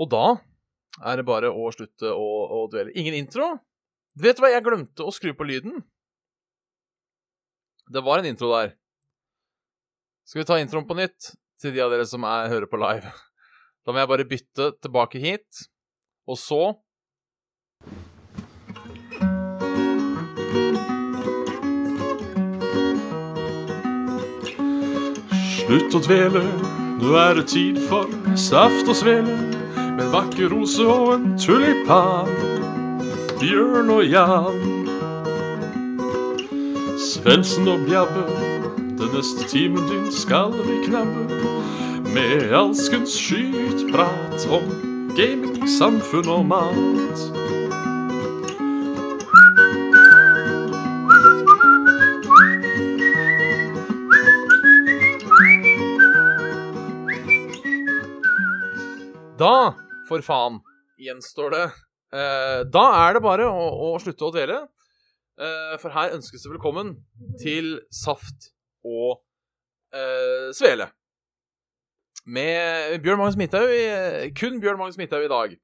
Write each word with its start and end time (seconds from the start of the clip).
Og 0.00 0.08
da 0.08 0.24
er 1.04 1.20
det 1.20 1.26
bare 1.28 1.52
å 1.52 1.70
slutte 1.74 2.10
å, 2.12 2.28
å 2.56 2.66
dvele. 2.72 2.94
Ingen 2.98 3.18
intro. 3.18 3.52
Vet 4.20 4.38
du 4.38 4.44
hva, 4.44 4.52
jeg 4.52 4.64
glemte 4.64 5.06
å 5.06 5.12
skru 5.14 5.32
på 5.36 5.46
lyden. 5.46 5.82
Det 7.90 8.02
var 8.06 8.20
en 8.20 8.30
intro 8.30 8.50
der. 8.54 8.74
Skal 10.26 10.42
vi 10.42 10.48
ta 10.48 10.60
introen 10.62 10.86
på 10.86 10.96
nytt 10.98 11.32
til 11.60 11.74
de 11.74 11.82
av 11.84 11.92
dere 11.92 12.06
som 12.08 12.24
er, 12.24 12.48
hører 12.52 12.70
på 12.70 12.80
live? 12.80 13.10
Da 13.84 13.92
må 13.92 14.02
jeg 14.02 14.10
bare 14.12 14.28
bytte 14.28 14.70
tilbake 14.80 15.20
hit, 15.22 15.64
og 16.28 16.38
så 16.38 16.62
Slutt 25.60 25.94
å 25.94 26.00
dvele, 26.02 26.42
nå 26.98 27.14
er 27.20 27.38
det 27.38 27.46
tid 27.52 27.78
for 27.86 28.10
saft 28.34 28.90
og 28.90 28.96
svele. 28.98 29.59
Med 29.96 30.04
en 30.06 30.12
vakker 30.12 30.48
rose 30.52 30.86
og 30.86 31.14
en 31.14 31.38
tulipan. 31.38 32.30
Bjørn 33.40 33.90
og 33.90 34.04
Jan. 34.06 34.60
Svendsen 37.00 37.68
og 37.68 37.84
Bjabbe, 37.88 38.24
den 39.00 39.10
neste 39.16 39.48
timen 39.48 39.88
din 39.90 40.12
skal 40.12 40.54
vi 40.54 40.78
knabbe. 40.86 41.26
Med 42.14 42.52
alskens 42.54 43.16
skytprat 43.18 44.46
om 44.50 44.70
gaming, 45.16 45.68
samfunn 45.68 46.28
og 46.28 46.46
mat. 46.46 47.39
Da, 59.40 59.72
for 60.04 60.20
faen, 60.20 60.58
gjenstår 61.00 61.54
det 61.54 61.62
eh, 62.12 62.60
Da 62.68 62.82
er 63.06 63.16
det 63.16 63.22
bare 63.24 63.46
å, 63.48 63.68
å 63.86 63.90
slutte 64.02 64.26
å 64.26 64.32
dvele. 64.34 64.58
Eh, 65.40 65.76
for 65.80 65.94
her 65.94 66.12
ønskes 66.18 66.44
det 66.44 66.50
velkommen 66.52 66.98
til 67.40 67.78
Saft 67.94 68.50
og 68.84 69.22
eh, 69.96 70.50
Svele. 70.56 70.90
Med 72.28 72.98
Bjørn 73.00 73.22
Magnus 73.22 73.40
Midthaug, 73.40 73.72
kun 74.36 74.60
Bjørn 74.60 74.82
Magnus 74.82 75.00
Midthaug 75.00 75.24
i 75.24 75.32
dag. 75.32 75.56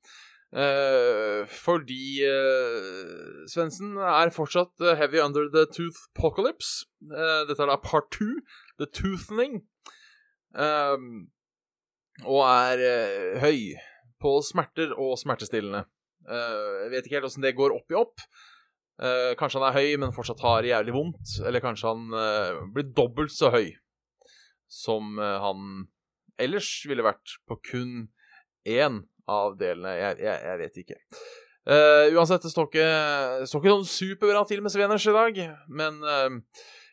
Eh, 0.57 1.45
fordi 1.53 2.25
eh, 2.25 3.45
Svendsen 3.53 3.99
er 4.01 4.33
fortsatt 4.33 4.73
eh, 4.81 4.97
heavy 4.97 5.21
under 5.21 5.51
the 5.53 5.67
tooth 5.69 6.07
apocalypse. 6.15 6.87
Eh, 7.13 7.43
dette 7.51 7.61
er 7.61 7.75
da 7.75 7.77
part 7.77 8.09
two, 8.15 8.41
the 8.81 8.89
toothening. 8.89 9.67
Um, 10.57 11.27
og 12.25 12.43
er 12.49 12.81
uh, 12.81 13.41
høy 13.43 13.77
på 14.23 14.39
smerter 14.45 14.95
og 14.97 15.17
smertestillende. 15.21 15.85
Uh, 16.27 16.87
jeg 16.87 16.93
vet 16.95 17.09
ikke 17.09 17.19
helt 17.19 17.29
åssen 17.29 17.45
det 17.45 17.57
går 17.59 17.75
opp 17.77 17.93
i 17.93 17.99
opp. 17.99 18.23
Uh, 18.97 19.35
kanskje 19.37 19.61
han 19.61 19.69
er 19.69 19.77
høy, 19.77 19.91
men 20.01 20.15
fortsatt 20.17 20.41
har 20.45 20.65
jævlig 20.65 20.95
vondt. 20.97 21.35
Eller 21.45 21.65
kanskje 21.65 21.93
han 21.93 22.07
blir 22.73 22.89
dobbelt 22.97 23.35
så 23.35 23.53
høy 23.55 23.75
som 24.73 25.15
han 25.21 25.85
ellers 26.43 26.69
ville 26.91 27.05
vært 27.07 27.37
på 27.47 27.55
kun 27.69 27.93
én 28.67 29.05
av 29.31 29.55
delene. 29.61 29.93
Jeg, 29.95 30.17
jeg, 30.25 30.41
jeg 30.49 30.59
vet 30.59 30.81
ikke. 30.83 30.97
Uansett, 32.17 32.43
det 32.43 32.51
står 32.51 32.67
ikke, 32.67 32.89
det 33.43 33.47
står 33.47 33.63
ikke 33.63 33.75
sånn 33.77 33.93
superbra 33.93 34.43
til 34.51 34.65
med 34.65 34.75
Sveners 34.75 35.07
i 35.07 35.15
dag, 35.15 35.39
men 35.71 36.03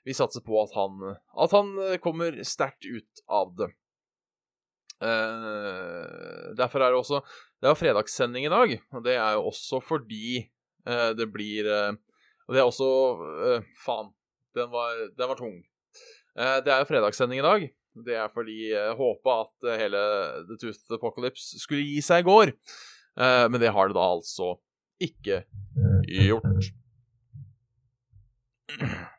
vi 0.06 0.14
satser 0.14 0.46
på 0.46 0.60
at 0.62 0.78
han, 0.78 1.02
at 1.18 1.58
han 1.58 1.74
kommer 2.04 2.38
sterkt 2.46 2.86
ut 2.86 3.26
av 3.26 3.56
det. 3.58 3.72
Eh, 5.04 6.54
derfor 6.56 6.80
er 6.80 6.94
det 6.94 7.00
også 7.02 7.20
Det 7.60 7.68
er 7.68 7.74
jo 7.74 7.80
fredagssending 7.80 8.46
i 8.48 8.52
dag, 8.54 8.76
og 8.94 9.04
det 9.04 9.16
er 9.18 9.36
jo 9.36 9.48
også 9.50 9.82
fordi 9.84 10.38
eh, 10.88 11.12
det 11.18 11.28
blir 11.34 11.68
eh, 11.68 11.94
Og 12.48 12.56
det 12.56 12.62
er 12.62 12.68
også 12.70 12.88
Faen, 13.84 14.12
den 14.56 14.72
var, 14.72 14.90
den 15.18 15.30
var 15.32 15.40
tung. 15.40 15.64
Det 16.36 16.70
er 16.70 16.82
jo 16.82 16.90
fredagssending 16.90 17.40
i 17.40 17.46
dag. 17.46 17.64
Det 18.06 18.16
er 18.18 18.28
fordi 18.34 18.58
jeg 18.74 18.98
håpa 18.98 19.36
at 19.46 19.68
hele 19.80 20.02
The 20.50 20.58
Tooth 20.62 20.98
Apocalypse 20.98 21.62
skulle 21.62 21.86
gi 21.88 22.02
seg 22.04 22.24
i 22.24 22.28
går. 22.28 22.52
Men 23.48 23.62
det 23.62 23.72
har 23.74 23.90
det 23.90 23.96
da 23.96 24.06
altså 24.18 24.58
ikke 25.02 25.44
gjort. 26.04 26.70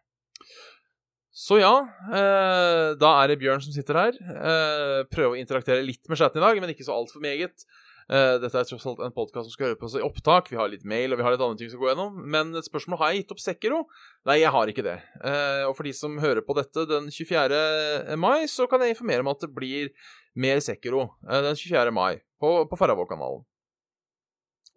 Så 1.45 1.59
ja, 1.61 1.75
eh, 2.09 2.95
da 2.97 3.11
er 3.21 3.29
det 3.29 3.41
Bjørn 3.43 3.61
som 3.61 3.75
sitter 3.75 3.99
her. 4.01 4.15
Eh, 4.17 5.01
prøver 5.13 5.35
å 5.35 5.41
interaktere 5.41 5.85
litt 5.85 6.09
med 6.09 6.17
chatten 6.17 6.41
i 6.41 6.45
dag, 6.45 6.61
men 6.63 6.73
ikke 6.73 6.87
så 6.87 6.95
altfor 6.97 7.21
meget. 7.21 7.67
Eh, 8.05 8.37
dette 8.41 8.57
er 8.57 8.69
tross 8.69 8.87
alt 8.89 9.03
en 9.05 9.13
podkast 9.13 9.49
som 9.49 9.53
skal 9.53 9.69
høre 9.69 9.79
på 9.81 9.89
oss 9.89 9.97
i 9.99 10.05
opptak. 10.05 10.49
Vi 10.53 10.57
har 10.57 10.71
litt 10.73 10.87
mail 10.89 11.13
og 11.13 11.21
vi 11.21 11.27
har 11.27 11.35
litt 11.35 11.45
andre 11.45 11.61
ting 11.61 11.69
som 11.73 11.83
går 11.83 11.91
gå 11.91 11.93
gjennom. 11.93 12.17
Men 12.33 12.57
et 12.57 12.69
spørsmål 12.69 13.01
har 13.01 13.13
jeg 13.13 13.23
gitt 13.25 13.37
opp 13.37 13.45
Sekiro? 13.45 13.83
Nei, 14.29 14.39
jeg 14.41 14.55
har 14.57 14.73
ikke 14.73 14.87
det. 14.87 14.97
Eh, 15.21 15.65
og 15.69 15.77
for 15.77 15.89
de 15.89 15.93
som 15.97 16.17
hører 16.23 16.45
på 16.45 16.57
dette 16.57 16.87
den 16.89 17.13
24. 17.13 18.17
mai, 18.21 18.49
så 18.49 18.69
kan 18.71 18.81
jeg 18.81 18.97
informere 18.97 19.25
om 19.25 19.33
at 19.35 19.45
det 19.45 19.53
blir 19.53 19.93
mer 20.41 20.65
Sekiro 20.65 21.11
eh, 21.29 21.45
den 21.51 21.61
24. 21.61 21.93
mai 21.93 22.23
på, 22.41 22.57
på 22.71 22.81
Faravåg-kanalen. 22.81 23.45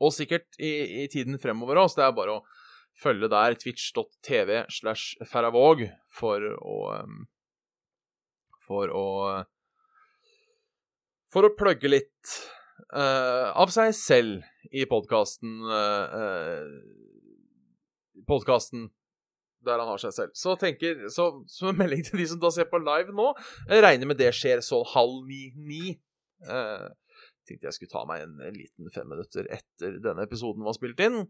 Og 0.03 0.13
sikkert 0.13 0.51
i, 0.59 1.03
i 1.03 1.11
tiden 1.11 1.39
fremover 1.39 1.79
også. 1.83 2.01
Det 2.01 2.09
er 2.09 2.17
bare 2.19 2.39
å 2.41 2.43
følge 2.97 3.29
der 3.31 3.57
twitch.tv 3.61 4.63
slash 4.73 5.17
ferravåg 5.29 5.87
for 6.19 6.43
å 6.57 6.77
um, 7.03 7.25
For 8.67 8.91
å 8.91 9.07
For 11.31 11.47
å 11.47 11.55
plugge 11.55 11.91
litt 11.91 12.35
uh, 12.95 13.53
av 13.55 13.71
seg 13.73 13.93
selv 13.95 14.71
i 14.75 14.83
podkasten 14.89 15.61
Podkasten 18.27 18.89
der 19.67 19.81
han 19.81 19.89
har 19.89 20.01
seg 20.01 20.13
selv. 20.15 20.35
Så 20.37 20.55
tenker, 20.59 21.07
så 21.13 21.29
som 21.51 21.71
en 21.71 21.79
melding 21.79 22.03
til 22.05 22.21
de 22.21 22.27
som 22.31 22.39
da 22.41 22.51
ser 22.53 22.69
på 22.71 22.79
live 22.81 23.15
nå, 23.15 23.31
jeg 23.67 23.83
regner 23.83 24.09
med 24.09 24.19
det 24.19 24.31
skjer 24.35 24.63
sånn 24.65 24.85
halv 24.93 25.25
ni-ni. 25.27 25.97
Uh, 26.47 26.87
tenkte 27.47 27.69
jeg 27.69 27.77
skulle 27.77 27.93
ta 27.93 28.03
meg 28.07 28.25
en 28.25 28.55
liten 28.55 28.91
fem 28.93 29.07
minutter 29.09 29.47
etter 29.53 29.97
denne 30.03 30.27
episoden 30.27 30.65
var 30.67 30.77
spilt 30.77 31.01
inn. 31.03 31.23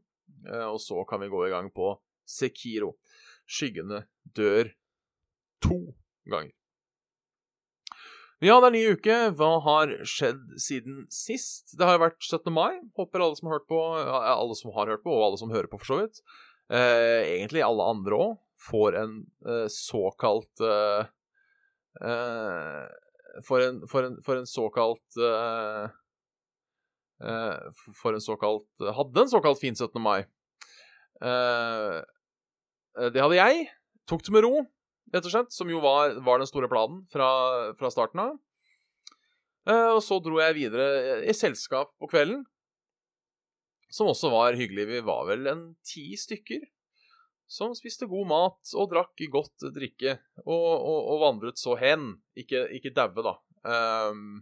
Eh, 0.47 0.67
og 0.67 0.79
så 0.83 1.03
kan 1.09 1.23
vi 1.23 1.31
gå 1.31 1.45
i 1.47 1.53
gang 1.53 1.71
på 1.73 1.95
Sekiro. 2.27 2.95
Skyggene 3.47 4.05
dør 4.35 4.73
to 5.63 5.79
ganger. 6.27 6.53
Ja, 8.37 8.59
det 8.61 8.67
er 8.67 8.75
ny 8.75 8.83
uke. 8.93 9.15
Hva 9.33 9.53
har 9.65 9.91
skjedd 10.05 10.43
siden 10.61 11.07
sist? 11.09 11.71
Det 11.73 11.87
har 11.87 11.95
jo 11.97 12.03
vært 12.03 12.19
17. 12.21 12.51
mai. 12.53 12.77
Håper 12.99 13.23
alle 13.25 13.39
som 13.39 13.49
har 13.49 13.57
hørt 13.57 13.69
på, 13.71 13.79
alle 13.97 14.57
som 14.59 14.75
har 14.75 14.91
hørt 14.91 15.05
på, 15.07 15.15
og 15.15 15.23
alle 15.25 15.39
som 15.41 15.53
hører 15.53 15.69
på, 15.71 15.79
for 15.81 15.89
så 15.89 15.97
vidt. 16.03 16.21
Eh, 16.69 17.23
egentlig 17.39 17.63
alle 17.65 17.87
andre 17.95 18.19
òg 18.21 18.35
får 18.67 18.97
en 18.99 19.15
eh, 19.47 19.65
såkalt 19.73 20.61
eh, 20.61 21.09
eh, 22.05 22.85
for, 23.47 23.63
en, 23.63 23.81
for, 23.89 24.05
en, 24.05 24.19
for 24.25 24.37
en 24.37 24.49
såkalt 24.49 25.17
eh, 25.17 25.87
For 27.17 28.13
en 28.13 28.21
såkalt 28.21 28.83
Hadde 28.93 29.23
en 29.23 29.31
såkalt 29.31 29.57
fin 29.57 29.73
17. 29.73 29.97
mai. 30.03 30.19
Eh, 31.21 32.01
det 33.13 33.21
hadde 33.23 33.39
jeg. 33.39 33.69
Tok 34.09 34.23
det 34.25 34.33
med 34.35 34.45
ro, 34.45 34.61
rett 35.13 35.25
og 35.25 35.33
slett, 35.33 35.55
som 35.55 35.69
jo 35.71 35.81
var, 35.83 36.19
var 36.23 36.39
den 36.41 36.49
store 36.49 36.69
planen 36.71 37.01
fra, 37.11 37.29
fra 37.79 37.91
starten 37.93 38.21
av. 38.23 38.37
Eh, 39.67 39.89
og 39.91 40.01
så 40.05 40.19
dro 40.23 40.39
jeg 40.39 40.55
videre 40.61 41.19
i 41.27 41.35
selskap 41.35 41.91
på 41.99 42.09
kvelden, 42.11 42.45
som 43.91 44.09
også 44.11 44.31
var 44.31 44.57
hyggelig. 44.59 44.87
Vi 44.93 45.03
var 45.07 45.27
vel 45.29 45.49
en 45.51 45.63
ti 45.85 46.09
stykker 46.19 46.63
som 47.47 47.75
spiste 47.75 48.09
god 48.11 48.27
mat 48.27 48.73
og 48.75 48.89
drakk 48.91 49.23
godt 49.31 49.69
drikke, 49.75 50.17
og, 50.43 50.67
og, 50.75 50.99
og 51.13 51.21
vandret 51.23 51.59
så 51.59 51.77
hen. 51.79 52.17
Ikke, 52.39 52.65
ikke 52.75 52.95
daue, 52.95 53.23
da. 53.23 53.35
Um, 53.67 54.41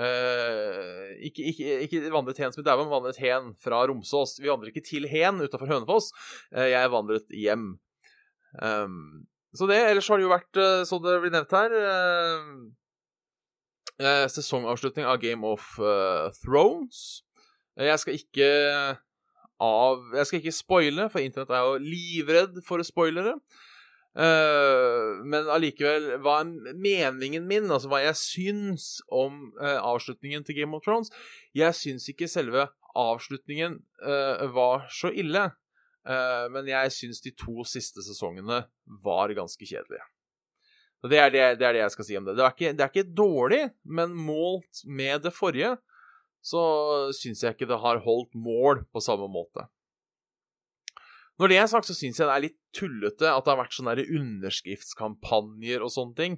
uh, 0.00 1.08
ikke, 1.20 1.44
ikke, 1.50 1.72
ikke 1.86 2.12
vandret 2.14 2.40
hen 2.40 2.54
som 2.54 2.62
i 2.62 2.66
men 2.68 2.92
vandret 2.92 3.18
hen 3.20 3.52
fra 3.60 3.82
Romsås. 3.88 4.38
Vi 4.40 4.50
vandret 4.50 4.72
ikke 4.72 4.86
til 4.86 5.08
Hen 5.10 5.42
utafor 5.44 5.70
Hønefoss. 5.70 6.12
Uh, 6.54 6.68
jeg 6.70 6.92
vandret 6.92 7.34
hjem. 7.36 7.66
Um, 8.62 9.26
så 9.56 9.68
det, 9.68 9.80
ellers 9.90 10.08
har 10.08 10.20
det 10.20 10.26
jo 10.26 10.32
vært, 10.32 10.60
uh, 10.60 10.84
som 10.88 11.02
det 11.04 11.18
blir 11.22 11.34
nevnt 11.34 11.56
her 11.56 11.76
Sesongavslutning 14.02 15.04
av 15.06 15.20
Game 15.22 15.46
of 15.46 15.62
Thrones. 16.40 17.22
Jeg 17.78 18.00
skal 18.00 18.16
ikke 18.16 18.48
av 19.62 20.16
Jeg 20.16 20.26
skal 20.26 20.40
ikke 20.40 20.54
spoile, 20.56 21.04
for 21.12 21.22
internett 21.22 21.52
er 21.54 21.68
jo 21.68 21.76
livredd 21.84 22.56
for 22.66 22.82
spoilere. 22.82 23.36
Uh, 24.12 25.22
men 25.24 25.48
allikevel, 25.48 26.18
hva 26.20 26.42
er 26.42 26.76
meningen 26.76 27.46
min? 27.48 27.70
Altså 27.72 27.88
hva 27.88 28.02
jeg 28.02 28.18
syns 28.20 28.86
om 29.08 29.54
uh, 29.56 29.78
avslutningen 29.80 30.44
til 30.44 30.58
Game 30.60 30.76
of 30.76 30.84
Thrones? 30.84 31.08
Jeg 31.56 31.72
syns 31.78 32.10
ikke 32.12 32.28
selve 32.28 32.66
avslutningen 32.92 33.78
uh, 34.04 34.44
var 34.52 34.88
så 34.92 35.12
ille. 35.12 35.50
men 36.50 36.66
jeg 36.66 36.90
syns 36.90 37.20
de 37.22 37.30
to 37.38 37.62
siste 37.62 38.02
sesongene 38.02 38.56
var 39.04 39.30
ganske 39.38 39.62
kjedelige. 39.62 40.02
Det 41.06 41.18
er 41.18 41.30
det, 41.30 41.44
det 41.60 41.66
er 41.68 41.76
det, 41.76 41.82
jeg 41.84 41.92
skal 41.94 42.06
si 42.08 42.16
om 42.18 42.24
det. 42.26 42.34
Det 42.34 42.42
er, 42.42 42.54
ikke, 42.56 42.72
det 42.74 42.82
er 42.82 42.90
ikke 42.90 43.14
dårlig, 43.14 43.60
men 43.86 44.16
målt 44.18 44.80
med 44.82 45.22
det 45.22 45.30
forrige, 45.36 45.76
så 46.42 46.62
syns 47.14 47.44
jeg 47.44 47.54
ikke 47.54 47.70
det 47.70 47.78
har 47.84 48.02
holdt 48.02 48.34
mål 48.34 48.82
på 48.90 49.02
samme 49.04 49.30
måte. 49.30 49.68
Når 51.42 51.50
det 51.50 51.56
er 51.58 51.66
sagt, 51.66 51.88
så 51.90 51.94
syns 51.98 52.20
jeg 52.20 52.28
det 52.28 52.34
er 52.36 52.44
litt 52.44 52.58
tullete 52.76 53.26
at 53.26 53.42
det 53.42 53.50
har 53.50 53.58
vært 53.58 53.74
sånne 53.74 54.04
underskriftskampanjer 54.04 55.82
og 55.82 55.90
sånne 55.90 56.14
ting 56.20 56.36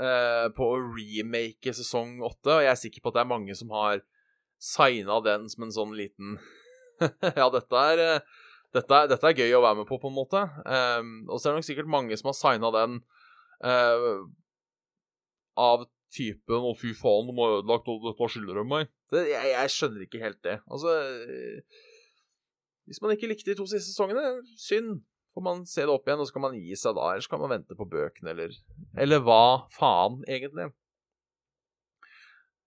eh, 0.00 0.46
på 0.56 0.64
å 0.64 0.78
remake 0.96 1.74
sesong 1.76 2.22
åtte, 2.24 2.54
og 2.54 2.64
jeg 2.64 2.70
er 2.72 2.80
sikker 2.80 3.04
på 3.04 3.12
at 3.12 3.18
det 3.18 3.22
er 3.26 3.34
mange 3.34 3.56
som 3.58 3.74
har 3.76 4.00
signa 4.60 5.18
den 5.24 5.44
som 5.52 5.66
en 5.66 5.74
sånn 5.76 5.92
liten 5.98 6.38
Ja, 7.36 7.50
dette 7.52 7.84
er, 7.92 8.02
eh, 8.06 8.40
dette, 8.72 8.96
er, 8.96 9.12
dette 9.12 9.28
er, 9.28 9.44
gøy 9.44 9.58
å 9.58 9.62
være 9.66 9.82
med 9.82 9.88
på, 9.90 10.00
på 10.00 10.08
en 10.08 10.16
måte. 10.16 10.42
Um, 10.64 11.14
og 11.28 11.36
så 11.36 11.50
er 11.50 11.52
det 11.52 11.60
nok 11.60 11.68
sikkert 11.68 11.92
mange 11.92 12.16
som 12.16 12.30
har 12.30 12.36
signa 12.38 12.72
den 12.76 12.98
uh, 13.66 14.20
av 15.60 15.84
typen 16.14 16.64
'Å, 16.64 16.74
fy 16.78 16.94
faen, 16.96 17.28
de 17.28 17.36
har 17.36 17.60
ødelagt, 17.60 17.88
og 17.92 18.08
dette 18.08 18.32
skylder 18.32 18.60
de 18.60 18.66
meg'. 18.72 18.92
Det, 19.12 19.24
jeg, 19.28 19.52
jeg, 19.52 19.72
skjønner 19.74 20.06
ikke 20.06 20.22
helt 20.22 20.40
det. 20.46 20.56
Altså 20.70 20.94
Hvis 22.90 22.98
man 23.04 23.14
ikke 23.14 23.28
likte 23.30 23.52
de 23.52 23.54
to 23.54 23.68
siste 23.70 23.92
sesongene, 23.92 24.40
synd. 24.58 25.04
Får 25.30 25.44
man 25.46 25.60
se 25.70 25.84
det 25.84 25.92
opp 25.92 26.08
igjen, 26.08 26.18
og 26.18 26.26
så 26.26 26.34
kan 26.34 26.42
man 26.48 26.56
gi 26.58 26.74
seg 26.74 26.96
da. 26.96 27.12
Eller 27.12 27.22
så 27.22 27.30
kan 27.30 27.42
man 27.44 27.52
vente 27.52 27.76
på 27.78 27.86
bøkene, 27.86 28.32
eller 28.32 28.56
Eller 28.98 29.22
hva 29.22 29.68
faen, 29.70 30.16
egentlig. 30.26 30.72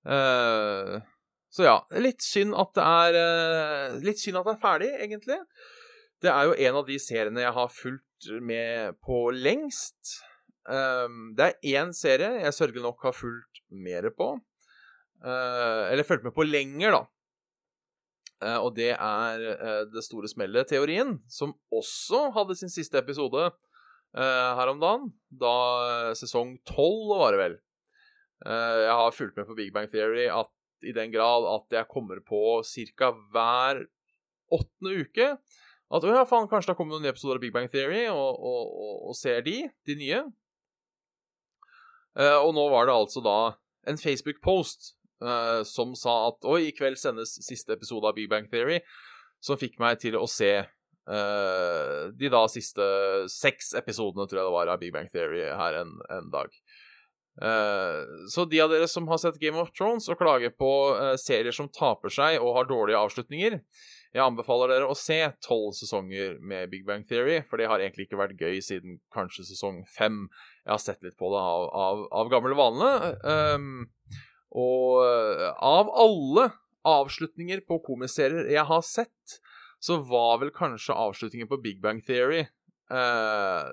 Uh, 0.08 1.04
så 1.52 1.68
ja, 1.68 1.76
litt 2.04 2.24
synd 2.24 2.56
at 2.60 2.74
det 2.76 2.84
er 2.84 3.16
uh, 3.16 3.94
Litt 4.04 4.20
synd 4.20 4.40
at 4.40 4.48
det 4.48 4.56
er 4.56 4.64
ferdig, 4.64 4.90
egentlig. 5.06 5.38
Det 6.24 6.32
er 6.32 6.48
jo 6.48 6.56
en 6.56 6.80
av 6.80 6.88
de 6.88 6.98
seriene 7.04 7.44
jeg 7.44 7.56
har 7.60 7.76
fulgt 7.76 8.30
med 8.40 8.96
på 9.04 9.26
lengst. 9.36 10.16
Um, 10.64 11.34
det 11.36 11.50
er 11.50 11.74
én 11.76 11.92
serie 11.96 12.46
jeg 12.46 12.56
sørgelig 12.56 12.86
nok 12.86 13.04
har 13.10 13.16
fulgt 13.18 13.60
mer 13.76 14.08
på. 14.16 14.38
Uh, 15.20 15.92
eller 15.92 16.08
fulgt 16.08 16.24
med 16.24 16.36
på 16.36 16.48
lenger, 16.48 16.96
da. 16.96 17.04
Uh, 18.44 18.60
og 18.66 18.74
det 18.76 18.92
er 18.94 19.44
uh, 19.56 19.84
Det 19.88 20.04
store 20.04 20.30
smellet-teorien, 20.32 21.16
som 21.32 21.56
også 21.72 22.28
hadde 22.36 22.58
sin 22.60 22.74
siste 22.74 23.00
episode 23.00 23.52
her 24.14 24.70
om 24.70 24.78
dagen. 24.78 25.08
Da 25.42 26.14
sesong 26.14 26.52
tolv 26.70 27.16
var 27.18 27.34
det 27.34 27.40
vel. 27.40 27.56
jeg 28.46 28.92
har 29.00 29.16
fulgt 29.18 29.40
med 29.40 29.48
på 29.48 29.56
Big 29.58 29.72
Bang 29.74 29.88
Theory 29.90 30.28
at, 30.30 30.52
i 30.86 30.94
den 30.94 31.10
grad 31.10 31.48
at 31.50 31.74
jeg 31.74 31.90
kommer 31.90 32.22
på 32.22 32.62
ca. 32.62 33.10
hver 33.34 33.82
åttende 34.54 34.94
uke 35.02 35.32
at 35.34 36.06
ja, 36.06 36.22
faen, 36.30 36.46
kanskje 36.46 36.70
det 36.70 36.76
har 36.76 36.78
kommet 36.78 36.94
noen 36.94 37.08
nye 37.08 37.16
episoder 37.16 37.40
av 37.40 37.42
Big 37.42 37.56
Bang 37.58 37.72
Theory, 37.74 38.04
og, 38.14 38.38
og, 38.38 38.78
og, 38.86 38.94
og 39.10 39.18
ser 39.18 39.42
de, 39.42 39.56
de 39.90 39.98
nye. 39.98 40.22
Og 42.46 42.54
nå 42.54 42.70
var 42.70 42.86
det 42.86 42.94
altså 42.94 43.26
da 43.26 43.38
en 43.90 43.98
Facebook-post 43.98 44.94
uh, 45.22 45.62
som 45.68 45.94
sa 46.00 46.30
at 46.30 46.48
oi, 46.50 46.70
i 46.70 46.76
kveld 46.76 47.00
sendes 47.00 47.36
siste 47.46 47.76
episode 47.76 48.10
av 48.10 48.16
Big 48.18 48.30
Bang 48.32 48.50
Theory, 48.52 48.80
som 49.44 49.60
fikk 49.60 49.78
meg 49.84 50.00
til 50.02 50.18
å 50.18 50.26
se 50.30 50.54
uh, 50.64 52.00
de 52.16 52.32
da 52.34 52.46
siste 52.52 52.88
seks 53.32 53.74
episodene, 53.80 54.26
tror 54.30 54.42
jeg 54.42 54.50
det 54.50 54.58
var, 54.58 54.74
av 54.74 54.82
Big 54.82 54.96
Bang 54.96 55.12
Theory 55.14 55.46
her 55.52 55.84
en, 55.84 55.98
en 56.14 56.34
dag. 56.34 56.50
så 58.30 58.44
de 58.46 58.60
av 58.62 58.70
dere 58.70 58.86
som 58.88 59.08
har 59.10 59.18
sett 59.18 59.40
Game 59.42 59.58
of 59.58 59.72
Thrones 59.74 60.06
og 60.06 60.20
klager 60.20 60.52
på 60.54 60.68
serier 61.18 61.56
som 61.56 61.66
taper 61.66 62.14
seg 62.14 62.38
og 62.38 62.60
har 62.60 62.68
dårlige 62.70 63.00
avslutninger, 63.00 63.56
jeg 64.14 64.22
anbefaler 64.22 64.70
dere 64.70 64.90
å 64.94 64.98
se 64.98 65.18
tolv 65.42 65.72
sesonger 65.74 66.36
med 66.46 66.70
Big 66.70 66.84
Bang 66.86 67.02
Theory, 67.10 67.40
for 67.50 67.58
det 67.58 67.66
har 67.72 67.82
egentlig 67.82 68.06
ikke 68.06 68.20
vært 68.20 68.38
gøy 68.38 68.60
siden 68.62 69.00
kanskje 69.14 69.48
sesong 69.48 69.82
fem. 69.90 70.28
Jeg 70.62 70.72
har 70.76 70.82
sett 70.84 71.02
litt 71.06 71.18
på 71.18 71.32
det 71.34 71.42
av, 71.42 71.66
av, 71.74 72.04
av 72.22 72.30
gamle 72.30 72.54
vane. 72.58 72.92
Um, 73.26 73.72
og 74.54 75.02
eh, 75.06 75.50
av 75.58 75.90
alle 75.90 76.50
avslutninger 76.88 77.64
på 77.68 77.80
komiserier 77.86 78.52
jeg 78.52 78.66
har 78.70 78.84
sett, 78.86 79.40
så 79.84 79.98
var 80.08 80.40
vel 80.44 80.54
kanskje 80.56 80.96
avslutningen 80.96 81.50
på 81.52 81.60
Big 81.64 81.82
Bang 81.84 82.00
Theory 82.06 82.44
eh, 82.44 83.72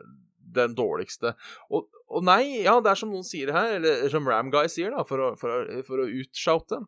den 0.55 0.75
dårligste. 0.75 1.35
Og, 1.71 1.87
og, 2.09 2.23
nei, 2.27 2.65
ja, 2.65 2.79
det 2.83 2.93
er 2.93 2.99
som 2.99 3.13
noen 3.13 3.27
sier 3.27 3.53
her, 3.55 3.77
eller 3.79 4.09
som 4.13 4.27
Ramguy 4.27 4.71
sier, 4.73 4.95
da, 4.95 5.05
for 5.07 5.23
å, 5.23 5.33
for 5.39 5.55
å, 5.55 5.83
for 5.87 6.03
å 6.03 6.09
utshoute 6.23 6.81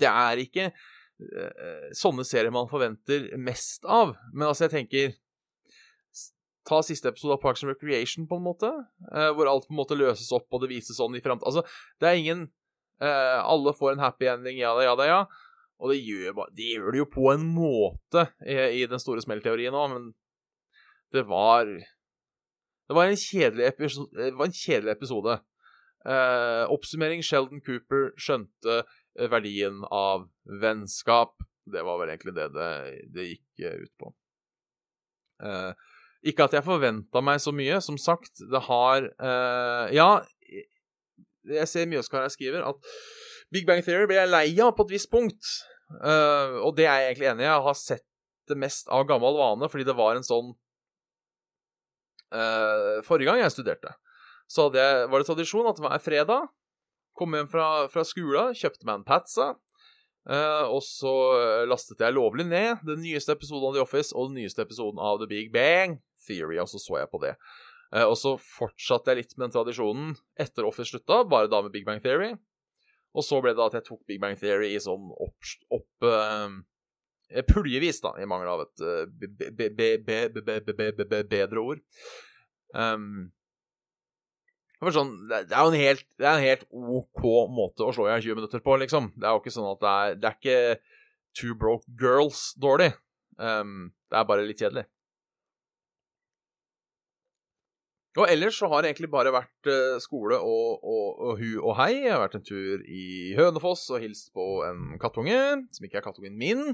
Det 0.00 0.08
er 0.08 0.40
ikke 0.42 0.70
eh, 0.70 1.90
sånne 1.96 2.24
serier 2.26 2.54
man 2.54 2.70
forventer 2.70 3.32
mest 3.40 3.84
av. 3.84 4.16
Men 4.32 4.48
altså, 4.48 4.66
jeg 4.66 4.76
tenker 4.78 5.16
ta 6.66 6.80
siste 6.82 7.12
episode 7.12 7.36
av 7.36 7.42
Parks 7.42 7.62
and 7.62 7.70
Recreation, 7.70 8.26
på 8.26 8.40
en 8.40 8.46
måte. 8.46 8.72
eh, 9.12 9.30
hvor 9.36 9.50
alt 9.50 9.68
på 9.68 9.74
en 9.74 9.82
måte 9.82 9.98
løses 9.98 10.32
opp, 10.34 10.48
og 10.50 10.64
det 10.64 10.72
vises 10.72 10.98
sånn 10.98 11.14
i 11.14 11.22
framtida 11.22 11.46
Altså, 11.46 11.66
det 12.00 12.08
er 12.08 12.22
ingen 12.22 12.48
uh, 13.02 13.40
Alle 13.42 13.74
får 13.76 13.94
en 13.94 14.04
happy 14.04 14.28
ending, 14.30 14.60
ja 14.60 14.74
da, 14.76 14.84
ja 14.86 14.94
da, 14.98 15.08
ja. 15.08 15.20
Og 15.76 15.92
det 15.92 15.98
gjør, 16.00 16.46
de 16.56 16.70
gjør 16.72 16.94
det 16.94 17.02
jo 17.02 17.08
på 17.12 17.26
en 17.34 17.44
måte 17.52 18.28
i, 18.46 18.56
i 18.80 18.86
den 18.88 19.02
store 19.02 19.24
smellteorien 19.24 19.76
òg, 19.76 19.92
men 19.92 20.06
det 21.12 21.26
var 21.28 21.68
Det 22.86 22.94
var 22.94 23.10
en 23.10 23.18
kjedelig 23.18 23.66
episode. 23.66 24.14
Det 24.14 24.36
var 24.38 24.46
en 24.46 24.54
kjedelig 24.54 24.92
episode. 24.92 25.32
Eh, 26.06 26.64
oppsummering 26.70 27.24
Sheldon 27.26 27.58
Cooper 27.66 28.12
skjønte 28.14 28.76
verdien 29.32 29.80
av 29.90 30.28
vennskap. 30.62 31.34
Det 31.66 31.82
var 31.82 31.98
vel 31.98 32.12
egentlig 32.12 32.36
det 32.36 32.46
det, 32.54 32.70
det 33.10 33.26
gikk 33.32 33.64
ut 33.82 33.92
på. 33.98 34.12
Eh, 35.42 35.72
ikke 36.30 36.46
at 36.46 36.54
jeg 36.56 36.66
forventa 36.66 37.22
meg 37.26 37.42
så 37.42 37.52
mye. 37.54 37.80
Som 37.82 37.98
sagt, 37.98 38.38
det 38.38 38.62
har 38.68 39.10
eh, 39.10 39.94
Ja, 39.96 40.22
jeg 41.46 41.70
ser 41.70 41.88
Mjøskar 41.90 42.24
her 42.24 42.32
skriver 42.32 42.66
at 42.66 42.92
Big 43.54 43.66
Bang 43.68 43.82
Theory 43.84 44.08
ble 44.10 44.18
jeg 44.18 44.32
lei 44.32 44.46
av 44.62 44.74
på 44.76 44.86
et 44.86 44.94
visst 44.96 45.10
punkt. 45.12 45.52
Uh, 46.02 46.58
og 46.66 46.74
det 46.78 46.88
er 46.88 47.02
jeg 47.02 47.12
egentlig 47.12 47.28
enig 47.30 47.44
i. 47.44 47.48
Jeg 47.48 47.66
har 47.68 47.78
sett 47.78 48.06
det 48.50 48.58
mest 48.58 48.90
av 48.92 49.06
gammel 49.06 49.38
vane, 49.38 49.68
fordi 49.70 49.86
det 49.86 49.96
var 49.98 50.18
en 50.18 50.26
sånn 50.26 50.52
uh, 52.34 53.02
Forrige 53.06 53.30
gang 53.30 53.42
jeg 53.42 53.54
studerte, 53.54 53.94
så 54.50 54.68
jeg, 54.74 55.06
var 55.10 55.18
det 55.22 55.26
tradisjon 55.26 55.66
at 55.66 55.80
hver 55.82 56.02
fredag 56.02 56.50
kom 57.18 57.34
hjem 57.34 57.48
fra, 57.50 57.86
fra 57.90 58.04
skolen, 58.06 58.54
kjøpte 58.54 58.86
meg 58.86 59.00
en 59.00 59.08
patsa, 59.08 59.54
Uh, 60.26 60.66
og 60.74 60.80
så 60.82 61.10
lastet 61.70 62.00
jeg 62.02 62.16
lovlig 62.16 62.48
ned 62.50 62.80
den 62.82 62.98
nyeste 62.98 63.30
episoden 63.36 63.68
av 63.68 63.76
The 63.76 63.84
Office 63.84 64.10
og 64.10 64.32
den 64.32 64.40
nyeste 64.40 64.64
episoden 64.64 64.98
av 64.98 65.20
The 65.20 65.28
Big 65.30 65.52
Bang 65.54 66.00
Theory, 66.26 66.56
og 66.58 66.66
så 66.66 66.80
så 66.82 66.96
jeg 66.98 67.10
på 67.12 67.20
det. 67.22 67.36
Uh, 67.94 68.06
og 68.06 68.16
så 68.18 68.34
fortsatte 68.40 69.12
jeg 69.12 69.22
litt 69.22 69.36
med 69.36 69.46
den 69.46 69.56
tradisjonen 69.56 70.14
etter 70.42 70.66
Office 70.68 70.90
slutta, 70.92 71.22
bare 71.28 71.50
da 71.52 71.62
med 71.64 71.74
Big 71.74 71.86
Bang 71.86 72.02
Theory. 72.04 72.32
Og 73.16 73.24
så 73.24 73.40
ble 73.40 73.54
det 73.54 73.60
da 73.60 73.68
at 73.70 73.78
jeg 73.78 73.86
tok 73.86 74.02
Big 74.08 74.20
Bang 74.22 74.36
Theory 74.40 74.74
i 74.74 74.82
sånn 74.82 75.08
opp, 75.14 75.52
opp 75.72 76.08
uh, 76.08 76.50
Puljevis, 77.48 78.02
da, 78.04 78.12
i 78.20 78.28
mangel 78.28 78.52
av 78.52 78.66
et 78.66 78.84
bedre 81.32 81.62
ord. 81.62 81.80
Um, 82.76 83.32
det, 84.76 84.92
sånn, 84.92 85.14
det, 85.30 85.40
er 85.48 85.62
jo 85.64 85.72
en 85.72 85.78
helt, 85.80 86.04
det 86.20 86.26
er 86.28 86.36
en 86.36 86.44
helt 86.44 86.66
OK 86.70 87.24
måte 87.56 87.86
å 87.86 87.94
slå 87.96 88.06
i 88.06 88.12
hjel 88.12 88.28
20 88.28 88.38
minutter 88.42 88.62
på, 88.62 88.76
liksom. 88.82 89.08
Det 89.16 89.24
er 89.24 89.34
jo 89.34 89.42
ikke 89.42 89.54
sånn 89.54 89.70
at 89.70 89.82
det 89.82 89.94
er 89.94 90.20
Det 90.20 90.28
er 90.28 90.36
ikke 90.36 90.58
Two 91.36 91.56
Broke 91.58 91.96
Girls 92.00 92.50
dårlig. 92.60 92.92
Um, 93.40 93.90
det 94.10 94.20
er 94.20 94.28
bare 94.28 94.44
litt 94.46 94.60
kjedelig. 94.60 94.86
Og 98.16 98.30
ellers 98.32 98.56
så 98.56 98.68
har 98.72 98.82
det 98.82 98.90
egentlig 98.90 99.10
bare 99.12 99.32
vært 99.34 99.68
uh, 99.68 99.96
skole 100.00 100.38
og, 100.40 100.84
og, 100.84 101.08
og, 101.20 101.32
hu 101.40 101.58
og 101.60 101.74
hei. 101.80 101.90
Jeg 102.06 102.14
har 102.14 102.22
vært 102.22 102.38
en 102.38 102.46
tur 102.46 102.84
i 102.88 103.34
Hønefoss 103.36 103.90
og 103.92 104.00
hilst 104.00 104.30
på 104.36 104.46
en 104.64 104.94
kattunge, 105.02 105.40
som 105.76 105.88
ikke 105.88 106.00
er 106.00 106.06
kattungen 106.06 106.38
min. 106.40 106.70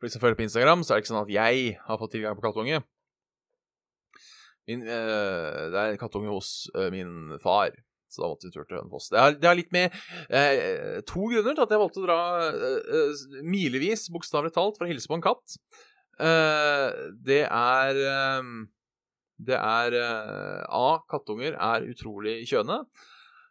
For 0.00 0.08
de 0.08 0.14
som 0.14 0.22
følger 0.22 0.38
på 0.40 0.46
Instagram, 0.48 0.82
så 0.82 0.94
er 0.94 0.98
det 0.98 1.04
ikke 1.04 1.12
sånn 1.12 1.22
at 1.22 1.30
jeg 1.34 1.76
har 1.84 2.00
fått 2.00 2.16
tilgang 2.16 2.38
på 2.38 2.42
kattunge. 2.42 2.80
Min, 4.70 4.82
øh, 4.82 5.60
det 5.70 5.78
er 5.78 5.92
en 5.92 6.00
kattunge 6.00 6.32
hos 6.32 6.50
øh, 6.74 6.90
min 6.94 7.36
far, 7.42 7.74
så 8.10 8.22
da 8.22 8.32
måtte 8.32 8.48
vi 8.48 8.54
tur 8.54 8.66
til 8.66 8.80
Hønefoss. 8.80 9.10
Det 9.12 9.22
har, 9.22 9.36
det 9.38 9.48
har 9.50 9.58
litt 9.58 9.70
med 9.74 9.94
uh, 9.94 10.98
to 11.06 11.30
grunner 11.30 11.54
til 11.54 11.66
at 11.66 11.74
jeg 11.74 11.82
valgte 11.84 12.02
å 12.02 12.08
dra 12.08 12.18
milevis, 13.46 14.08
bokstavelig 14.14 14.54
talt, 14.56 14.78
for 14.78 14.88
å 14.88 14.90
hilse 14.90 15.10
på 15.10 15.20
en 15.20 15.26
katt. 15.28 15.56
det 17.30 17.44
er 17.46 18.02
Det 19.40 19.56
er 19.56 19.96
A. 20.00 21.00
Kattunger 21.10 21.56
er 21.56 21.86
utrolig 21.88 22.42
kjøne. 22.50 22.82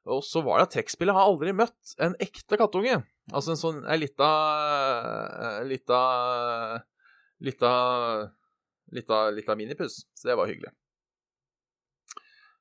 Og 0.09 0.23
så 0.25 0.41
var 0.45 0.59
det 0.59 0.67
at 0.67 0.75
trekkspillet 0.77 1.15
har 1.15 1.27
aldri 1.27 1.53
møtt 1.53 1.95
en 2.01 2.15
ekte 2.23 2.57
kattunge. 2.59 3.01
Altså 3.29 3.53
en 3.53 3.61
sånn 3.61 3.79
ei 3.89 3.99
lita 4.01 4.29
Lita 5.67 6.01
Lita 7.45 7.73
Lita, 8.95 9.29
lita 9.29 9.55
minipuss. 9.55 10.03
Så 10.17 10.29
det 10.29 10.37
var 10.39 10.49
hyggelig. 10.49 10.71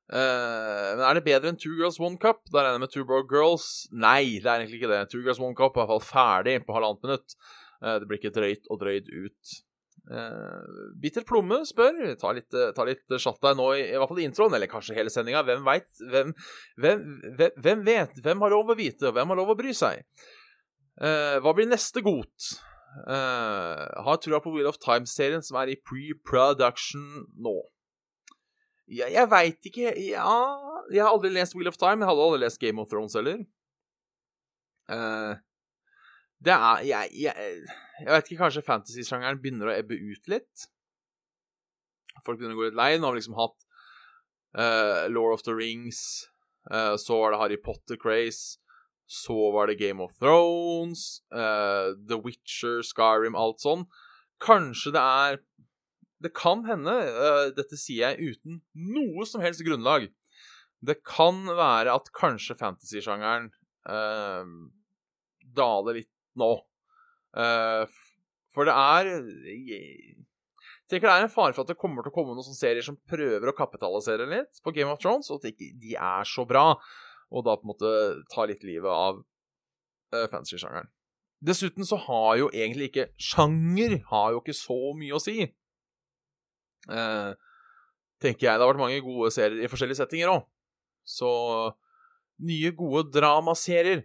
Uh, 0.08 0.96
men 0.96 1.04
er 1.04 1.18
det 1.18 1.24
bedre 1.26 1.50
enn 1.52 1.60
Two 1.60 1.74
Girls 1.76 1.98
One 2.00 2.16
Cup? 2.20 2.42
Da 2.52 2.62
regner 2.62 2.78
jeg 2.78 2.84
med 2.84 2.92
Two 2.92 3.06
Bro 3.08 3.22
Girls. 3.28 3.88
Nei, 3.92 4.38
det 4.40 4.48
er 4.48 4.62
egentlig 4.62 4.82
ikke 4.82 4.92
det. 4.92 5.02
Two 5.12 5.22
Girls 5.24 5.40
One 5.40 5.56
Cup 5.56 5.76
er 5.76 5.84
i 5.84 5.84
hvert 5.84 5.94
fall 5.94 6.04
ferdig 6.08 6.58
på 6.66 6.76
halvannet 6.76 7.04
minutt. 7.04 7.36
Uh, 7.80 7.96
det 8.00 8.08
blir 8.08 8.20
ikke 8.20 8.34
drøyt 8.36 8.68
og 8.68 8.80
drøyd 8.82 9.10
ut. 9.12 9.56
Uh, 10.08 10.64
Bitter 10.96 11.20
Plomme 11.28 11.58
spør 11.68 12.14
Ta 12.16 12.30
litt, 12.32 12.48
ta 12.48 12.84
litt 12.88 13.02
der 13.12 13.56
nå, 13.58 13.66
i, 13.76 13.82
i, 13.90 13.96
hvert 13.98 14.08
fall 14.08 14.22
i 14.22 14.24
introen, 14.24 14.54
eller 14.56 14.70
kanskje 14.70 14.96
hele 14.96 15.12
sendinga. 15.12 15.44
Hvem 15.46 15.66
veit? 15.66 15.90
Hvem, 16.00 16.32
hvem, 16.80 17.04
hvem, 17.58 17.84
vet? 17.86 18.20
Hvem 18.24 18.44
har 18.44 18.54
lov 18.54 18.72
å 18.72 18.78
vite, 18.78 19.12
hvem 19.12 19.34
har 19.34 19.40
lov 19.40 19.52
å 19.52 19.58
bry 19.58 19.74
seg? 19.76 20.06
Uh, 20.98 21.38
hva 21.44 21.54
blir 21.54 21.68
neste 21.70 22.02
godt? 22.02 22.54
Uh, 23.04 23.84
har 24.02 24.22
trua 24.22 24.40
på 24.42 24.50
Wheel 24.54 24.70
of 24.70 24.80
Time-serien, 24.82 25.44
som 25.44 25.60
er 25.60 25.74
i 25.74 25.80
pre-production 25.86 27.04
nå. 27.38 27.58
Jeg, 28.88 29.12
jeg 29.12 29.28
veit 29.28 29.66
ikke 29.68 29.92
Ja, 30.00 30.38
jeg 30.88 31.04
har 31.04 31.12
aldri 31.12 31.30
lest 31.34 31.54
Wheel 31.56 31.68
of 31.68 31.76
Time. 31.76 32.00
Jeg 32.00 32.10
hadde 32.10 32.24
aldri 32.24 32.40
lest 32.46 32.60
Game 32.62 32.80
of 32.80 32.88
Thrones 32.90 33.16
heller. 33.18 33.44
Eh, 34.88 35.32
det 36.44 36.54
er 36.54 36.82
Jeg, 36.86 37.14
jeg, 37.18 37.62
jeg 37.98 38.10
vet 38.12 38.28
ikke, 38.28 38.42
kanskje 38.44 38.66
fantasy-sjangeren 38.66 39.40
begynner 39.42 39.70
å 39.70 39.74
ebbe 39.74 39.98
ut 39.98 40.30
litt? 40.30 40.68
Folk 42.26 42.38
begynner 42.38 42.54
å 42.54 42.60
gå 42.60 42.68
litt 42.68 42.78
lei. 42.78 42.92
Nå 42.98 43.08
har 43.08 43.16
vi 43.16 43.22
liksom 43.22 43.38
hatt 43.38 43.58
uh, 44.58 45.06
Law 45.10 45.32
of 45.32 45.42
the 45.46 45.54
Rings, 45.54 46.28
uh, 46.70 46.94
så 47.00 47.18
var 47.20 47.34
det 47.34 47.40
Harry 47.42 47.58
Potter-craze, 47.62 48.58
så 49.08 49.50
var 49.54 49.70
det 49.70 49.78
Game 49.80 50.02
of 50.04 50.14
Thrones, 50.18 51.22
uh, 51.34 51.94
The 52.08 52.18
Witcher, 52.22 52.82
Skyrim, 52.86 53.38
alt 53.38 53.62
sånn. 53.64 53.86
Kanskje 54.42 54.94
det 54.94 55.04
er 55.04 55.44
Det 56.18 56.32
kan 56.34 56.64
hende, 56.66 56.92
dette 57.54 57.76
sier 57.78 58.10
jeg 58.10 58.32
uten 58.34 58.56
noe 58.74 59.22
som 59.22 59.38
helst 59.38 59.62
grunnlag, 59.62 60.08
det 60.82 60.96
kan 61.06 61.44
være 61.46 61.92
at 61.94 62.10
kanskje 62.10 62.56
fantasy-sjangeren 62.58 63.52
daler 65.54 66.00
litt 66.00 66.10
nå. 66.38 66.52
for 68.54 68.64
det 68.64 68.72
er 68.72 69.08
Jeg 69.44 70.14
tenker 70.88 71.10
det 71.10 71.14
er 71.14 71.26
en 71.26 71.32
fare 71.32 71.52
for 71.52 71.62
at 71.62 71.70
det 71.70 71.76
kommer 71.78 72.02
til 72.02 72.10
å 72.10 72.14
komme 72.14 72.32
noen 72.32 72.46
sånne 72.46 72.58
serier 72.58 72.86
som 72.86 72.96
prøver 73.10 73.50
å 73.50 73.56
kapitalisere 73.56 74.24
litt 74.30 74.62
på 74.64 74.72
Game 74.72 74.88
of 74.90 75.02
Thrones, 75.02 75.28
og 75.30 75.44
at 75.44 75.58
de 75.58 75.92
er 75.92 76.28
så 76.28 76.46
bra, 76.48 76.70
og 77.28 77.44
da 77.44 77.58
på 77.58 77.66
en 77.66 77.72
måte 77.74 77.90
tar 78.32 78.48
litt 78.48 78.64
livet 78.64 78.88
av 78.88 79.20
uh, 79.20 80.24
fantasy-sjangeren. 80.32 80.88
Dessuten 81.44 81.86
så 81.86 81.98
har 82.08 82.38
jo 82.40 82.48
egentlig 82.50 82.88
ikke 82.88 83.10
Sjanger 83.20 84.00
har 84.08 84.32
jo 84.34 84.40
ikke 84.40 84.56
så 84.56 84.78
mye 84.98 85.14
å 85.14 85.22
si. 85.22 85.36
Eh, 86.88 87.30
tenker 88.22 88.48
jeg. 88.48 88.54
Det 88.58 88.64
har 88.64 88.70
vært 88.72 88.82
mange 88.82 89.04
gode 89.04 89.30
serier 89.34 89.62
i 89.62 89.70
forskjellige 89.70 90.00
settinger 90.00 90.32
òg. 90.32 90.46
Så 91.08 91.30
nye, 92.44 92.72
gode 92.76 93.08
dramaserier 93.14 94.04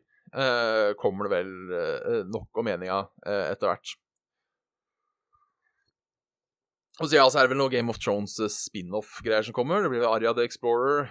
kommer 0.97 1.27
det 1.27 1.33
vel 1.35 1.51
uh, 1.69 2.21
nok 2.25 2.57
om 2.57 2.65
meninga 2.65 3.03
uh, 3.05 3.45
etter 3.51 3.69
hvert. 3.69 3.93
Og 7.01 7.09
så 7.09 7.17
ja, 7.17 7.25
så 7.29 7.39
er 7.39 7.47
det 7.47 7.53
vel 7.55 7.61
noe 7.61 7.73
Game 7.73 7.89
of 7.89 7.97
Thrones 8.01 8.35
spin-off-greier 8.53 9.45
som 9.45 9.55
kommer. 9.55 9.81
Det 9.81 9.89
blir 9.93 10.05
Aria 10.05 10.33
the 10.37 10.45
Explorer. 10.45 11.09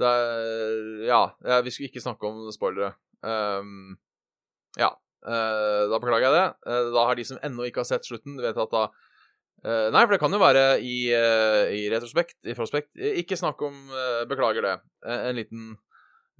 Det 0.00 0.08
er 0.08 1.04
Ja, 1.08 1.22
vi 1.60 1.72
skulle 1.72 1.90
ikke 1.90 2.00
snakke 2.00 2.28
om 2.28 2.48
spoilere. 2.54 2.94
Um, 3.20 3.98
ja. 4.80 4.94
Uh, 5.20 5.92
da 5.92 5.98
beklager 6.00 6.30
jeg 6.30 6.36
det. 6.38 6.46
Uh, 6.64 6.88
da 6.94 7.04
har 7.10 7.18
de 7.18 7.26
som 7.28 7.40
ennå 7.44 7.68
ikke 7.68 7.82
har 7.82 7.90
sett 7.90 8.08
slutten, 8.08 8.40
vet 8.40 8.56
at 8.56 8.72
da 8.72 8.86
uh, 8.88 9.88
Nei, 9.92 10.06
for 10.06 10.14
det 10.14 10.20
kan 10.22 10.32
jo 10.32 10.40
være 10.40 10.64
i, 10.80 10.96
i 11.76 11.82
retrospekt, 11.92 12.38
i 12.48 12.56
prospekt. 12.56 12.94
Ikke 12.96 13.36
snakk 13.36 13.60
om 13.66 13.76
Beklager 14.30 14.64
det. 14.64 14.76
en 15.04 15.36
liten 15.36 15.74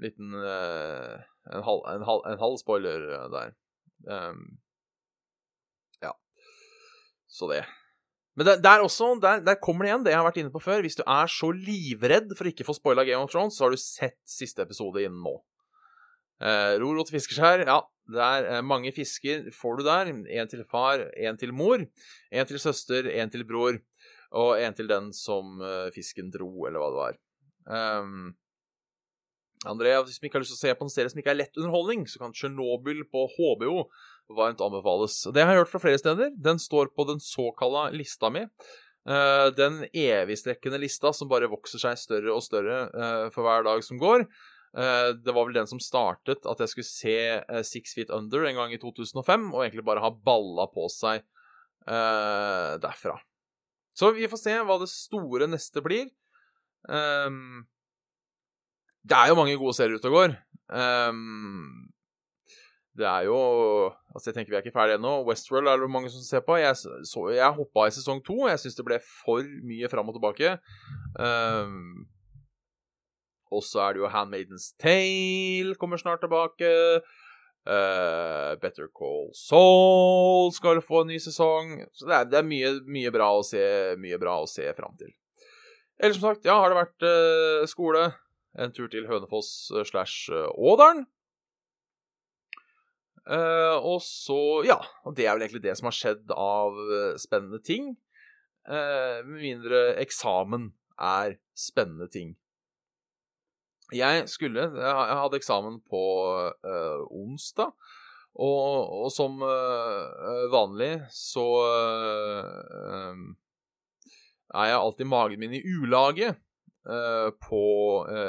liten 0.03 0.35
en 0.35 1.65
halv, 1.67 1.85
en, 1.91 2.07
halv, 2.07 2.25
en 2.31 2.41
halv 2.41 2.57
spoiler 2.61 3.07
der. 3.33 3.53
Um, 4.09 4.59
ja. 6.03 6.15
Så 7.29 7.49
det. 7.51 7.65
Men 8.39 8.47
der, 8.47 8.61
der 8.63 8.85
også, 8.85 9.19
der, 9.23 9.43
der, 9.45 9.59
kommer 9.61 9.85
det 9.85 9.91
igjen 9.91 10.05
det 10.07 10.13
jeg 10.15 10.21
har 10.21 10.29
vært 10.29 10.39
inne 10.41 10.53
på 10.55 10.63
før. 10.63 10.85
Hvis 10.85 10.97
du 10.97 11.03
er 11.05 11.31
så 11.31 11.51
livredd 11.53 12.31
for 12.39 12.47
å 12.47 12.53
ikke 12.53 12.67
få 12.67 12.77
spoila 12.79 13.05
Game 13.05 13.21
of 13.27 13.33
Thrones, 13.33 13.59
så 13.59 13.67
har 13.67 13.75
du 13.75 13.81
sett 13.81 14.19
siste 14.29 14.65
episode 14.65 15.03
innen 15.03 15.21
nå. 15.25 15.35
Eh, 16.41 16.79
til 16.81 17.17
fiskeskjær, 17.19 17.67
ja. 17.69 17.81
Det 18.11 18.23
er 18.25 18.47
eh, 18.49 18.63
mange 18.65 18.95
fisker 18.97 19.51
får 19.55 19.77
du 19.79 19.85
der. 19.87 20.13
En 20.41 20.51
til 20.51 20.65
far, 20.65 21.05
en 21.13 21.37
til 21.39 21.53
mor. 21.53 21.85
En 22.31 22.49
til 22.49 22.63
søster, 22.63 23.11
en 23.13 23.31
til 23.31 23.45
bror. 23.45 23.77
Og 24.31 24.55
en 24.63 24.79
til 24.79 24.87
den 24.87 25.11
som 25.13 25.59
uh, 25.59 25.91
fisken 25.91 26.29
dro, 26.31 26.53
eller 26.69 26.79
hva 26.79 26.91
det 26.95 27.01
var. 27.01 27.17
Um, 27.99 28.29
André, 29.69 29.93
hvis 30.07 30.17
du 30.17 30.25
ikke 30.25 30.39
har 30.39 30.45
lyst 30.45 30.55
til 30.55 30.59
å 30.59 30.63
se 30.63 30.77
på 30.79 30.87
en 30.87 30.93
serie 30.93 31.13
som 31.13 31.19
ikke 31.21 31.35
er 31.35 31.43
lett 31.43 31.59
underholdning, 31.59 32.07
så 32.09 32.23
kan 32.23 32.33
Tsjernobyl 32.33 33.03
på 33.13 33.27
HBO 33.35 33.83
varmt 34.33 34.63
anbefales. 34.65 35.19
Det 35.35 35.43
har 35.45 35.53
jeg 35.53 35.65
hørt 35.65 35.73
fra 35.73 35.83
flere 35.83 36.01
steder. 36.01 36.31
Den 36.33 36.61
står 36.63 36.93
på 36.97 37.05
den 37.11 37.21
såkalla 37.21 37.91
lista 37.93 38.31
mi. 38.33 38.47
Uh, 39.09 39.49
den 39.57 39.83
evigstrekkende 39.97 40.81
lista 40.81 41.13
som 41.17 41.29
bare 41.29 41.49
vokser 41.51 41.81
seg 41.81 42.01
større 42.01 42.35
og 42.35 42.45
større 42.45 42.83
uh, 42.93 43.27
for 43.33 43.45
hver 43.45 43.65
dag 43.67 43.85
som 43.85 44.01
går. 44.01 44.25
Uh, 44.77 45.13
det 45.19 45.35
var 45.35 45.49
vel 45.49 45.57
den 45.57 45.69
som 45.69 45.81
startet 45.83 46.47
at 46.49 46.63
jeg 46.63 46.73
skulle 46.73 46.89
se 46.89 47.65
Six 47.67 47.97
Feet 47.97 48.13
Under 48.15 48.47
en 48.49 48.61
gang 48.63 48.73
i 48.73 48.81
2005, 48.81 49.51
og 49.53 49.65
egentlig 49.65 49.85
bare 49.89 50.05
ha 50.05 50.13
balla 50.13 50.69
på 50.73 50.89
seg 50.93 51.27
derfra. 51.91 53.15
Så 53.97 54.11
vi 54.15 54.29
får 54.31 54.39
se 54.39 54.53
hva 54.69 54.77
det 54.79 54.87
store 54.93 55.49
neste 55.49 55.81
blir. 55.83 56.11
Um, 56.87 57.65
det 59.09 59.17
er 59.17 59.31
jo 59.31 59.39
mange 59.39 59.57
gode 59.61 59.77
serier 59.77 59.97
ute 59.97 60.11
og 60.11 60.17
går. 60.19 60.37
Um, 60.71 61.91
det 62.99 63.07
er 63.09 63.27
jo 63.27 63.39
Altså, 64.11 64.31
jeg 64.31 64.35
tenker 64.35 64.53
vi 64.53 64.57
er 64.59 64.65
ikke 64.65 64.75
ferdige 64.75 64.99
ennå. 64.99 65.21
Westworld 65.29 65.69
er 65.71 65.79
det 65.79 65.91
mange 65.91 66.11
som 66.11 66.23
ser 66.27 66.43
på. 66.43 66.57
Jeg, 66.59 66.75
så, 66.77 67.29
jeg 67.31 67.55
hoppa 67.55 67.87
i 67.87 67.93
sesong 67.95 68.19
to. 68.27 68.49
Jeg 68.51 68.59
syns 68.59 68.75
det 68.75 68.87
ble 68.89 68.99
for 69.07 69.47
mye 69.63 69.91
fram 69.93 70.11
og 70.11 70.17
tilbake. 70.17 70.57
Um, 71.15 72.09
og 73.55 73.63
så 73.67 73.85
er 73.85 73.95
det 73.95 74.03
jo 74.03 74.11
Handmaidens 74.11 74.73
Tale 74.83 75.77
kommer 75.79 76.03
snart 76.03 76.25
tilbake. 76.25 76.71
Uh, 77.69 78.57
Better 78.59 78.89
Call 78.97 79.29
Soul 79.37 80.51
skal 80.57 80.83
få 80.83 81.05
en 81.05 81.13
ny 81.13 81.21
sesong. 81.23 81.77
Så 81.95 82.11
det 82.11 82.17
er, 82.17 82.29
det 82.33 82.41
er 82.41 82.51
mye, 82.51 82.73
mye, 82.91 83.15
bra 83.15 83.31
å 83.37 83.47
se, 83.47 83.63
mye 84.01 84.19
bra 84.19 84.41
å 84.43 84.51
se 84.51 84.67
fram 84.75 84.99
til. 84.99 85.15
Eller 86.01 86.19
som 86.19 86.31
sagt, 86.31 86.51
ja, 86.51 86.59
har 86.59 86.73
det 86.73 86.81
vært 86.81 87.07
uh, 87.07 87.69
skole. 87.71 88.09
En 88.59 88.73
tur 88.75 88.91
til 88.91 89.07
Hønefoss 89.07 89.71
uh, 89.75 89.85
slash 89.87 90.31
Ådalen. 90.59 91.07
Uh, 93.31 93.77
og 93.85 94.01
så 94.03 94.65
Ja, 94.67 94.81
og 95.05 95.15
det 95.17 95.27
er 95.27 95.37
vel 95.37 95.45
egentlig 95.45 95.63
det 95.63 95.77
som 95.79 95.91
har 95.91 95.95
skjedd 95.97 96.33
av 96.35 96.75
uh, 96.75 97.17
spennende 97.21 97.61
ting. 97.63 97.93
Uh, 98.67 99.21
med 99.27 99.41
mindre 99.45 99.83
eksamen 100.03 100.71
er 101.01 101.37
spennende 101.57 102.09
ting. 102.11 102.35
Jeg 103.95 104.29
skulle 104.31 104.69
Jeg 104.71 105.17
hadde 105.19 105.39
eksamen 105.41 105.81
på 105.91 106.01
onsdag, 107.11 107.73
og, 108.39 108.93
og 109.03 109.09
som 109.11 109.41
vanlig 110.53 110.93
så 111.11 111.47
er 114.55 114.69
jeg 114.71 114.79
alltid 114.79 115.11
magen 115.11 115.43
min 115.43 115.57
i 115.59 115.63
ulage 115.67 116.31
på 116.81 117.65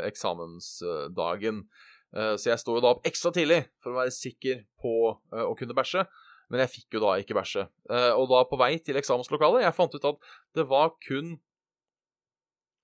eksamensdagen. 0.07 1.63
Eh, 2.11 2.33
så 2.35 2.51
jeg 2.51 2.59
står 2.59 2.77
jo 2.77 2.83
da 2.83 2.91
opp 2.91 3.07
ekstra 3.07 3.31
tidlig 3.35 3.61
for 3.79 3.93
å 3.93 4.01
være 4.01 4.13
sikker 4.13 4.65
på 4.81 4.95
eh, 5.31 5.45
å 5.45 5.55
kunne 5.59 5.75
bæsje. 5.77 6.03
Men 6.51 6.65
jeg 6.65 6.73
fikk 6.73 6.97
jo 6.97 7.03
da 7.05 7.15
ikke 7.21 7.37
bæsje. 7.37 7.65
Eh, 7.87 8.11
og 8.11 8.27
da 8.31 8.43
på 8.47 8.59
vei 8.59 8.73
til 8.83 8.99
eksamenslokalet 8.99 9.63
Jeg 9.63 9.77
fant 9.77 9.95
ut 9.95 10.07
at 10.09 10.31
det 10.57 10.67
var 10.67 10.91
kun 11.07 11.37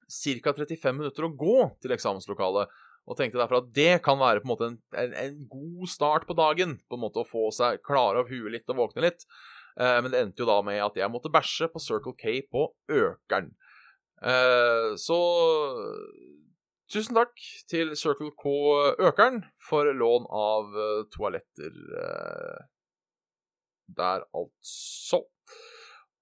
ca. 0.08 0.54
35 0.56 0.96
minutter 0.96 1.28
å 1.28 1.34
gå 1.36 1.58
til 1.84 1.96
eksamenslokalet. 1.98 2.72
Og 3.08 3.16
tenkte 3.20 3.40
derfor 3.40 3.62
at 3.62 3.70
det 3.76 4.02
kan 4.04 4.20
være 4.20 4.42
på 4.44 4.48
en 4.48 4.52
måte 4.52 4.68
en, 4.68 4.80
en, 5.00 5.14
en 5.20 5.38
god 5.52 5.92
start 5.92 6.28
på 6.28 6.36
dagen. 6.36 6.80
På 6.88 6.96
en 6.96 7.06
måte 7.06 7.24
Å 7.24 7.28
få 7.28 7.50
seg 7.56 7.84
klare 7.88 8.24
opp 8.24 8.32
huet 8.32 8.52
litt 8.56 8.72
og 8.72 8.80
våkne 8.84 9.08
litt. 9.08 9.28
Men 9.78 10.10
det 10.10 10.20
endte 10.20 10.42
jo 10.42 10.48
da 10.50 10.56
med 10.66 10.80
at 10.82 10.96
jeg 10.98 11.12
måtte 11.14 11.30
bæsje 11.30 11.68
på 11.70 11.80
Circle 11.80 12.16
K 12.18 12.40
på 12.50 12.64
Økeren. 12.90 13.52
Så 14.98 15.18
Tusen 16.88 17.18
takk 17.18 17.36
til 17.68 17.92
Circle 18.00 18.32
K 18.40 18.52
Økeren 19.10 19.42
for 19.68 19.90
lån 19.92 20.28
av 20.32 20.70
uh, 20.72 21.02
toaletter 21.12 21.74
uh, 22.00 22.62
der, 23.98 24.24
altså. 24.36 25.26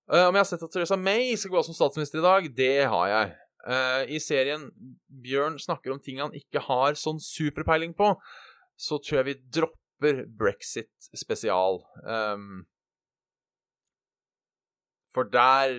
Om 0.06 0.38
jeg 0.38 0.42
har 0.42 0.48
sett 0.50 0.64
at 0.66 0.74
Teresa 0.74 0.98
May 1.02 1.34
skal 1.38 1.54
gå 1.54 1.58
av 1.58 1.66
som 1.66 1.78
statsminister 1.78 2.22
i 2.22 2.26
dag? 2.26 2.48
Det 2.54 2.86
har 2.94 3.08
jeg. 3.10 3.30
I 4.14 4.20
serien 4.22 4.68
Bjørn 5.10 5.58
snakker 5.58 5.96
om 5.96 6.02
ting 6.02 6.20
han 6.22 6.36
ikke 6.38 6.62
har 6.68 6.94
sånn 6.94 7.18
superpeiling 7.18 7.96
på, 7.98 8.12
så 8.78 9.00
tror 9.02 9.24
jeg 9.24 9.28
vi 9.32 9.36
dropper 9.58 10.22
brexit 10.30 11.10
spesial. 11.18 11.82
Um, 12.06 12.68
for 15.10 15.26
der 15.26 15.74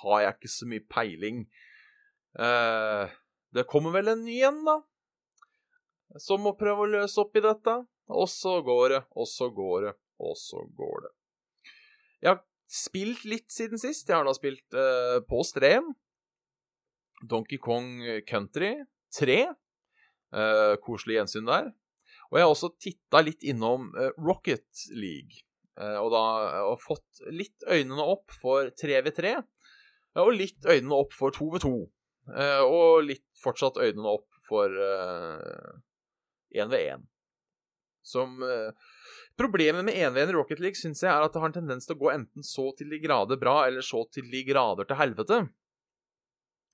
har 0.00 0.22
jeg 0.24 0.36
ikke 0.36 0.52
så 0.52 0.68
mye 0.70 0.84
peiling. 0.90 1.44
Uh, 2.38 3.10
det 3.54 3.66
kommer 3.70 3.94
vel 3.94 4.10
en 4.12 4.24
ny 4.26 4.40
en, 4.46 4.62
da, 4.66 4.78
som 6.22 6.42
må 6.44 6.54
prøve 6.58 6.86
å 6.86 6.92
løse 6.96 7.20
opp 7.22 7.36
i 7.38 7.44
dette. 7.44 7.76
Og 8.14 8.28
så 8.28 8.58
går 8.64 8.88
det, 8.92 9.02
og 9.16 9.28
så 9.30 9.48
går 9.54 9.86
det, 9.86 9.92
og 10.20 10.34
så 10.36 10.60
går 10.76 11.06
det. 11.06 11.12
Jeg 12.24 12.30
har 12.34 12.42
spilt 12.68 13.22
litt 13.28 13.48
siden 13.52 13.80
sist. 13.80 14.08
Jeg 14.08 14.18
har 14.18 14.26
da 14.28 14.34
spilt 14.36 14.76
uh, 14.76 15.20
på 15.24 15.40
Strem. 15.46 15.94
Donkey 17.24 17.56
Kong 17.62 18.02
Country 18.28 18.74
3. 19.16 19.38
Uh, 20.34 20.40
eh, 20.40 20.74
koselig 20.82 21.20
gjensyn 21.20 21.48
der. 21.48 21.70
Og 22.34 22.38
jeg 22.38 22.46
har 22.48 22.52
også 22.52 22.72
titta 22.82 23.20
litt 23.22 23.44
innom 23.46 23.92
eh, 23.94 24.10
Rocket 24.18 24.86
League. 24.90 25.44
Eh, 25.78 25.98
og 26.00 26.08
da 26.14 26.22
og 26.70 26.80
fått 26.82 27.22
litt 27.30 27.62
øynene 27.70 28.02
opp 28.02 28.34
for 28.42 28.72
3v3, 28.74 29.34
eh, 29.36 29.44
og 30.22 30.34
litt 30.36 30.66
øynene 30.68 31.00
opp 31.00 31.14
for 31.16 31.34
2v2. 31.34 31.72
Eh, 32.34 32.62
og 32.64 33.04
litt 33.08 33.26
fortsatt 33.40 33.80
øynene 33.82 34.14
opp 34.16 34.28
for 34.44 34.70
1v1. 36.54 37.04
Som 38.04 38.36
Problemet 39.34 39.82
med 39.82 39.96
1v1 39.98 40.30
i 40.30 40.34
Rocket 40.36 40.60
League 40.62 40.78
synes 40.78 41.00
jeg 41.02 41.10
er 41.10 41.24
at 41.24 41.34
det 41.34 41.40
har 41.42 41.50
en 41.50 41.56
tendens 41.56 41.88
til 41.88 41.96
å 41.96 42.02
gå 42.04 42.10
enten 42.12 42.44
så 42.46 42.68
til 42.78 42.92
de 42.92 43.00
grader 43.02 43.38
bra, 43.40 43.64
eller 43.66 43.82
så 43.82 44.04
til 44.14 44.28
de 44.30 44.44
grader 44.46 44.86
til 44.86 44.98
helvete. 45.00 45.40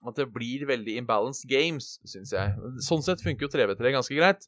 At 0.05 0.19
det 0.21 0.27
blir 0.33 0.67
veldig 0.69 0.99
imbalanced 1.01 1.49
games, 1.49 1.95
syns 2.09 2.35
jeg. 2.37 2.53
Sånn 2.85 3.05
sett 3.05 3.25
funker 3.25 3.47
jo 3.47 3.53
3v3 3.55 3.95
ganske 3.97 4.17
greit. 4.17 4.45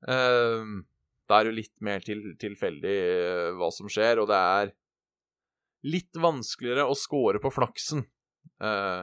Det 0.00 1.36
er 1.36 1.50
jo 1.50 1.54
litt 1.58 1.74
mer 1.84 2.00
til, 2.04 2.24
tilfeldig 2.40 2.96
hva 3.60 3.68
som 3.74 3.90
skjer, 3.92 4.22
og 4.22 4.30
det 4.32 4.40
er 4.40 4.72
litt 5.86 6.16
vanskeligere 6.20 6.86
å 6.88 6.96
score 6.98 7.40
på 7.42 7.52
flaksen, 7.54 8.04
eh, 8.62 9.02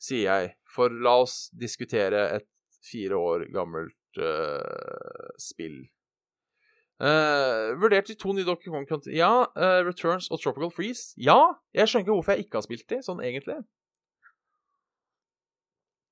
sier 0.00 0.24
jeg. 0.24 0.56
For 0.68 0.92
la 0.92 1.18
oss 1.24 1.48
diskutere 1.52 2.28
et 2.38 2.48
fire 2.84 3.18
år 3.18 3.48
gammelt 3.52 4.20
eh, 4.22 5.32
spill 5.42 5.82
Eh, 6.98 7.76
vurdert 7.78 8.08
de 8.10 8.16
to 8.18 8.32
nye 8.34 8.42
Donkey 8.42 8.72
Kong 8.74 8.82
Country 8.88 9.12
Ja, 9.14 9.46
uh, 9.54 9.80
Returns 9.86 10.26
og 10.34 10.40
Tropical 10.42 10.72
Freeze. 10.74 11.12
Ja, 11.14 11.54
jeg 11.70 11.86
skjønner 11.86 12.08
ikke 12.08 12.16
hvorfor 12.16 12.34
jeg 12.34 12.46
ikke 12.46 12.58
har 12.58 12.64
spilt 12.66 12.88
de, 12.90 12.98
sånn 13.06 13.22
egentlig. 13.22 13.60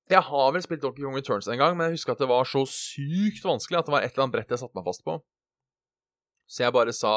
Jeg 0.07 0.23
har 0.23 0.53
vel 0.55 0.63
spilt 0.63 0.85
Donkey 0.85 1.03
Kong 1.03 1.17
Returns 1.19 1.49
en 1.51 1.59
gang, 1.59 1.75
men 1.75 1.89
jeg 1.89 1.97
husker 1.97 2.15
at 2.15 2.23
det 2.23 2.29
var 2.31 2.47
så 2.47 2.63
sykt 2.71 3.43
vanskelig 3.43 3.81
at 3.81 3.89
det 3.89 3.95
var 3.97 4.07
et 4.07 4.13
eller 4.13 4.27
annet 4.29 4.37
brett 4.37 4.55
jeg 4.55 4.61
satte 4.63 4.79
meg 4.79 4.87
fast 4.87 5.03
på. 5.03 5.17
Så 6.47 6.63
jeg 6.63 6.75
bare 6.77 6.95
sa 6.95 7.13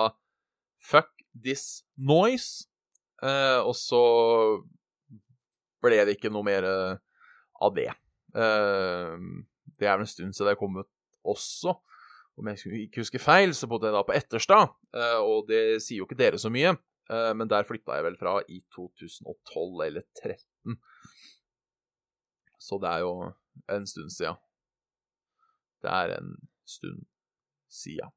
fuck 0.82 1.12
this 1.30 1.84
noise, 1.94 2.66
uh, 3.24 3.60
og 3.64 3.74
så 3.78 4.02
ble 5.80 6.02
det 6.04 6.18
ikke 6.18 6.32
noe 6.32 6.44
mer 6.44 6.66
av 7.60 7.72
det. 7.76 7.88
det 8.30 9.86
er 9.88 9.94
vel 9.96 10.02
en 10.04 10.10
stund 10.10 10.36
siden 10.36 10.50
det 10.50 10.52
er 10.52 10.60
kommet 10.60 10.88
også 11.24 11.72
om 12.40 12.48
jeg 12.48 12.86
ikke 12.86 13.02
husker 13.02 13.22
feil, 13.22 13.52
så 13.56 13.68
bodde 13.68 13.88
jeg 13.90 13.96
da 13.96 14.04
på 14.06 14.14
Etterstad, 14.16 14.72
eh, 14.96 15.18
og 15.20 15.48
det 15.50 15.80
sier 15.84 16.00
jo 16.00 16.08
ikke 16.08 16.18
dere 16.18 16.40
så 16.40 16.50
mye, 16.52 16.72
eh, 17.12 17.32
men 17.36 17.50
der 17.50 17.66
flytta 17.68 17.98
jeg 17.98 18.06
vel 18.06 18.16
fra 18.20 18.38
i 18.48 18.60
2012 18.74 19.84
eller 19.86 20.06
2013. 20.22 20.78
Så 22.60 22.78
det 22.80 22.92
er 22.92 23.04
jo 23.04 23.12
en 23.72 23.86
stund 23.88 24.12
sia. 24.14 24.34
Det 25.80 25.92
er 25.92 26.16
en 26.18 26.34
stund 26.68 27.04
sia. 27.72 28.10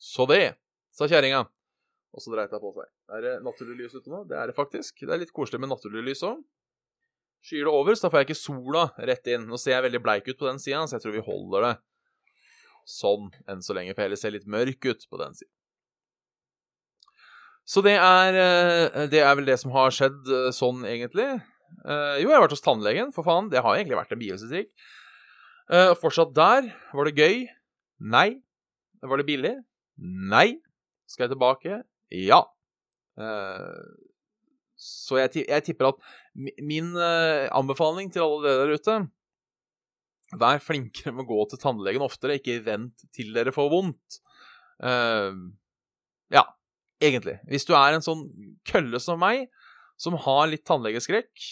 Så 0.00 0.24
det, 0.28 0.56
sa 0.96 1.08
kjerringa. 1.08 1.44
Og 2.10 2.22
så 2.24 2.32
dreit 2.32 2.50
det 2.50 2.58
på 2.62 2.72
seg. 2.74 2.88
Er 3.14 3.22
det 3.26 3.34
naturlig 3.46 3.76
lys 3.84 3.94
ute 3.94 4.10
nå? 4.10 4.24
Det 4.30 4.38
er 4.38 4.50
det 4.50 4.56
faktisk. 4.56 5.04
Det 5.04 5.14
er 5.14 5.22
litt 5.22 5.34
koselig 5.34 5.60
med 5.62 5.70
naturlig 5.70 6.02
lys 6.08 6.24
òg. 6.26 6.40
Skyer 7.46 7.68
det 7.68 7.72
over, 7.72 7.96
så 7.96 8.06
da 8.06 8.10
får 8.12 8.20
jeg 8.20 8.28
ikke 8.28 8.40
sola 8.40 8.82
rett 8.98 9.30
inn. 9.32 9.46
Nå 9.48 9.56
ser 9.60 9.78
jeg 9.78 9.86
veldig 9.86 10.02
bleik 10.04 10.26
ut 10.28 10.36
på 10.36 10.48
den 10.48 10.58
sida, 10.60 10.82
så 10.84 10.98
jeg 10.98 11.06
tror 11.06 11.14
vi 11.14 11.24
holder 11.24 11.66
det 11.68 11.76
sånn 12.90 13.30
enn 13.48 13.62
så 13.64 13.76
lenge, 13.76 13.94
for 13.94 14.04
heller 14.04 14.18
ser 14.18 14.34
litt 14.34 14.48
mørk 14.50 14.84
ut 14.90 15.06
på 15.08 15.20
den 15.20 15.36
siden. 15.38 15.52
Så 17.70 17.84
det 17.86 17.94
er, 17.94 18.34
eh, 18.34 19.06
det 19.12 19.20
er 19.22 19.34
vel 19.38 19.46
det 19.46 19.58
som 19.62 19.70
har 19.70 19.92
skjedd 19.94 20.26
eh, 20.26 20.50
sånn, 20.54 20.82
egentlig. 20.88 21.28
Eh, 21.84 22.16
jo, 22.18 22.26
jeg 22.26 22.34
har 22.34 22.42
vært 22.42 22.56
hos 22.56 22.64
tannlegen, 22.64 23.12
for 23.14 23.26
faen. 23.26 23.50
Det 23.52 23.62
har 23.62 23.76
egentlig 23.76 24.00
vært 24.00 24.16
en 24.16 24.22
bihusetrikk. 24.22 24.72
Fortsatt 26.00 26.32
der. 26.34 26.66
Var 26.90 27.06
det 27.06 27.14
gøy? 27.14 27.44
Nei. 28.10 28.42
Var 29.06 29.20
det 29.20 29.26
billig? 29.28 29.52
Nei. 30.32 30.58
Skal 31.06 31.28
jeg 31.28 31.36
tilbake? 31.36 31.76
Ja. 32.10 32.40
Så 34.80 35.18
jeg, 35.20 35.44
jeg 35.44 35.64
tipper 35.66 35.90
at 35.90 36.04
min 36.64 36.94
anbefaling 36.96 38.10
til 38.12 38.24
alle 38.24 38.42
dere 38.46 38.62
der 38.64 38.80
ute 38.80 38.94
Vær 40.40 40.60
flinkere 40.62 41.12
med 41.12 41.24
å 41.24 41.30
gå 41.32 41.44
til 41.50 41.58
tannlegen 41.58 42.04
oftere, 42.06 42.36
ikke 42.38 42.60
vent 42.62 43.02
til 43.10 43.32
dere 43.34 43.50
får 43.50 43.66
vondt. 43.72 44.20
Uh, 44.78 45.50
ja, 46.30 46.44
egentlig. 47.02 47.34
Hvis 47.50 47.66
du 47.66 47.72
er 47.74 47.96
en 47.96 48.04
sånn 48.04 48.28
kølle 48.70 49.00
som 49.02 49.18
meg, 49.18 49.48
som 49.98 50.14
har 50.22 50.46
litt 50.46 50.62
tannlegeskrekk, 50.70 51.48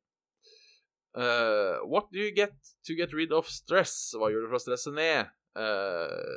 Uh, 1.16 1.80
what 1.88 2.04
do 2.12 2.18
you 2.20 2.34
get 2.36 2.52
to 2.84 2.94
get 2.94 3.14
rid 3.16 3.32
of 3.32 3.48
stress? 3.48 4.14
Hva 4.16 4.30
gjør 4.30 4.42
du 4.44 4.48
for 4.50 4.56
å 4.58 4.64
stresse 4.66 4.90
ned? 4.92 5.26
Uh, 5.56 6.36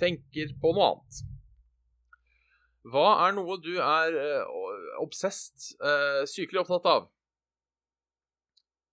tenker 0.00 0.46
på 0.62 0.72
noe 0.72 0.86
annet. 0.94 1.12
Hva 2.86 3.26
er 3.26 3.32
noe 3.36 3.58
du 3.60 3.74
er 3.82 4.16
uh, 4.16 4.44
obsessed, 5.02 5.74
uh, 5.82 6.22
sykelig 6.30 6.60
opptatt 6.62 6.86
av? 6.88 7.02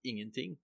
Ingenting. 0.03 0.57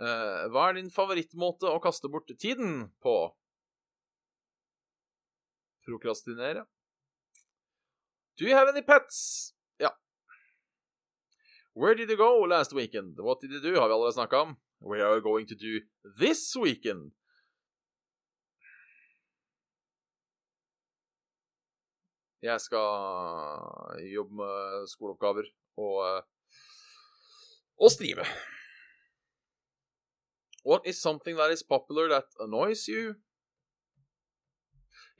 Uh, 0.00 0.46
hva 0.48 0.70
er 0.70 0.78
din 0.78 0.90
favorittmåte 0.94 1.68
å 1.68 1.80
kaste 1.82 2.08
bort 2.08 2.30
tiden 2.40 2.86
på? 3.04 3.14
Prokrastinere. 5.84 6.64
Do 8.38 8.46
you 8.46 8.56
have 8.56 8.70
any 8.72 8.80
pets? 8.80 9.52
Ja. 9.76 9.90
Where 11.74 11.94
did 11.94 12.08
you 12.08 12.16
go 12.16 12.46
last 12.48 12.72
weekend? 12.72 13.18
What 13.20 13.40
did 13.40 13.52
you 13.52 13.60
do? 13.60 13.74
Har 13.80 13.88
vi 13.88 13.94
allerede 13.94 14.16
snakka 14.16 14.40
om. 14.40 14.56
Where 14.80 15.04
are 15.06 15.16
you 15.16 15.22
going 15.22 15.46
to 15.46 15.54
do 15.54 15.80
this 16.18 16.56
weekend? 16.56 17.12
Jeg 22.40 22.60
skal 22.60 24.00
jobbe 24.14 24.34
med 24.40 24.86
skoleoppgaver 24.88 25.44
og 25.76 25.96
uh, 26.00 26.22
Å 27.80 27.88
skrive. 27.88 28.26
What 30.62 30.86
is 30.86 31.00
something 31.00 31.36
that 31.36 31.50
is 31.50 31.62
popular 31.62 32.10
that 32.12 32.28
annoys 32.44 32.84
you? 32.88 33.14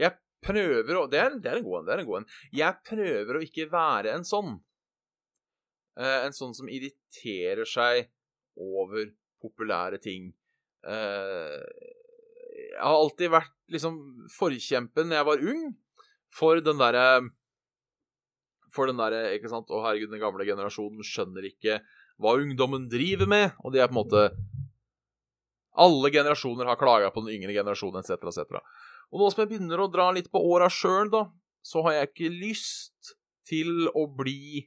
Jeg 0.01 0.13
prøver 0.45 0.99
å 0.99 1.07
Det 1.09 1.21
er, 1.21 1.39
det 1.41 1.51
er 1.53 1.61
en 1.61 1.65
god 1.65 1.81
en. 1.81 1.87
det 1.87 1.95
er 1.95 2.03
en 2.03 2.11
god 2.11 2.21
en. 2.21 2.29
Jeg 2.53 2.83
prøver 2.89 3.39
å 3.39 3.45
ikke 3.45 3.71
være 3.73 4.13
en 4.13 4.27
sånn. 4.29 4.59
Eh, 6.01 6.19
en 6.27 6.37
sånn 6.37 6.53
som 6.57 6.69
irriterer 6.69 7.69
seg 7.69 8.11
over 8.61 9.09
populære 9.41 10.01
ting. 10.05 10.31
Eh, 10.85 11.57
jeg 12.71 12.85
har 12.85 12.97
alltid 12.97 13.33
vært 13.33 13.57
liksom 13.73 13.97
forkjempen 14.37 15.09
når 15.09 15.21
jeg 15.21 15.29
var 15.29 15.47
ung, 15.53 15.65
for 16.33 16.61
den 16.63 16.79
derre 16.81 17.05
For 18.71 18.87
den 18.87 19.01
derre, 19.01 19.33
ikke 19.35 19.49
sant 19.51 19.67
Å, 19.75 19.81
herregud, 19.83 20.13
den 20.13 20.23
gamle 20.23 20.45
generasjonen 20.47 21.03
skjønner 21.03 21.49
ikke 21.49 21.81
hva 22.21 22.37
ungdommen 22.41 22.89
driver 22.93 23.29
med, 23.31 23.57
og 23.65 23.75
de 23.75 23.81
er 23.81 23.91
på 23.91 23.97
en 23.97 24.03
måte 24.03 24.31
Alle 25.81 26.11
generasjoner 26.11 26.67
har 26.67 26.77
klaga 26.77 27.09
på 27.15 27.23
den 27.25 27.37
yngre 27.39 27.55
generasjonen, 27.55 28.03
etc., 28.03 28.27
etc. 28.29 28.59
Og 29.11 29.23
nå 29.23 29.29
som 29.31 29.45
jeg 29.45 29.53
begynner 29.53 29.81
å 29.81 29.89
dra 29.89 30.11
litt 30.13 30.29
på 30.31 30.43
åra 30.51 30.67
sjøl, 30.71 31.09
da, 31.13 31.25
så 31.63 31.85
har 31.87 31.95
jeg 31.95 32.11
ikke 32.11 32.33
lyst 32.35 33.15
til 33.49 33.87
å 33.97 34.05
bli 34.11 34.67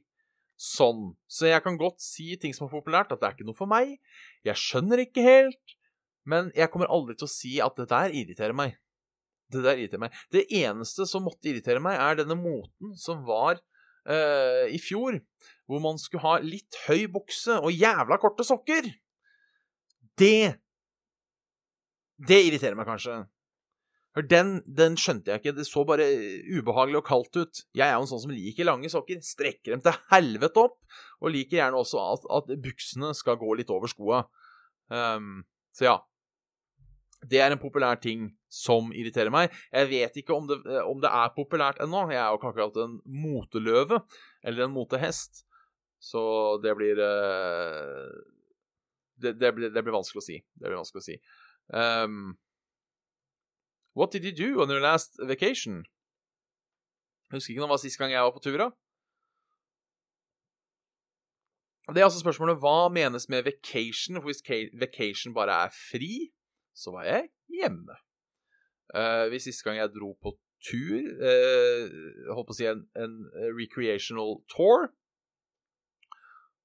sånn. 0.60 1.12
Så 1.28 1.48
jeg 1.50 1.62
kan 1.64 1.76
godt 1.80 2.02
si 2.02 2.34
ting 2.40 2.54
som 2.56 2.66
er 2.66 2.74
populært, 2.74 3.12
at 3.12 3.20
det 3.20 3.28
er 3.28 3.36
ikke 3.36 3.46
noe 3.48 3.58
for 3.58 3.70
meg. 3.70 3.98
Jeg 4.46 4.60
skjønner 4.60 5.04
ikke 5.04 5.24
helt, 5.24 5.76
men 6.24 6.50
jeg 6.56 6.72
kommer 6.72 6.90
aldri 6.92 7.16
til 7.18 7.28
å 7.28 7.34
si 7.34 7.58
at 7.62 7.76
det 7.78 7.90
der 7.92 8.14
irriterer 8.16 8.56
meg. 8.56 8.78
Det 9.52 9.62
der 9.64 9.78
irriterer 9.78 10.06
meg. 10.06 10.18
Det 10.32 10.46
eneste 10.56 11.06
som 11.08 11.26
måtte 11.28 11.50
irritere 11.50 11.82
meg, 11.84 12.00
er 12.00 12.22
denne 12.22 12.38
moten 12.38 12.94
som 13.00 13.22
var 13.28 13.60
eh, 14.08 14.64
i 14.74 14.80
fjor, 14.82 15.18
hvor 15.68 15.82
man 15.84 16.00
skulle 16.00 16.24
ha 16.24 16.38
litt 16.44 16.76
høy 16.88 17.06
bukse 17.12 17.56
og 17.60 17.72
jævla 17.72 18.18
korte 18.22 18.46
sokker. 18.46 18.90
Det 20.18 20.60
Det 22.24 22.36
irriterer 22.46 22.76
meg 22.78 22.86
kanskje. 22.86 23.24
For 24.14 24.22
den, 24.30 24.60
den 24.70 24.94
skjønte 24.94 25.32
jeg 25.32 25.42
ikke. 25.42 25.52
Det 25.56 25.64
så 25.66 25.82
bare 25.86 26.06
ubehagelig 26.46 27.00
og 27.00 27.08
kaldt 27.08 27.38
ut. 27.40 27.62
Jeg 27.74 27.88
er 27.88 27.96
jo 27.96 28.04
en 28.04 28.10
sånn 28.12 28.22
som 28.22 28.30
liker 28.30 28.68
lange 28.68 28.90
sokker. 28.92 29.18
Strekker 29.26 29.74
dem 29.74 29.82
til 29.82 29.96
helvete 30.12 30.62
opp. 30.62 30.76
Og 31.18 31.34
liker 31.34 31.58
gjerne 31.58 31.80
også 31.80 31.98
at, 32.12 32.28
at 32.38 32.52
buksene 32.62 33.10
skal 33.18 33.40
gå 33.40 33.56
litt 33.58 33.72
over 33.74 33.90
skoa. 33.90 34.22
Um, 34.86 35.42
så 35.74 35.88
ja. 35.88 35.96
Det 37.30 37.40
er 37.40 37.54
en 37.54 37.60
populær 37.60 37.98
ting 38.02 38.28
som 38.52 38.92
irriterer 38.94 39.32
meg. 39.32 39.54
Jeg 39.72 39.90
vet 39.90 40.20
ikke 40.20 40.36
om 40.36 40.46
det, 40.50 40.60
om 40.84 41.00
det 41.02 41.10
er 41.10 41.34
populært 41.36 41.80
ennå. 41.82 42.04
Jeg 42.12 42.20
er 42.20 42.30
jo 42.30 42.40
ikke 42.40 42.52
akkurat 42.52 42.78
en 42.84 43.00
moteløve 43.24 44.02
eller 44.44 44.66
en 44.66 44.74
motehest. 44.76 45.44
Så 46.04 46.22
det 46.62 46.74
blir 46.76 47.00
uh, 47.00 48.12
det, 49.16 49.36
det, 49.40 49.52
blir, 49.56 49.72
det, 49.72 49.82
blir 49.82 49.96
vanskelig 49.96 50.20
å 50.20 50.26
si. 50.26 50.40
Det 50.58 50.68
blir 50.68 50.80
vanskelig 50.82 51.04
å 51.04 51.08
si. 51.08 51.20
Um, 51.72 52.34
What 53.94 54.10
did 54.10 54.24
you 54.24 54.32
do 54.32 54.60
on 54.60 54.70
your 54.70 54.80
last 54.80 55.18
vacation? 55.22 55.84
Jeg 57.30 57.38
husker 57.38 57.52
ikke 57.52 57.60
når 57.60 57.68
det 57.68 57.76
var 57.76 57.82
sist 57.82 57.98
gang 57.98 58.10
jeg 58.10 58.26
var 58.26 58.34
på 58.34 58.42
tur, 58.42 58.58
da. 58.58 58.70
Det 61.94 62.00
er 62.00 62.08
altså 62.08 62.22
spørsmålet 62.22 62.58
hva 62.58 62.88
menes 62.90 63.28
med 63.28 63.44
vacation? 63.46 64.18
For 64.18 64.32
hvis 64.32 64.42
vacation 64.80 65.34
bare 65.34 65.66
er 65.66 65.74
fri, 65.74 66.33
så 66.74 66.92
var 66.94 67.06
jeg 67.08 67.30
hjemme. 67.54 67.96
Uh, 68.94 69.30
hvis 69.32 69.48
siste 69.48 69.66
gang 69.66 69.78
jeg 69.80 69.94
dro 69.94 70.12
på 70.22 70.34
tur, 70.64 70.98
uh, 71.22 72.34
holdt 72.34 72.50
på 72.50 72.54
å 72.54 72.58
si 72.58 72.68
en, 72.68 72.84
en 72.98 73.16
recreational 73.56 74.38
tour, 74.52 74.90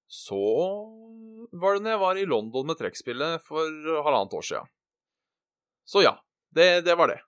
så 0.09 0.41
var 1.53 1.77
det 1.77 1.85
når 1.85 1.93
jeg 1.93 2.01
var 2.01 2.17
i 2.17 2.27
London 2.29 2.69
med 2.69 2.79
trekkspillet 2.79 3.43
for 3.45 3.69
halvannet 4.01 4.33
år 4.33 4.45
siden. 4.45 4.71
Så 5.85 6.01
ja, 6.01 6.15
det, 6.57 6.81
det, 6.85 6.95
var 6.97 7.13
det. 7.13 7.19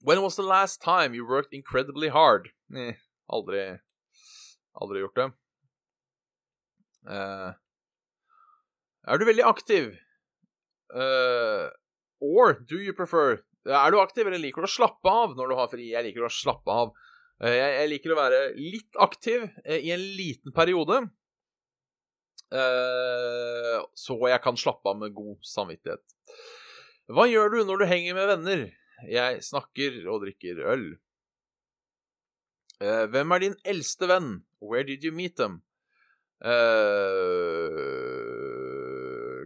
When 0.00 0.22
was 0.22 0.36
the 0.36 0.42
last 0.42 0.80
time 0.80 1.14
you 1.14 1.28
worked 1.28 1.52
incredibly 1.52 2.08
hard? 2.08 2.48
Eh, 2.72 2.96
aldri 3.28 3.78
Aldri 4.76 5.00
gjort 5.00 5.16
det. 5.16 5.26
Uh, 7.08 7.52
er 9.08 9.18
du 9.18 9.24
veldig 9.24 9.44
aktiv? 9.48 9.94
Uh, 10.94 11.68
or 12.22 12.60
do 12.62 12.78
you 12.78 12.94
prefer 12.94 13.40
Er 13.66 13.90
du 13.90 13.98
aktiv, 13.98 14.26
eller 14.26 14.38
liker 14.38 14.62
du 14.62 14.68
å 14.68 14.70
slappe 14.70 15.10
av 15.10 15.34
når 15.34 15.50
du 15.50 15.54
har 15.58 15.70
fri? 15.72 15.88
Jeg 15.90 16.06
liker 16.06 16.26
å 16.26 16.32
slappe 16.32 16.70
av. 16.70 16.92
Uh, 17.42 17.50
jeg, 17.50 17.70
jeg, 17.80 17.92
liker 17.92 18.14
å 18.14 18.18
være 18.20 18.42
litt 18.60 19.00
aktiv 19.02 19.48
i 19.66 19.90
en 19.94 20.04
liten 20.18 20.54
periode. 20.56 21.06
så 22.46 24.14
jeg 24.30 24.38
kan 24.44 24.56
slappe 24.56 24.86
av 24.86 25.00
med 25.00 25.14
god 25.16 25.42
samvittighet. 25.42 26.04
Hva 27.10 27.26
gjør 27.26 27.56
du 27.56 27.58
når 27.66 27.82
du 27.82 27.86
henger 27.90 28.14
med 28.14 28.30
venner? 28.30 28.62
Jeg 29.10 29.42
snakker 29.44 29.98
og 30.08 30.22
drikker 30.22 30.62
øl. 30.72 30.86
Uh, 32.76 33.06
hvem 33.08 33.32
er 33.32 33.38
din 33.40 33.54
eldste 33.64 34.06
venn? 34.10 34.44
Where 34.60 34.84
did 34.84 35.04
you 35.04 35.12
meet 35.12 35.36
them? 35.36 35.62
Uh, 36.44 36.52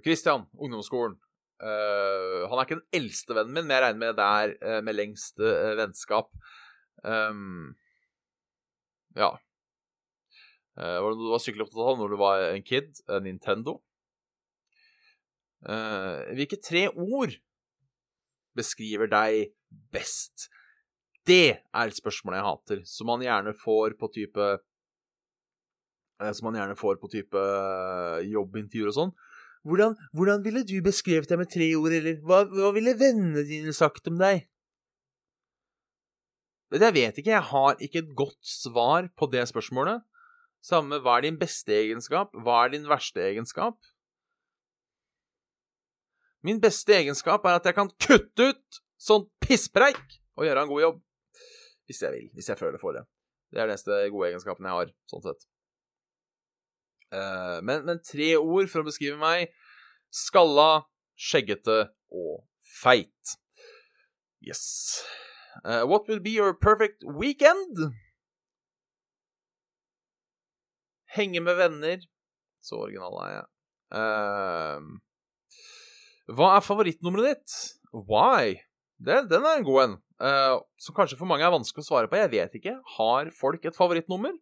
Christian, 0.03 0.46
ungdomsskolen. 0.59 1.18
Uh, 1.61 2.49
han 2.49 2.57
er 2.57 2.64
ikke 2.64 2.79
den 2.79 3.01
eldste 3.03 3.37
vennen 3.37 3.53
min, 3.53 3.66
men 3.68 3.75
jeg 3.75 3.85
regner 3.85 4.01
med 4.01 4.16
det 4.16 4.27
er 4.27 4.53
uh, 4.64 4.79
med 4.87 4.96
lengste 4.96 5.53
vennskap. 5.77 6.31
Um, 7.05 7.75
ja. 9.16 9.35
var 10.77 11.07
det 11.11 11.18
du 11.18 11.31
var 11.33 11.42
skikkelig 11.42 11.66
opptatt 11.66 11.88
av 11.90 11.99
når 12.01 12.12
du 12.12 12.16
var 12.20 12.42
en 12.49 12.64
kid? 12.64 12.92
Nintendo? 13.25 13.81
hvilke 15.61 16.57
tre 16.64 16.87
ord 16.88 17.35
beskriver 18.57 19.11
deg 19.12 19.51
best? 19.92 20.46
Det 21.29 21.59
er 21.59 21.90
et 21.90 21.99
spørsmål 21.99 22.38
jeg 22.38 22.46
hater, 22.46 22.81
som 22.88 23.11
man 23.11 23.25
gjerne 23.27 23.53
får 23.59 23.99
på 24.01 24.09
type 24.14 24.46
Som 26.33 26.49
man 26.49 26.57
gjerne 26.61 26.79
får 26.79 26.96
på 27.03 27.11
type 27.12 27.42
jobbintervjuer 28.31 28.94
og 28.94 28.96
sånn. 28.96 29.12
Hvordan, 29.68 29.96
hvordan, 30.16 30.44
ville 30.44 30.62
du 30.64 30.79
beskrevet 30.85 31.29
deg 31.29 31.40
med 31.40 31.51
tre 31.53 31.66
ord, 31.77 31.92
eller 31.92 32.20
hva, 32.25 32.44
hva 32.49 32.70
ville 32.77 32.96
vennene 32.96 33.44
dine 33.44 33.75
sagt 33.77 34.09
om 34.09 34.16
deg? 34.20 34.46
Jeg 36.70 36.94
vet 36.94 37.18
ikke, 37.18 37.35
jeg 37.35 37.49
har 37.51 37.83
ikke 37.83 38.01
et 38.05 38.14
godt 38.16 38.38
svar 38.46 39.11
på 39.18 39.29
det 39.33 39.42
spørsmålet. 39.51 40.05
Samme 40.64 41.01
hva 41.03 41.16
er 41.18 41.27
din 41.27 41.38
beste 41.40 41.75
egenskap, 41.75 42.33
hva 42.44 42.64
er 42.64 42.77
din 42.77 42.87
verste 42.88 43.23
egenskap? 43.25 43.77
Min 46.46 46.61
beste 46.62 46.94
egenskap 46.96 47.44
er 47.44 47.59
at 47.59 47.66
jeg 47.68 47.77
kan 47.77 47.90
kutte 48.01 48.53
ut 48.53 48.81
sånn 49.01 49.27
pisspreik 49.44 50.20
og 50.38 50.46
gjøre 50.46 50.64
en 50.64 50.70
god 50.70 50.85
jobb. 50.87 51.01
Hvis 51.90 52.05
jeg 52.05 52.14
vil. 52.14 52.29
Hvis 52.37 52.49
jeg 52.53 52.61
føler 52.61 52.81
for 52.81 52.96
det. 52.96 53.03
Det 53.51 53.59
er 53.59 53.66
den 53.66 53.75
eneste 53.75 53.96
gode 54.14 54.31
egenskapen 54.31 54.68
jeg 54.68 54.79
har, 54.79 54.92
sånn 55.11 55.25
sett. 55.27 55.49
Uh, 57.11 57.59
men, 57.66 57.85
men, 57.87 57.99
tre 58.07 58.37
ord 58.38 58.70
for 58.70 58.83
å 58.83 58.87
beskrive 58.87 59.18
meg. 59.20 59.51
Skalla, 60.14 60.85
skjeggete 61.18 61.90
og 62.11 62.44
feit. 62.81 63.37
Yes. 64.40 65.03
Uh, 65.64 65.85
what 65.85 66.09
will 66.09 66.23
be 66.23 66.31
your 66.31 66.55
perfect 66.55 67.05
weekend? 67.05 67.92
Henge 71.11 71.42
med 71.42 71.59
venner. 71.59 72.07
Så 72.62 72.79
original 72.85 73.16
er 73.25 73.33
jeg. 73.35 73.46
Uh, 73.90 74.81
hva 76.37 76.55
er 76.57 76.62
favorittnummeret 76.62 77.35
ditt? 77.35 77.57
Why? 77.90 78.61
Det, 79.01 79.25
den 79.31 79.42
er 79.42 79.59
en 79.59 79.66
god 79.66 79.83
en. 79.83 79.96
Uh, 80.20 80.61
som 80.79 80.94
kanskje 80.94 81.18
for 81.18 81.29
mange 81.29 81.46
er 81.46 81.53
vanskelig 81.53 81.83
å 81.83 81.88
svare 81.88 82.11
på. 82.11 82.18
Jeg 82.20 82.33
vet 82.37 82.57
ikke. 82.61 82.77
Har 82.99 83.33
folk 83.35 83.64
et 83.66 83.77
favorittnummer? 83.77 84.37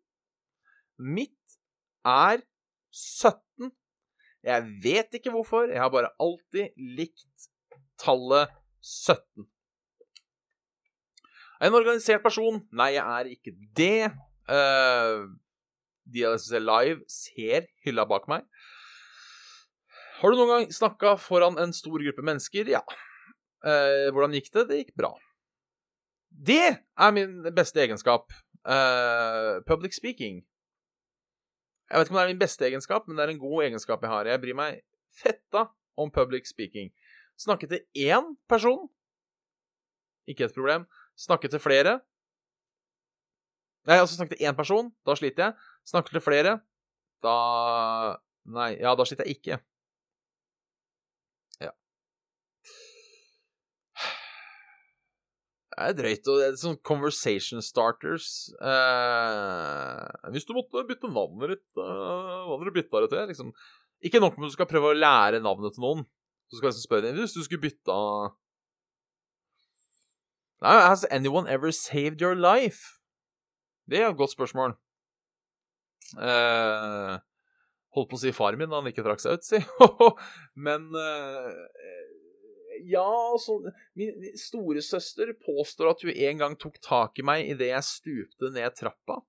Mitt 0.98 1.58
er 2.04 2.42
17. 2.94 3.70
Jeg 4.46 4.66
vet 4.82 5.18
ikke 5.18 5.32
hvorfor. 5.34 5.68
Jeg 5.70 5.80
har 5.82 5.92
bare 5.92 6.14
alltid 6.22 6.74
likt 6.76 7.48
tallet 8.00 8.54
17. 8.80 9.46
En 11.58 11.74
organisert 11.74 12.22
person? 12.22 12.60
Nei, 12.70 12.92
jeg 12.94 13.02
er 13.02 13.30
ikke 13.34 13.54
det. 13.76 14.10
Uh, 14.48 15.26
de 16.08 16.24
live, 16.62 17.02
ser 17.10 17.66
hylla 17.84 18.06
bak 18.08 18.28
meg. 18.30 18.46
Har 20.18 20.32
du 20.32 20.38
noen 20.38 20.50
gang 20.50 20.72
snakka 20.74 21.16
foran 21.20 21.58
en 21.62 21.74
stor 21.74 21.98
gruppe 22.02 22.24
mennesker? 22.26 22.70
Ja. 22.70 22.82
Uh, 23.62 24.08
hvordan 24.14 24.34
gikk 24.38 24.52
det? 24.54 24.68
Det 24.70 24.78
gikk 24.82 24.94
bra. 24.98 25.12
Det 26.30 26.62
er 26.78 27.14
min 27.14 27.42
beste 27.54 27.82
egenskap. 27.82 28.32
Uh, 28.62 29.58
public 29.66 29.94
speaking. 29.94 30.44
Jeg 31.88 31.98
vet 31.98 32.06
ikke 32.06 32.14
om 32.14 32.18
det 32.20 32.24
er 32.26 32.34
min 32.34 32.42
beste 32.42 32.66
egenskap, 32.68 33.08
men 33.08 33.16
det 33.16 33.24
er 33.24 33.32
en 33.32 33.40
god 33.40 33.64
egenskap 33.64 34.02
jeg 34.04 34.12
har. 34.12 34.28
Jeg 34.28 34.40
bryr 34.42 34.56
meg 34.58 34.80
fetta 35.22 35.68
om 35.98 36.12
public 36.12 36.48
speaking. 36.50 36.92
Snakke 37.38 37.68
til 37.70 37.84
én 37.96 38.34
person 38.50 38.88
ikke 40.28 40.44
et 40.44 40.54
problem. 40.54 40.86
Snakke 41.16 41.48
til 41.48 41.60
flere 41.60 42.00
Nei, 43.88 43.96
altså 43.96 44.18
snakke 44.18 44.34
til 44.36 44.44
én 44.44 44.56
person, 44.56 44.90
da 45.06 45.14
sliter 45.16 45.44
jeg. 45.44 45.52
Snakke 45.88 46.12
til 46.12 46.20
flere 46.20 46.58
Da 47.24 48.18
Nei, 48.48 48.76
ja, 48.80 48.94
da 48.96 49.04
sliter 49.04 49.24
jeg 49.24 49.36
ikke. 49.36 49.58
Ja. 51.60 51.70
Det 55.67 55.67
er 55.84 55.94
drøyt. 55.96 56.28
og 56.28 56.40
det 56.40 56.46
er 56.48 56.58
Sånn 56.60 56.78
conversation 56.86 57.62
starters 57.64 58.28
eh, 58.58 60.30
Hvis 60.34 60.48
du 60.48 60.54
måtte 60.56 60.84
bytte 60.88 61.10
navnet 61.12 61.54
ditt, 61.54 61.66
eh, 61.78 62.42
hva 62.44 62.56
hadde 62.56 62.70
du 62.70 62.76
bytta 62.78 63.04
det 63.04 63.10
til? 63.14 63.24
Liksom, 63.32 63.52
ikke 64.08 64.22
nok 64.22 64.36
med 64.36 64.48
at 64.48 64.52
du 64.52 64.58
skal 64.58 64.70
prøve 64.70 64.92
å 64.92 64.98
lære 64.98 65.42
navnet 65.44 65.74
til 65.76 65.86
noen. 65.86 66.04
Så 66.48 66.58
skal 66.58 66.70
jeg 66.70 66.76
liksom 66.76 66.88
spørre 66.88 67.08
deg 67.08 67.22
hvis 67.22 67.36
du 67.36 67.42
skulle 67.44 67.66
bytta 67.66 67.96
Nei, 70.58 70.74
Has 70.82 71.04
anyone 71.14 71.46
ever 71.46 71.70
saved 71.70 72.20
your 72.20 72.34
life? 72.34 72.98
Det 73.88 74.00
er 74.00 74.10
et 74.10 74.18
godt 74.18 74.34
spørsmål. 74.34 74.74
Eh, 76.18 77.14
holdt 77.94 78.10
på 78.10 78.18
å 78.18 78.20
si 78.20 78.32
faren 78.36 78.60
min 78.60 78.70
da 78.70 78.80
han 78.80 78.90
ikke 78.90 79.04
trakk 79.06 79.22
seg 79.22 79.38
ut, 79.38 79.46
si. 79.46 79.60
Men 80.66 80.88
eh, 80.98 81.52
ja, 82.86 83.06
altså 83.32 83.58
Min, 83.98 84.28
storesøster 84.38 85.32
påstår 85.42 85.92
at 85.92 86.04
hun 86.06 86.12
en 86.14 86.42
gang 86.42 86.56
tok 86.60 86.78
tak 86.84 87.18
i 87.18 87.26
meg 87.26 87.50
idet 87.54 87.72
jeg 87.72 87.86
stupte 87.86 88.52
ned 88.54 88.76
trappa. 88.78 89.20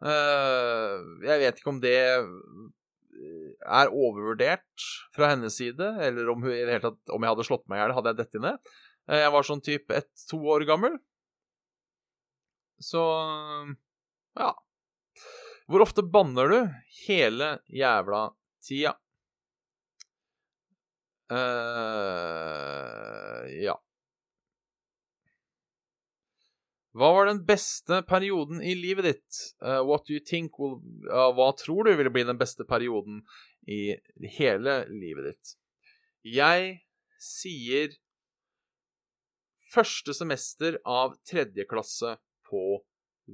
Eh, 0.00 0.96
jeg 1.28 1.42
vet 1.44 1.60
ikke 1.60 1.72
om 1.74 1.80
det 1.82 1.96
er 3.60 3.92
overvurdert 3.92 4.86
fra 5.14 5.32
hennes 5.34 5.56
side, 5.60 5.90
eller 6.00 6.30
om, 6.32 6.42
hun, 6.46 6.54
hele 6.54 6.80
tatt, 6.82 7.00
om 7.12 7.22
jeg 7.22 7.34
hadde 7.34 7.46
slått 7.48 7.66
meg 7.68 7.80
i 7.80 7.82
hjel, 7.82 7.94
hadde 7.98 8.14
jeg 8.14 8.20
dette 8.22 8.42
ned. 8.42 8.72
Eh, 9.10 9.22
jeg 9.24 9.34
var 9.34 9.46
sånn 9.46 9.64
type 9.64 10.00
ett-to 10.00 10.40
år 10.54 10.64
gammel. 10.68 10.96
Så 12.80 13.02
ja. 14.38 14.54
Hvor 15.70 15.84
ofte 15.84 16.02
banner 16.02 16.50
du 16.50 16.58
hele 17.04 17.52
jævla 17.68 18.30
tida? 18.64 18.96
Uh 21.30 23.10
ja. 23.60 23.76
Hva 26.90 27.12
var 27.14 27.28
den 27.28 27.44
beste 27.46 28.00
perioden 28.02 28.62
i 28.66 28.74
livet 28.74 29.06
ditt? 29.06 29.40
Uh, 29.62 29.78
what 29.86 30.06
do 30.06 30.14
you 30.16 30.20
think 30.26 30.58
will 30.58 30.80
uh, 31.06 31.30
Hva 31.36 31.52
tror 31.58 31.86
du 31.86 31.94
ville 31.94 32.10
bli 32.10 32.24
den 32.26 32.38
beste 32.38 32.66
perioden 32.66 33.22
i 33.70 33.94
hele 34.38 34.82
livet 34.90 35.30
ditt? 35.30 35.52
Jeg 36.26 36.80
sier 37.22 37.94
første 39.70 40.14
semester 40.16 40.80
av 40.82 41.14
tredje 41.28 41.66
klasse 41.70 42.16
på 42.50 42.80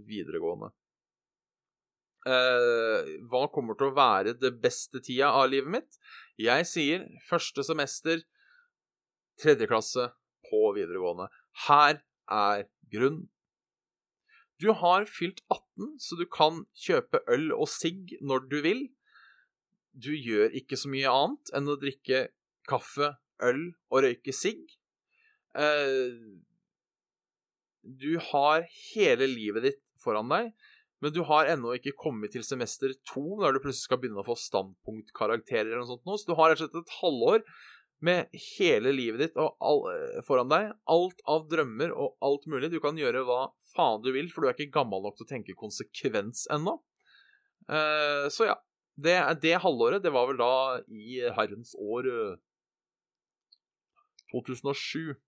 videregående. 0.07 0.69
Uh, 2.27 3.07
hva 3.31 3.45
kommer 3.55 3.77
til 3.79 3.93
å 3.93 3.95
være 3.95 4.33
det 4.41 4.57
beste 4.59 4.99
tida 4.99 5.29
av 5.39 5.47
livet 5.53 5.71
mitt? 5.77 5.99
Jeg 6.43 6.67
sier 6.67 7.05
første 7.29 7.63
semester, 7.67 8.25
tredje 9.39 9.69
klasse 9.71 10.09
på 10.49 10.63
videregående. 10.75 11.29
Her 11.69 12.01
er 12.27 12.67
grunn. 12.91 13.27
Du 14.59 14.73
har 14.73 15.07
fylt 15.07 15.43
18, 15.53 15.95
så 16.03 16.19
du 16.19 16.25
kan 16.33 16.65
kjøpe 16.75 17.21
øl 17.31 17.51
og 17.55 17.69
sigg 17.71 18.17
når 18.25 18.49
du 18.51 18.59
vil. 18.65 18.83
Du 19.93 20.11
gjør 20.11 20.51
ikke 20.57 20.79
så 20.81 20.91
mye 20.91 21.13
annet 21.13 21.55
enn 21.57 21.71
å 21.71 21.79
drikke 21.81 22.27
kaffe, 22.67 23.15
øl 23.45 23.69
og 23.93 24.03
røyke 24.03 24.35
sigg. 24.35 24.65
Uh, 25.57 26.43
du 27.87 28.17
har 28.33 28.67
hele 28.91 29.29
livet 29.31 29.71
ditt 29.71 29.85
foran 30.03 30.33
deg. 30.33 30.51
Men 31.05 31.13
du 31.13 31.21
har 31.29 31.49
ennå 31.53 31.75
ikke 31.77 31.97
kommet 32.01 32.33
til 32.33 32.45
semester 32.47 32.93
to, 33.09 33.25
når 33.41 33.57
du 33.57 33.63
plutselig 33.65 33.85
skal 33.85 34.01
begynne 34.01 34.23
å 34.23 34.27
få 34.27 34.37
standpunktkarakterer 34.41 35.69
eller 35.69 35.83
noe 35.83 35.91
sånt. 35.91 36.07
Nå. 36.09 36.17
Så 36.17 36.31
du 36.31 36.37
har 36.39 36.53
rett 36.53 36.63
og 36.63 36.71
slett 36.71 36.79
et 36.81 36.95
halvår 37.03 37.45
med 38.07 38.39
hele 38.57 38.93
livet 38.93 39.23
ditt 39.23 39.39
all, 39.41 39.83
eh, 39.93 40.23
foran 40.25 40.49
deg. 40.53 40.73
Alt 40.89 41.21
av 41.29 41.47
drømmer 41.53 41.93
og 41.93 42.17
alt 42.25 42.49
mulig. 42.49 42.71
Du 42.73 42.81
kan 42.81 42.97
gjøre 42.97 43.25
hva 43.29 43.41
faen 43.75 44.03
du 44.05 44.13
vil, 44.17 44.31
for 44.33 44.43
du 44.45 44.49
er 44.51 44.57
ikke 44.57 44.79
gammel 44.79 45.05
nok 45.05 45.19
til 45.19 45.29
å 45.29 45.33
tenke 45.35 45.57
konsekvens 45.57 46.47
ennå. 46.53 46.79
Uh, 47.69 48.29
så 48.33 48.53
ja. 48.53 48.57
Det, 48.97 49.13
det, 49.43 49.59
halvåret, 49.61 50.01
det 50.01 50.09
var 50.09 50.31
vel 50.31 50.39
da 50.41 50.81
i 50.89 51.19
herrens 51.37 51.75
år 51.77 52.07
eh, 52.09 52.39
2007. 54.33 55.19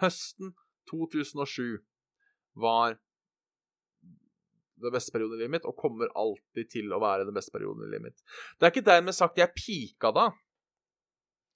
Høsten 0.00 0.54
2007 0.88 1.84
var 2.56 2.96
den 4.82 4.94
beste 4.94 5.14
perioden 5.14 5.36
i 5.36 5.42
livet 5.42 5.56
mitt, 5.58 5.68
og 5.68 5.78
kommer 5.78 6.10
alltid 6.18 6.70
til 6.72 6.92
å 6.92 7.00
være 7.02 7.28
den 7.28 7.36
beste 7.36 7.54
perioden 7.54 7.86
i 7.86 7.92
livet 7.92 8.10
mitt. 8.10 8.26
Det 8.56 8.68
er 8.68 8.74
ikke 8.74 8.88
dermed 8.90 9.16
sagt 9.16 9.40
jeg 9.40 9.54
pika 9.56 10.12
da. 10.14 10.30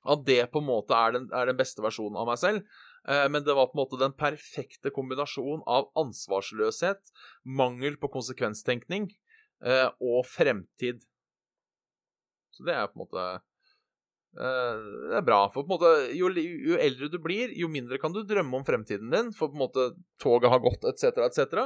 At 0.08 0.22
det 0.24 0.46
på 0.52 0.62
en 0.62 0.68
måte 0.70 0.96
er 0.96 1.12
den, 1.12 1.26
er 1.36 1.50
den 1.50 1.58
beste 1.58 1.84
versjonen 1.84 2.16
av 2.16 2.28
meg 2.30 2.40
selv. 2.40 2.64
Eh, 3.08 3.26
men 3.28 3.44
det 3.44 3.56
var 3.56 3.68
på 3.68 3.76
en 3.76 3.82
måte 3.82 4.00
den 4.00 4.16
perfekte 4.16 4.92
kombinasjonen 4.96 5.60
av 5.68 5.90
ansvarsløshet, 6.00 7.12
mangel 7.44 7.98
på 8.00 8.08
konsekvenstenkning 8.12 9.10
eh, 9.64 9.88
og 10.00 10.24
fremtid. 10.28 11.04
Så 12.56 12.64
det 12.66 12.76
er 12.76 12.88
på 12.88 12.96
en 12.96 13.04
måte 13.04 13.26
det 14.30 15.16
er 15.18 15.24
bra. 15.26 15.40
For 15.50 15.66
på 15.66 15.66
en 15.66 15.74
måte, 15.74 15.90
jo, 16.14 16.30
jo, 16.30 16.76
eldre 16.78 17.08
du 17.10 17.18
blir, 17.22 17.50
jo 17.58 17.66
mindre 17.72 17.98
kan 17.98 18.14
du 18.14 18.22
drømme 18.22 18.60
om 18.60 18.66
fremtiden 18.66 19.10
din, 19.10 19.30
for 19.36 19.50
på 19.50 19.58
en 19.58 19.64
måte 19.64 19.86
toget 20.22 20.52
har 20.52 20.62
gått, 20.62 20.86
etc., 20.86 21.24
etc. 21.26 21.64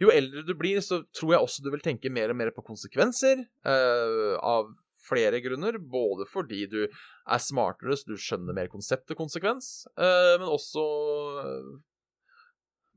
Jo 0.00 0.12
eldre 0.14 0.44
du 0.48 0.54
blir, 0.58 0.80
så 0.84 1.02
tror 1.16 1.34
jeg 1.34 1.44
også 1.44 1.64
du 1.66 1.72
vil 1.74 1.84
tenke 1.84 2.12
mer 2.12 2.32
og 2.32 2.38
mer 2.40 2.52
på 2.56 2.64
konsekvenser. 2.64 3.44
Uh, 3.66 4.38
av 4.40 4.72
flere 5.08 5.40
grunner. 5.44 5.78
Både 5.78 6.26
fordi 6.28 6.64
du 6.70 6.80
er 6.86 7.42
smartere, 7.42 7.96
så 7.96 8.12
du 8.12 8.20
skjønner 8.20 8.56
mer 8.56 8.72
konsept 8.72 9.12
og 9.12 9.20
konsekvens, 9.24 9.86
uh, 10.00 10.36
men 10.40 10.48
også 10.48 10.88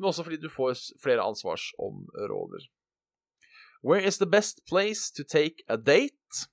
Men 0.02 0.08
også 0.10 0.24
fordi 0.26 0.40
du 0.42 0.50
får 0.50 0.80
flere 0.98 1.22
ansvarsområder. 1.22 2.64
Where 3.84 4.02
is 4.02 4.18
the 4.18 4.26
best 4.26 4.66
place 4.66 5.12
to 5.12 5.24
take 5.24 5.62
a 5.68 5.78
date? 5.78 6.48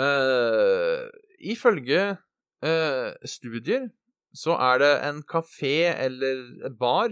Uh, 0.00 1.10
ifølge 1.42 2.14
uh, 2.64 3.10
studier 3.26 3.88
så 4.36 4.54
er 4.62 4.78
det 4.80 4.92
en 5.08 5.18
kafé 5.26 5.90
eller 5.90 6.70
bar, 6.78 7.10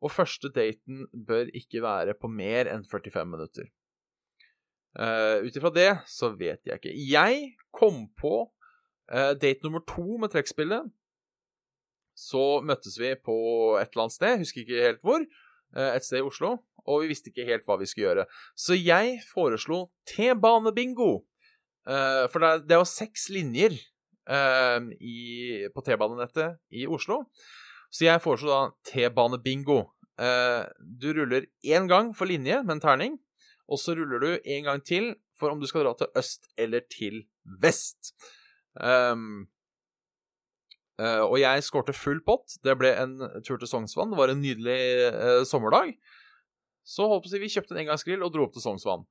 og 0.00 0.12
første 0.14 0.48
daten 0.54 1.08
bør 1.26 1.50
ikke 1.52 1.82
være 1.82 2.14
på 2.16 2.30
mer 2.30 2.70
enn 2.70 2.86
45 2.86 3.26
minutter. 3.26 3.66
Uh, 4.94 5.42
Ut 5.44 5.58
ifra 5.58 5.72
det 5.74 5.90
så 6.08 6.30
vet 6.38 6.66
jeg 6.66 6.78
ikke. 6.78 6.94
Jeg 6.94 7.52
kom 7.74 8.06
på 8.18 8.46
uh, 8.46 9.34
date 9.34 9.60
nummer 9.66 9.82
to 9.86 10.16
med 10.22 10.32
trekkspillet. 10.32 10.88
Så 12.16 12.60
møttes 12.66 12.96
vi 13.00 13.12
på 13.18 13.36
et 13.80 13.90
eller 13.90 14.06
annet 14.06 14.16
sted, 14.16 14.38
husker 14.40 14.62
ikke 14.62 14.86
helt 14.86 15.04
hvor, 15.06 15.24
et 15.70 16.02
sted 16.04 16.18
i 16.18 16.26
Oslo, 16.26 16.56
og 16.82 17.04
vi 17.04 17.12
visste 17.12 17.30
ikke 17.30 17.46
helt 17.46 17.62
hva 17.68 17.76
vi 17.78 17.86
skulle 17.86 18.08
gjøre. 18.08 18.24
Så 18.58 18.74
jeg 18.74 19.20
foreslo 19.30 19.84
T-banebingo. 20.10 21.20
Uh, 21.90 22.28
for 22.30 22.38
det 22.38 22.48
er, 22.48 22.60
det 22.62 22.74
er, 22.76 22.82
jo 22.84 22.86
seks 22.86 23.26
linjer 23.34 23.74
uh, 24.30 24.78
i, 25.02 25.66
på 25.74 25.82
T-banenettet 25.82 26.60
i 26.70 26.86
Oslo. 26.86 27.24
Så 27.90 28.06
jeg 28.06 28.22
foreslår 28.22 28.52
da 28.52 28.92
T-banebingo. 28.92 29.82
Uh, 30.20 30.68
du 30.78 31.10
ruller 31.16 31.48
én 31.66 31.88
gang 31.90 32.12
for 32.14 32.30
linje 32.30 32.60
med 32.62 32.76
en 32.76 32.84
terning, 32.84 33.16
og 33.66 33.80
så 33.82 33.96
ruller 33.98 34.22
du 34.22 34.30
en 34.38 34.68
gang 34.68 34.84
til 34.86 35.14
for 35.40 35.50
om 35.50 35.58
du 35.58 35.66
skal 35.66 35.86
dra 35.86 35.96
til 35.96 36.20
øst 36.20 36.50
eller 36.60 36.84
til 36.92 37.24
vest. 37.62 38.12
Um, 38.76 39.48
og 41.00 41.38
jeg 41.40 41.62
skårte 41.64 41.94
full 41.96 42.18
pott. 42.20 42.58
Det 42.60 42.74
ble 42.76 42.90
en 42.92 43.14
tur 43.40 43.56
til 43.56 43.70
Sognsvann. 43.70 44.10
Det 44.12 44.18
var 44.18 44.34
en 44.34 44.42
nydelig 44.44 45.46
sommerdag. 45.48 45.94
Så 46.84 47.06
holdt 47.08 47.24
på 47.24 47.30
å 47.30 47.32
si, 47.32 47.40
vi 47.40 47.48
kjøpte 47.48 47.72
en 47.72 47.80
engangsgrill 47.86 48.26
og 48.26 48.34
dro 48.34 48.44
opp 48.44 48.52
til 48.52 48.60
Sognsvann 48.60 49.06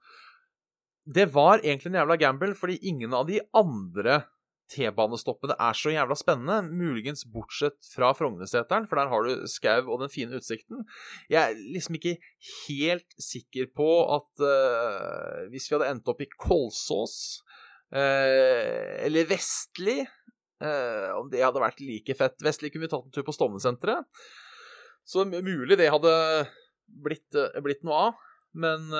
det 1.05 1.29
var 1.33 1.63
egentlig 1.63 1.93
en 1.93 2.01
jævla 2.01 2.19
gamble, 2.21 2.55
fordi 2.57 2.79
ingen 2.89 3.13
av 3.15 3.27
de 3.29 3.39
andre 3.57 4.23
T-banestoppene 4.69 5.55
er 5.57 5.77
så 5.77 5.91
jævla 5.93 6.15
spennende. 6.17 6.59
Muligens 6.69 7.23
bortsett 7.33 7.79
fra 7.89 8.11
Frognerseteren, 8.17 8.85
for 8.89 8.99
der 8.99 9.09
har 9.09 9.25
du 9.25 9.47
skau 9.49 9.89
og 9.89 10.03
den 10.03 10.13
fine 10.13 10.37
utsikten. 10.37 10.83
Jeg 11.31 11.39
er 11.41 11.57
liksom 11.73 11.97
ikke 11.97 12.17
helt 12.67 13.17
sikker 13.17 13.71
på 13.75 13.89
at 14.17 14.45
uh, 14.45 15.49
hvis 15.49 15.69
vi 15.69 15.77
hadde 15.77 15.89
endt 15.95 16.11
opp 16.11 16.21
i 16.21 16.29
Kolsås 16.35 17.17
uh, 17.95 19.01
eller 19.01 19.29
Vestli 19.29 19.97
uh, 20.03 21.09
Om 21.17 21.33
det 21.33 21.41
hadde 21.41 21.65
vært 21.65 21.81
like 21.81 22.17
fett. 22.19 22.37
Vestli 22.45 22.69
kunne 22.69 22.85
vi 22.85 22.93
tatt 22.93 23.09
en 23.09 23.15
tur 23.15 23.25
på 23.25 23.33
Stovner-senteret. 23.33 24.05
Så 25.09 25.25
mulig 25.25 25.79
det 25.79 25.89
hadde 25.89 26.13
blitt, 26.85 27.33
blitt 27.65 27.81
noe 27.87 28.09
av. 28.09 28.25
Men 28.59 28.91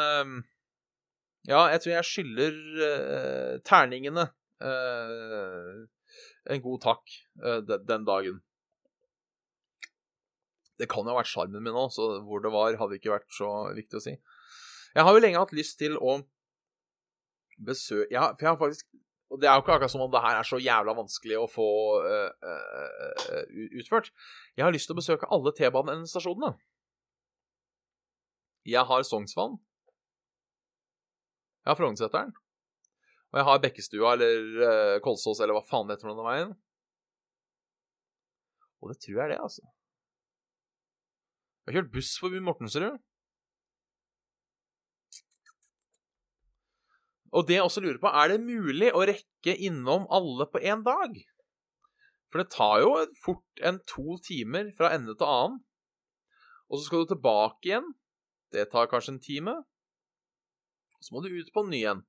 ja, 1.49 1.63
jeg 1.73 1.81
tror 1.81 1.95
jeg 1.95 2.05
skylder 2.05 2.57
uh, 2.77 3.55
terningene 3.65 4.27
uh, 4.61 5.79
en 6.53 6.61
god 6.61 6.81
takk 6.83 7.15
uh, 7.41 7.57
den, 7.65 8.05
dagen. 8.05 8.37
Det 10.79 10.87
kan 10.91 11.07
jo 11.07 11.11
ha 11.11 11.17
vært 11.17 11.31
sjarmen 11.31 11.65
min 11.65 11.77
òg, 11.77 11.89
så 11.95 12.19
hvor 12.25 12.43
det 12.43 12.53
var, 12.53 12.77
hadde 12.77 12.99
ikke 12.99 13.15
vært 13.15 13.33
så 13.33 13.49
viktig 13.75 13.97
å 13.97 14.03
si. 14.03 14.13
Jeg 14.93 15.05
har 15.05 15.15
jo 15.15 15.23
lenge 15.23 15.41
hatt 15.41 15.55
lyst 15.57 15.79
til 15.81 15.97
å 15.97 16.19
besøke, 17.59 18.07
for 18.37 18.45
jeg 18.45 18.49
har 18.49 18.59
faktisk 18.61 18.87
Og 19.29 19.37
det 19.41 19.45
er 19.45 19.57
jo 19.57 19.61
ikke 19.61 19.73
akkurat 19.75 19.91
som 19.91 20.01
om 20.01 20.09
det 20.09 20.21
her 20.23 20.39
er 20.39 20.47
så 20.47 20.57
jævla 20.57 20.95
vanskelig 20.97 21.35
å 21.37 21.43
få 21.45 21.65
utført. 23.77 24.09
Jeg 24.57 24.65
har 24.65 24.73
lyst 24.73 24.89
til 24.89 24.95
å 24.95 25.01
besøke 25.01 25.29
alle 25.29 25.53
T-banestasjonene. 25.53 26.55
Jeg 28.65 28.81
har 28.89 29.05
Sognsvann. 29.05 29.59
Jeg 31.69 31.75
har 31.75 31.77
Frognerseteren. 31.83 32.31
Og 33.29 33.37
jeg 33.37 33.45
har 33.45 33.59
Bekkestua 33.61 34.13
eller 34.15 34.39
uh, 34.57 34.95
Kolsås 35.05 35.37
eller 35.37 35.53
hva 35.53 35.61
faen 35.61 35.85
det 35.85 35.99
heter 35.99 36.09
noen 36.09 36.21
av 36.23 36.25
veien. 36.25 36.55
Og 38.81 38.89
det 38.89 38.97
tror 39.03 39.19
jeg 39.19 39.21
er 39.27 39.33
det, 39.35 39.37
altså. 39.43 39.67
Jeg 41.61 41.69
har 41.69 41.77
kjørt 41.77 41.93
buss 41.93 42.15
forbi 42.17 42.41
Mortensrud. 42.41 42.97
Og 47.37 47.45
det 47.45 47.59
jeg 47.59 47.69
også 47.69 47.85
lurer 47.85 48.01
på, 48.01 48.09
er 48.17 48.33
det 48.33 48.41
mulig 48.41 48.89
å 48.89 49.05
rekke 49.05 49.53
innom 49.69 50.09
alle 50.09 50.49
på 50.49 50.65
én 50.65 50.81
dag? 50.81 51.21
For 52.33 52.41
det 52.41 52.49
tar 52.57 52.79
jo 52.81 52.95
fort 53.21 53.61
en 53.61 53.77
to 53.85 54.17
timer 54.25 54.73
fra 54.73 54.95
ende 54.97 55.13
til 55.13 55.29
annen. 55.29 55.61
Og 56.65 56.79
så 56.79 56.87
skal 56.87 57.05
du 57.05 57.13
tilbake 57.13 57.69
igjen. 57.69 57.93
Det 58.49 58.71
tar 58.73 58.89
kanskje 58.89 59.19
en 59.19 59.27
time. 59.29 59.61
Så 61.03 61.15
må 61.15 61.21
du 61.23 61.29
ut 61.31 61.51
på 61.53 61.63
en 61.63 61.71
ny 61.71 61.83
en. 61.87 62.01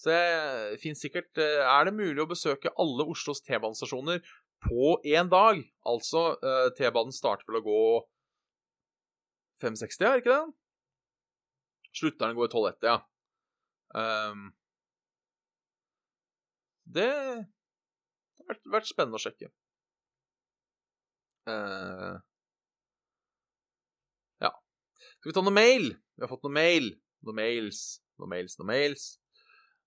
Så 0.00 0.10
det 0.10 0.80
finnes 0.82 1.02
sikkert 1.04 1.38
eh, 1.38 1.60
Er 1.62 1.86
det 1.86 1.92
mulig 1.94 2.22
å 2.24 2.30
besøke 2.30 2.72
alle 2.80 3.04
Oslos 3.12 3.42
T-banestasjoner 3.46 4.22
på 4.64 4.96
én 5.06 5.30
dag? 5.30 5.60
Altså, 5.86 6.32
eh, 6.42 6.68
T-banen 6.78 7.14
starter 7.14 7.46
vel 7.48 7.60
å 7.60 7.66
gå 7.66 7.84
5.60, 9.62 10.08
er 10.08 10.22
ikke 10.22 10.34
det? 10.34 10.42
Slutter 11.94 12.24
den 12.24 12.34
å 12.34 12.40
gå 12.40 12.48
i 12.48 12.52
12.1, 12.52 12.86
ja. 12.88 12.98
Um, 13.92 14.46
det 16.88 17.10
har 17.12 18.60
vært 18.72 18.88
spennende 18.88 19.20
å 19.20 19.22
sjekke. 19.22 19.50
Uh, 21.46 22.16
ja. 24.42 24.50
Skal 25.20 25.30
vi 25.30 25.36
ta 25.36 25.44
noe 25.44 25.54
mail? 25.54 25.92
Vi 26.16 26.24
har 26.24 26.32
fått 26.32 26.46
noe 26.48 26.56
mail. 26.56 26.90
Noe 27.26 27.36
mails. 27.36 27.82
Noe 28.20 28.30
mails, 28.30 28.56
noe 28.60 28.68
mails. 28.68 29.10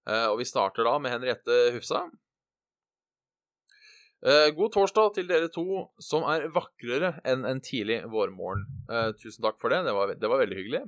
Uh, 0.05 0.29
og 0.31 0.39
vi 0.41 0.47
starter 0.47 0.85
da 0.85 0.97
med 1.01 1.13
Henriette 1.15 1.57
Hufsa. 1.75 2.05
Uh, 4.25 4.49
god 4.57 4.71
torsdag 4.73 5.11
til 5.17 5.27
dere 5.29 5.51
to 5.53 5.85
som 6.01 6.23
er 6.29 6.47
vakrere 6.53 7.15
enn 7.27 7.45
en 7.45 7.61
tidlig 7.61 7.99
vårmorgen. 8.09 8.65
Uh, 8.89 9.11
tusen 9.21 9.43
takk 9.45 9.59
for 9.61 9.73
det. 9.73 9.83
Det 9.85 9.93
var, 9.97 10.13
det 10.17 10.31
var 10.31 10.41
veldig 10.41 10.59
hyggelig. 10.61 10.83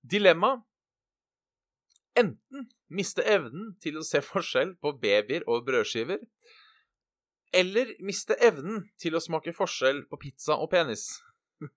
Dilemma. 0.00 0.54
Enten 2.18 2.66
miste 2.90 3.22
evnen 3.22 3.74
til 3.82 4.00
å 4.00 4.06
se 4.06 4.22
forskjell 4.24 4.74
på 4.82 4.94
babyer 4.98 5.44
og 5.46 5.66
brødskiver, 5.68 6.18
eller 7.54 7.92
miste 8.04 8.34
evnen 8.44 8.88
til 9.00 9.14
å 9.14 9.22
smake 9.22 9.54
forskjell 9.56 10.02
på 10.10 10.18
pizza 10.24 10.56
og 10.58 10.70
penis. 10.72 11.04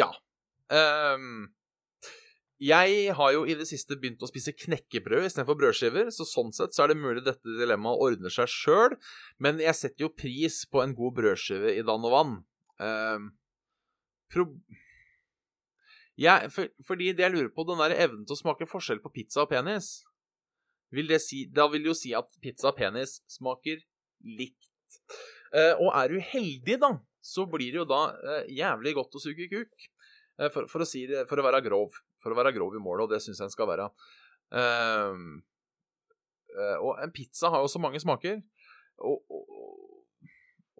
ja. 0.00 0.10
Ehm, 0.74 1.46
jeg 2.62 3.12
har 3.18 3.32
jo 3.34 3.44
i 3.44 3.54
det 3.58 3.66
siste 3.68 3.98
begynt 4.00 4.22
å 4.24 4.30
spise 4.30 4.54
knekkebrød 4.56 5.26
istedenfor 5.28 5.58
brødskiver, 5.60 6.08
så 6.14 6.24
sånn 6.24 6.54
sett 6.56 6.72
så 6.72 6.86
er 6.86 6.92
det 6.92 7.02
mulig 7.02 7.24
dette 7.26 7.56
dilemmaet 7.58 8.02
ordner 8.06 8.32
seg 8.32 8.48
sjøl, 8.48 8.96
men 9.42 9.60
jeg 9.60 9.76
setter 9.76 10.06
jo 10.06 10.14
pris 10.16 10.62
på 10.72 10.80
en 10.82 10.96
god 10.96 11.18
brødskive 11.20 11.74
i 11.76 11.84
dann 11.84 12.06
og 12.08 12.14
vann. 12.16 12.36
Um, 12.80 13.30
pro 14.32 14.48
jeg, 16.16 16.48
for, 16.52 16.68
fordi 16.88 17.10
det 17.12 17.26
jeg 17.26 17.34
lurer 17.34 17.50
på, 17.52 17.64
den 17.68 17.80
der 17.82 17.92
evnen 18.06 18.24
til 18.24 18.32
å 18.32 18.40
smake 18.40 18.68
forskjell 18.70 19.02
på 19.04 19.12
pizza 19.12 19.42
og 19.42 19.50
penis 19.52 19.98
vil 20.94 21.10
si, 21.20 21.44
Da 21.52 21.66
vil 21.68 21.82
det 21.84 21.90
jo 21.90 21.98
si 21.98 22.14
at 22.16 22.30
pizza 22.40 22.70
og 22.70 22.78
penis 22.78 23.18
smaker 23.28 23.82
likt. 24.24 24.96
Uh, 25.52 25.74
og 25.82 25.90
er 25.92 26.14
du 26.14 26.22
heldig, 26.24 26.78
da, 26.80 26.94
så 27.20 27.44
blir 27.50 27.74
det 27.74 27.82
jo 27.82 27.88
da 27.90 28.00
uh, 28.16 28.48
jævlig 28.48 28.94
godt 28.96 29.18
å 29.18 29.22
suge 29.22 29.48
kuk. 29.52 29.88
Eh, 30.36 30.50
for, 30.52 30.68
for, 30.70 30.84
å 30.84 30.88
si 30.88 31.06
det, 31.08 31.24
for 31.30 31.40
å 31.40 31.46
være 31.46 31.62
grov. 31.64 31.96
For 32.22 32.32
å 32.32 32.38
være 32.38 32.54
grov 32.56 32.76
i 32.76 32.82
målet, 32.82 33.06
og 33.06 33.14
det 33.14 33.22
syns 33.24 33.40
jeg 33.40 33.46
den 33.46 33.54
skal 33.54 33.70
være. 33.70 33.88
Eh, 34.56 35.14
og 36.80 36.92
en 37.02 37.12
pizza 37.12 37.50
har 37.52 37.64
jo 37.64 37.70
så 37.72 37.80
mange 37.82 38.00
smaker. 38.00 38.40
Og, 39.04 39.18
og, 39.28 39.42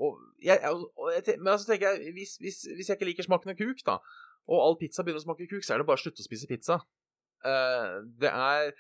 og, 0.01 0.21
jeg, 0.45 0.61
og 0.73 1.11
jeg, 1.13 1.37
men 1.37 1.57
så 1.61 1.73
tenker 1.73 1.91
jeg, 1.91 2.15
hvis, 2.17 2.37
hvis, 2.41 2.63
hvis 2.77 2.89
jeg 2.89 2.97
ikke 2.97 3.11
liker 3.11 3.29
smaken 3.29 3.53
av 3.53 3.59
kuk, 3.59 3.83
da, 3.85 3.99
og 4.47 4.63
all 4.63 4.79
pizza 4.81 5.05
begynner 5.05 5.21
å 5.21 5.27
smake 5.27 5.49
kuk, 5.51 5.65
så 5.67 5.75
er 5.75 5.83
det 5.83 5.89
bare 5.89 5.99
å 5.99 6.05
slutte 6.05 6.23
å 6.23 6.29
spise 6.29 6.49
pizza. 6.49 6.79
Uh, 7.45 8.01
det 8.19 8.31
er 8.31 8.71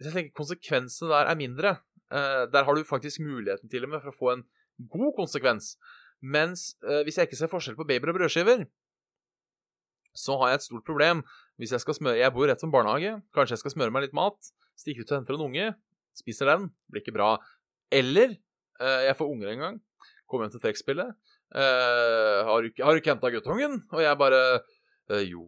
Jeg 0.00 0.12
tenker 0.14 0.36
konsekvensene 0.36 1.10
der 1.10 1.28
er 1.28 1.36
mindre. 1.36 1.72
Der 2.10 2.64
har 2.66 2.74
du 2.74 2.86
faktisk 2.88 3.20
muligheten 3.22 3.68
til 3.70 3.84
og 3.84 3.90
med 3.92 4.00
for 4.02 4.10
å 4.10 4.16
få 4.16 4.30
en 4.32 4.44
god 4.90 5.12
konsekvens. 5.18 5.74
Mens 6.24 6.72
hvis 7.04 7.18
jeg 7.20 7.28
ikke 7.28 7.38
ser 7.38 7.50
forskjell 7.52 7.76
på 7.78 7.84
babyer 7.86 8.10
og 8.10 8.16
brødskiver, 8.16 8.64
så 10.16 10.36
har 10.40 10.52
jeg 10.52 10.60
et 10.60 10.66
stort 10.66 10.86
problem. 10.86 11.22
Hvis 11.60 11.74
jeg 11.74 11.82
skal 11.82 11.96
smøre 11.96 12.18
Jeg 12.18 12.32
bor 12.32 12.48
rett 12.48 12.60
som 12.60 12.72
barnehage. 12.72 13.20
Kanskje 13.36 13.56
jeg 13.56 13.62
skal 13.64 13.74
smøre 13.76 13.94
meg 13.94 14.08
litt 14.08 14.16
mat. 14.16 14.52
stikke 14.78 15.04
ut 15.04 15.12
og 15.12 15.18
henter 15.18 15.36
en 15.36 15.46
unge. 15.46 15.66
Spiser 16.16 16.48
den. 16.48 16.70
Blir 16.90 17.04
ikke 17.04 17.16
bra. 17.16 17.36
Eller 17.92 18.36
eh, 18.80 19.02
jeg 19.06 19.16
får 19.18 19.30
unger 19.30 19.52
en 19.52 19.64
gang. 19.64 19.80
Kommer 20.26 20.46
hjem 20.46 20.56
til 20.56 20.64
trekkspillet. 20.64 21.14
Eh, 21.50 22.38
har 22.46 22.62
du 22.62 22.70
ikke, 22.70 22.84
har 22.84 22.98
ikke 22.98 23.12
henta 23.12 23.32
guttungen? 23.34 23.82
Og 23.92 24.02
jeg 24.02 24.18
bare 24.18 24.42
eh, 25.10 25.24
Jo, 25.26 25.44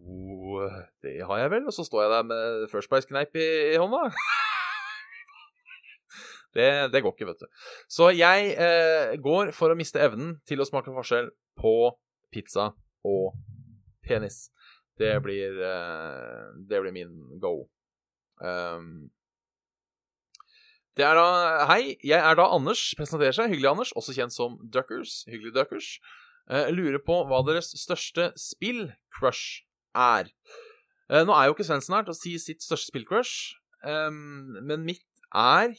det 1.03 1.21
har 1.23 1.43
jeg 1.43 1.53
vel. 1.55 1.67
Og 1.67 1.73
så 1.73 1.85
står 1.87 2.05
jeg 2.05 2.13
der 2.13 2.27
med 2.29 2.67
First 2.71 2.91
Price-kneip 2.91 3.35
i, 3.35 3.47
i 3.73 3.79
hånda. 3.81 4.11
det, 6.57 6.69
det 6.93 7.01
går 7.01 7.15
ikke, 7.15 7.31
vet 7.31 7.41
du. 7.41 7.47
Så 7.89 8.11
jeg 8.13 8.53
eh, 8.53 9.15
går 9.23 9.53
for 9.55 9.73
å 9.73 9.79
miste 9.79 10.03
evnen 10.03 10.37
til 10.47 10.61
å 10.61 10.67
smake 10.67 10.93
forskjell 10.93 11.31
på 11.59 11.75
pizza 12.33 12.71
og 13.07 13.33
penis. 14.05 14.47
Det 14.99 15.15
blir, 15.25 15.57
eh, 15.57 16.53
det 16.69 16.81
blir 16.81 16.93
min 16.93 17.39
go. 17.41 17.69
Um, 18.43 19.09
det 20.97 21.05
er 21.05 21.15
da 21.17 21.65
Hei, 21.65 21.95
jeg 22.03 22.19
er 22.19 22.35
da 22.37 22.45
Anders. 22.53 22.93
Presenterer 22.97 23.33
seg. 23.33 23.49
Hyggelig, 23.49 23.71
Anders. 23.71 23.93
Også 23.97 24.13
kjent 24.13 24.35
som 24.35 24.59
Duckers. 24.69 25.23
Hyggelig 25.29 25.55
Duckers. 25.55 25.97
Uh, 26.45 26.69
lurer 26.75 26.99
på 26.99 27.23
hva 27.25 27.39
deres 27.47 27.71
største 27.79 28.33
spill-crush 28.37 29.63
er. 29.95 30.29
Uh, 31.09 31.23
nå 31.23 31.33
er 31.33 31.47
jo 31.47 31.55
ikke 31.55 31.65
Svendsen 31.65 31.95
her 31.95 32.05
til 32.05 32.13
å 32.13 32.19
si 32.19 32.35
sitt 32.41 32.61
største 32.65 32.91
spill-crush, 32.91 33.55
um, 33.87 34.59
men 34.61 34.83
mitt 34.87 35.07
er 35.33 35.75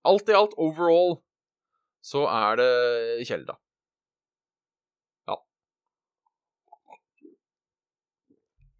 Alt 0.00 0.30
i 0.32 0.36
alt, 0.36 0.54
overall, 0.56 1.18
så 2.00 2.22
er 2.24 2.56
det 2.56 2.70
Kjell, 3.28 3.42
da. 3.44 3.58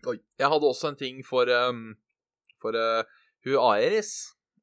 Oi. 0.08 0.16
Jeg 0.40 0.48
hadde 0.48 0.68
også 0.68 0.92
en 0.92 1.00
ting 1.00 1.20
for 1.26 1.50
um, 1.52 1.90
For 2.62 2.76
uh, 2.76 3.04
hun 3.44 3.58
Aeris 3.72 4.14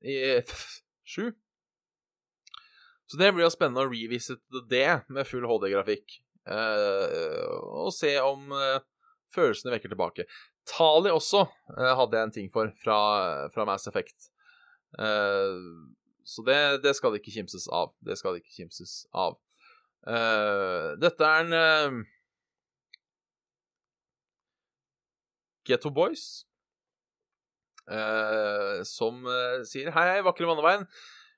i 0.02 0.18
F7. 0.42 1.34
Så 3.08 3.18
det 3.20 3.32
blir 3.34 3.46
jo 3.46 3.54
spennende 3.54 3.86
å 3.86 3.90
revisite 3.90 4.66
det 4.70 5.02
med 5.08 5.28
full 5.30 5.46
HD-grafikk. 5.48 6.20
Uh, 6.48 7.84
og 7.86 7.92
se 7.96 8.14
om 8.22 8.52
uh, 8.54 8.80
følelsene 9.34 9.74
vekker 9.76 9.94
tilbake. 9.94 10.28
Tali 10.68 11.12
også 11.14 11.46
eh, 11.78 11.94
hadde 11.96 12.18
jeg 12.18 12.28
en 12.28 12.36
ting 12.36 12.50
for 12.52 12.72
fra, 12.82 13.00
fra 13.54 13.66
Mass 13.68 13.88
Effect. 13.88 14.30
Eh, 15.00 15.60
så 16.28 16.44
det, 16.48 16.60
det 16.84 16.96
skal 16.98 17.14
det 17.14 17.22
ikke 17.22 17.38
kimses 17.38 17.70
av. 17.72 17.94
Det 18.04 18.18
skal 18.20 18.36
det 18.36 18.44
ikke 18.44 18.64
kimses 18.64 19.00
av. 19.16 19.38
Eh, 20.08 20.90
dette 21.00 21.32
er 21.32 21.46
en 21.46 22.04
Getto 25.68 25.92
Boys 25.94 26.48
eh, 27.92 28.84
som 28.88 29.24
eh, 29.28 29.64
sier 29.68 29.92
Hei, 29.96 30.06
hei, 30.14 30.20
vakre 30.26 30.50
manneveien. 30.50 30.86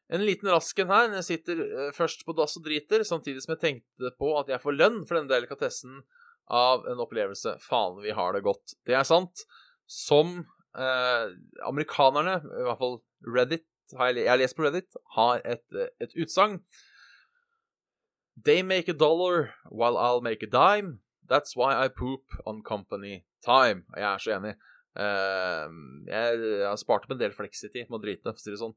En 0.09 0.25
liten 0.25 0.49
rask 0.49 0.79
en 0.81 0.91
her. 0.93 1.11
Jeg 1.19 1.27
sitter 1.27 1.63
eh, 1.65 1.89
først 1.95 2.25
på 2.25 2.35
dass 2.37 2.57
og 2.59 2.65
driter, 2.65 3.05
samtidig 3.07 3.43
som 3.45 3.55
jeg 3.55 3.63
tenkte 3.65 4.13
på 4.19 4.33
at 4.39 4.49
jeg 4.51 4.61
får 4.63 4.77
lønn 4.77 5.01
for 5.05 5.19
denne 5.19 5.31
delikatessen 5.31 6.01
av 6.49 6.87
en 6.89 7.01
opplevelse. 7.03 7.57
Faen, 7.61 7.99
vi 8.03 8.15
har 8.17 8.33
det 8.33 8.45
godt. 8.47 8.77
Det 8.89 8.97
er 8.97 9.07
sant. 9.07 9.45
Som 9.89 10.39
eh, 10.77 11.27
amerikanerne, 11.67 12.39
i 12.41 12.67
hvert 12.67 12.81
fall 12.81 12.99
Reddit, 13.25 13.67
har 13.97 14.11
jeg, 14.11 14.23
jeg 14.23 14.31
har 14.31 14.41
lest 14.41 14.57
på 14.57 14.65
Reddit, 14.65 15.01
har 15.17 15.43
et, 15.45 15.65
eh, 15.77 15.93
et 16.01 16.17
utsagn. 16.17 16.61
They 18.39 18.63
make 18.63 18.87
a 18.87 18.95
dollar 18.95 19.53
while 19.69 19.97
I'll 19.99 20.23
make 20.23 20.41
a 20.41 20.49
dime. 20.49 21.01
That's 21.29 21.55
why 21.55 21.75
I 21.75 21.89
poop 21.89 22.23
on 22.47 22.63
company 22.63 23.25
time. 23.45 23.85
Jeg 23.95 24.07
er 24.09 24.23
så 24.23 24.35
enig. 24.37 24.53
Uh, 24.99 25.69
jeg, 26.09 26.39
har 26.65 26.79
spart 26.81 27.05
opp 27.05 27.13
en 27.13 27.21
del 27.21 27.35
flexity 27.35 27.85
med 27.87 27.99
å 27.99 28.03
drite, 28.03 28.31
for 28.31 28.39
å 28.39 28.43
si 28.43 28.53
det 28.53 28.61
sånn. 28.61 28.75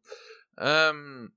Um, 0.61 1.31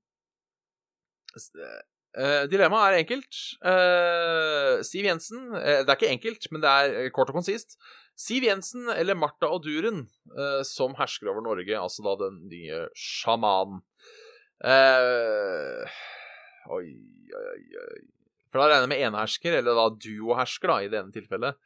eh, 1.36 2.44
dilemmaet 2.52 2.92
er 2.92 3.02
enkelt. 3.02 3.38
Uh, 3.64 4.82
Siv 4.86 5.08
Jensen 5.08 5.48
uh, 5.54 5.80
Det 5.80 5.88
er 5.88 5.96
ikke 5.96 6.12
enkelt, 6.12 6.50
men 6.52 6.64
det 6.64 6.74
er 6.74 7.14
kort 7.16 7.32
og 7.32 7.40
konsist. 7.40 7.78
Siv 8.16 8.46
Jensen 8.46 8.88
eller 8.94 9.18
Martha 9.18 9.50
og 9.52 9.64
Duren 9.66 10.06
som 10.64 10.94
hersker 10.96 11.28
over 11.28 11.42
Norge, 11.44 11.76
altså 11.76 12.00
da 12.06 12.14
den 12.22 12.38
nye 12.48 12.86
sjamanen. 12.96 13.82
Oi, 16.72 16.86
oi, 16.96 17.60
oi. 17.82 18.00
For 18.48 18.62
da 18.62 18.70
regner 18.70 18.86
jeg 18.86 18.92
med 18.94 19.02
enehersker, 19.10 19.58
eller 19.58 19.76
da 19.76 19.84
duohersker, 20.00 20.72
da, 20.72 20.78
i 20.80 20.88
det 20.88 21.02
ene 21.02 21.12
tilfellet. 21.12 21.60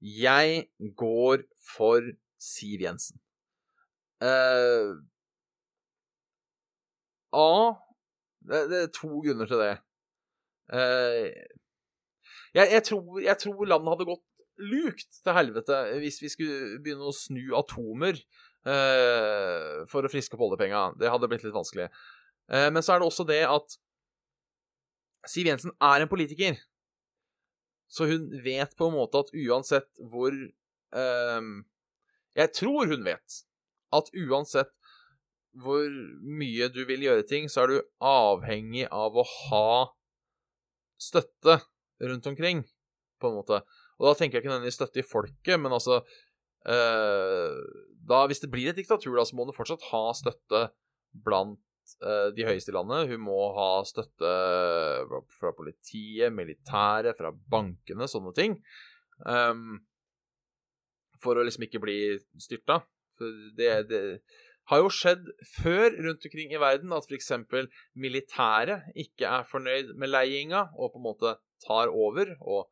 Jeg 0.00 0.68
går 0.96 1.42
for 1.76 2.02
Siv 2.38 2.82
Jensen. 2.84 3.18
Uh, 4.22 4.98
A 7.34 7.50
det, 8.48 8.60
det, 8.70 8.78
er 8.82 8.92
to 8.94 9.20
grunner 9.22 9.46
til 9.50 9.60
det. 9.62 9.74
Uh, 10.72 11.28
jeg, 12.54 12.66
jeg, 12.72 12.82
tror, 12.86 13.20
jeg, 13.20 13.36
tror, 13.38 13.64
landet 13.66 13.92
hadde 13.92 14.08
gått 14.08 14.24
lukt 14.58 15.20
til 15.22 15.36
helvete 15.36 15.76
hvis 16.02 16.18
vi 16.22 16.30
skulle 16.32 16.78
begynne 16.82 17.06
å 17.06 17.14
snu 17.14 17.52
atomer 17.58 18.18
uh, 18.66 19.84
for 19.90 20.02
å 20.02 20.10
friske 20.10 20.38
opp 20.38 20.46
oljepenga. 20.48 20.88
Det 20.98 21.10
hadde 21.12 21.30
blitt 21.30 21.46
litt 21.46 21.56
vanskelig. 21.56 21.90
Men 22.48 22.80
så 22.80 22.94
er 22.94 23.02
det 23.02 23.04
også 23.10 23.26
det 23.28 23.42
at 23.44 23.74
Siv 25.28 25.50
Jensen 25.50 25.74
er 25.84 26.00
en 26.00 26.08
politiker. 26.08 26.56
Så 27.88 28.08
hun 28.10 28.28
vet 28.44 28.74
på 28.76 28.88
en 28.88 28.96
måte 28.98 29.22
at 29.24 29.30
uansett 29.32 29.88
hvor 30.12 30.32
eh, 30.32 31.46
Jeg 32.36 32.52
tror 32.56 32.90
hun 32.92 33.06
vet 33.06 33.38
at 33.96 34.10
uansett 34.12 34.74
hvor 35.58 35.88
mye 36.22 36.68
du 36.70 36.82
vil 36.86 37.02
gjøre 37.06 37.24
ting, 37.26 37.48
så 37.50 37.64
er 37.64 37.72
du 37.72 37.78
avhengig 38.04 38.84
av 38.94 39.16
å 39.16 39.24
ha 39.26 39.70
støtte 41.00 41.60
rundt 42.04 42.26
omkring, 42.30 42.62
på 43.18 43.30
en 43.30 43.38
måte. 43.40 43.60
Og 43.98 44.06
da 44.06 44.14
tenker 44.14 44.38
jeg 44.38 44.44
ikke 44.44 44.52
nødvendigvis 44.52 44.78
støtte 44.78 45.02
i 45.02 45.06
folket, 45.06 45.56
men 45.58 45.74
altså 45.74 46.02
eh, 46.68 47.56
da, 48.08 48.22
Hvis 48.30 48.44
det 48.44 48.50
blir 48.52 48.70
et 48.70 48.78
diktatur, 48.78 49.16
da, 49.18 49.24
så 49.26 49.38
må 49.38 49.48
du 49.48 49.54
fortsatt 49.56 49.88
ha 49.90 50.04
støtte 50.16 50.68
blant 51.26 51.58
eh, 52.02 52.28
de 52.36 52.46
høyeste 52.48 52.72
i 52.72 52.76
landet. 52.76 53.08
Hun 53.12 53.24
må 53.26 53.38
ha 53.56 53.68
støtte 53.88 54.32
fra 55.38 55.52
politiet, 55.56 56.32
militæret, 56.34 57.16
fra 57.18 57.32
bankene, 57.32 58.08
sånne 58.10 58.34
ting. 58.36 58.58
Um, 59.24 59.80
for 61.18 61.38
å 61.38 61.44
liksom 61.46 61.66
ikke 61.66 61.82
bli 61.82 61.98
styrta. 62.38 62.82
Det, 63.18 63.70
det 63.90 64.02
har 64.70 64.82
jo 64.82 64.90
skjedd 64.92 65.30
før 65.48 65.96
rundt 65.96 66.26
omkring 66.28 66.52
i 66.52 66.60
verden 66.60 66.92
at 66.94 67.08
f.eks. 67.08 67.32
militæret 67.98 68.90
ikke 68.94 69.30
er 69.40 69.46
fornøyd 69.48 69.94
med 69.98 70.12
leiinga 70.12 70.68
og 70.76 70.92
på 70.92 71.00
en 71.00 71.06
måte 71.08 71.34
tar 71.64 71.90
over. 71.90 72.34
Og 72.44 72.68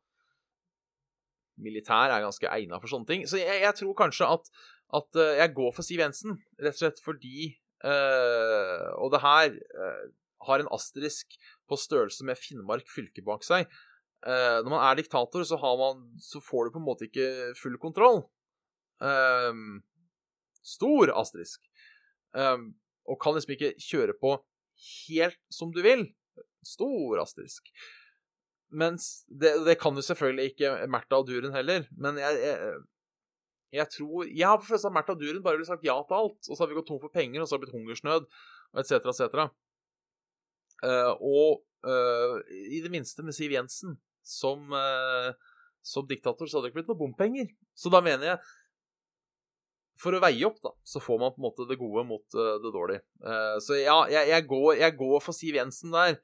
militær 1.57 2.13
er 2.13 2.23
ganske 2.23 2.49
egna 2.53 2.79
for 2.81 2.91
sånne 2.91 3.09
ting. 3.09 3.25
Så 3.29 3.41
jeg, 3.41 3.63
jeg 3.63 3.75
tror 3.79 3.97
kanskje 3.97 4.29
at, 4.37 4.51
at, 4.99 5.09
eh, 5.17 5.37
jeg 5.41 5.55
går 5.57 5.73
for 5.75 5.85
Siv 5.87 6.03
Jensen, 6.03 6.37
rett 6.61 6.77
og 6.77 6.83
slett 6.83 7.01
fordi 7.03 7.49
Og 7.85 9.11
det 9.13 9.21
her 9.21 9.53
øh, 9.53 10.07
har 10.47 10.61
en 10.61 10.71
asterisk 10.73 11.37
på 11.69 11.77
størrelse 11.79 12.25
med 12.25 12.39
Finnmark 12.39 12.89
fylke 12.89 13.23
bak 13.25 13.45
seg. 13.45 13.67
Uh, 14.25 14.63
når 14.65 14.71
man 14.71 14.81
er 14.81 14.97
diktator, 14.97 15.43
så, 15.45 15.59
man, 15.79 16.01
så, 16.19 16.41
får 16.41 16.67
du 16.67 16.73
på 16.73 16.81
en 16.81 16.87
måte 16.87 17.07
ikke 17.07 17.53
full 17.59 17.77
kontroll. 17.81 18.23
Uh, 19.03 19.79
stor 20.65 21.13
asterisk. 21.13 21.61
Um, 22.33 22.71
og 23.07 23.19
kan 23.21 23.37
liksom 23.37 23.55
ikke 23.55 23.75
kjøre 23.79 24.17
på 24.19 24.33
helt 25.07 25.39
som 25.53 25.71
du 25.73 25.83
vil. 25.85 26.07
Stor 26.65 27.21
asterisk. 27.21 27.69
Mens 28.67 29.23
det, 29.31 29.53
det 29.63 29.77
kan 29.79 29.95
jo 29.95 30.03
selvfølgelig 30.03 30.51
ikke 30.51 30.73
Märtha 30.91 31.21
og 31.21 31.29
Duren 31.29 31.55
heller. 31.55 31.85
Men 31.95 32.19
jeg, 32.19 32.41
jeg, 32.41 32.81
jeg 33.73 33.89
tror 33.91 34.27
Jeg 34.29 34.47
har 34.47 34.59
på 34.59 34.67
følelsen 34.69 34.91
at 34.91 34.95
Märtha 34.95 35.15
Duren 35.17 35.41
bare 35.43 35.57
ville 35.57 35.67
sagt 35.67 35.85
ja 35.85 35.95
til 36.07 36.17
alt. 36.17 36.39
Og 36.47 36.53
så 36.53 36.61
har 36.61 36.69
vi 36.69 36.77
gått 36.77 36.87
tom 36.87 37.01
for 37.01 37.13
penger, 37.13 37.41
og 37.41 37.47
så 37.47 37.55
har 37.55 37.61
det 37.61 37.67
blitt 37.67 37.75
hungersnød, 37.75 38.27
etc., 38.79 39.09
etc. 39.11 39.49
Uh, 40.85 41.13
og 41.25 41.63
uh, 41.87 42.37
i 42.69 42.79
det 42.83 42.91
minste 42.93 43.25
med 43.25 43.33
Siv 43.33 43.55
Jensen 43.55 43.97
som, 44.21 44.69
uh, 44.69 45.33
som 45.81 46.07
diktator, 46.07 46.47
så 46.47 46.57
hadde 46.57 46.67
det 46.67 46.73
ikke 46.73 46.81
blitt 46.83 46.93
noe 46.93 47.01
bompenger. 47.01 47.51
Så 47.75 47.91
da 47.93 48.03
mener 48.05 48.33
jeg 48.33 48.41
for 49.97 50.13
å 50.13 50.21
veie 50.21 50.45
opp, 50.45 50.59
da, 50.61 50.75
så 50.85 51.01
får 51.01 51.17
man 51.23 51.33
på 51.33 51.41
en 51.41 51.47
måte 51.47 51.65
det 51.65 51.79
gode 51.81 52.03
mot 52.05 52.35
det 52.37 52.69
dårlige. 52.69 53.01
Så 53.65 53.79
ja, 53.79 53.95
jeg, 54.13 54.27
jeg, 54.29 54.43
går, 54.45 54.67
jeg, 54.77 54.93
går, 54.99 55.15
for 55.25 55.33
Siv 55.33 55.57
Jensen 55.57 55.89
der. 55.89 56.19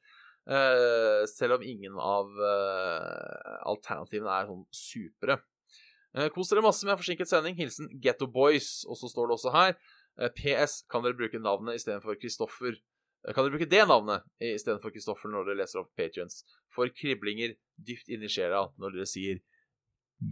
Selv 1.31 1.55
om 1.55 1.65
ingen 1.65 1.97
av 1.97 2.29
alternativene 3.65 4.29
er 4.29 4.51
sånn 4.51 4.61
supre. 4.77 5.39
Kos 6.35 6.51
dere 6.51 6.61
masse 6.61 6.85
med 6.85 6.99
forsinket 6.99 7.29
sending. 7.29 7.55
Hilsen 7.57 7.89
Getto 8.01 8.27
Boys. 8.29 8.83
Og 8.85 8.99
så 8.99 9.09
står 9.09 9.29
det 9.29 9.37
også 9.37 9.53
her 9.53 9.77
PS. 10.37 10.83
Kan 10.91 11.05
dere 11.05 11.17
bruke 11.17 11.41
navnet 11.41 11.79
istedenfor 11.79 12.19
Kristoffer 12.21 12.77
Kan 13.23 13.45
dere 13.45 13.53
bruke 13.55 13.69
det 13.71 13.85
navnet 13.87 14.25
istedenfor 14.43 14.91
Kristoffer 14.93 15.31
når 15.31 15.47
dere 15.47 15.61
leser 15.63 15.81
opp 15.81 15.93
Patrions? 15.97 16.43
For 16.73 16.91
kriblinger 16.91 17.55
dypt 17.79 18.11
inni 18.11 18.29
sjela 18.29 18.67
når 18.77 18.97
dere 18.97 19.09
sier 19.09 19.39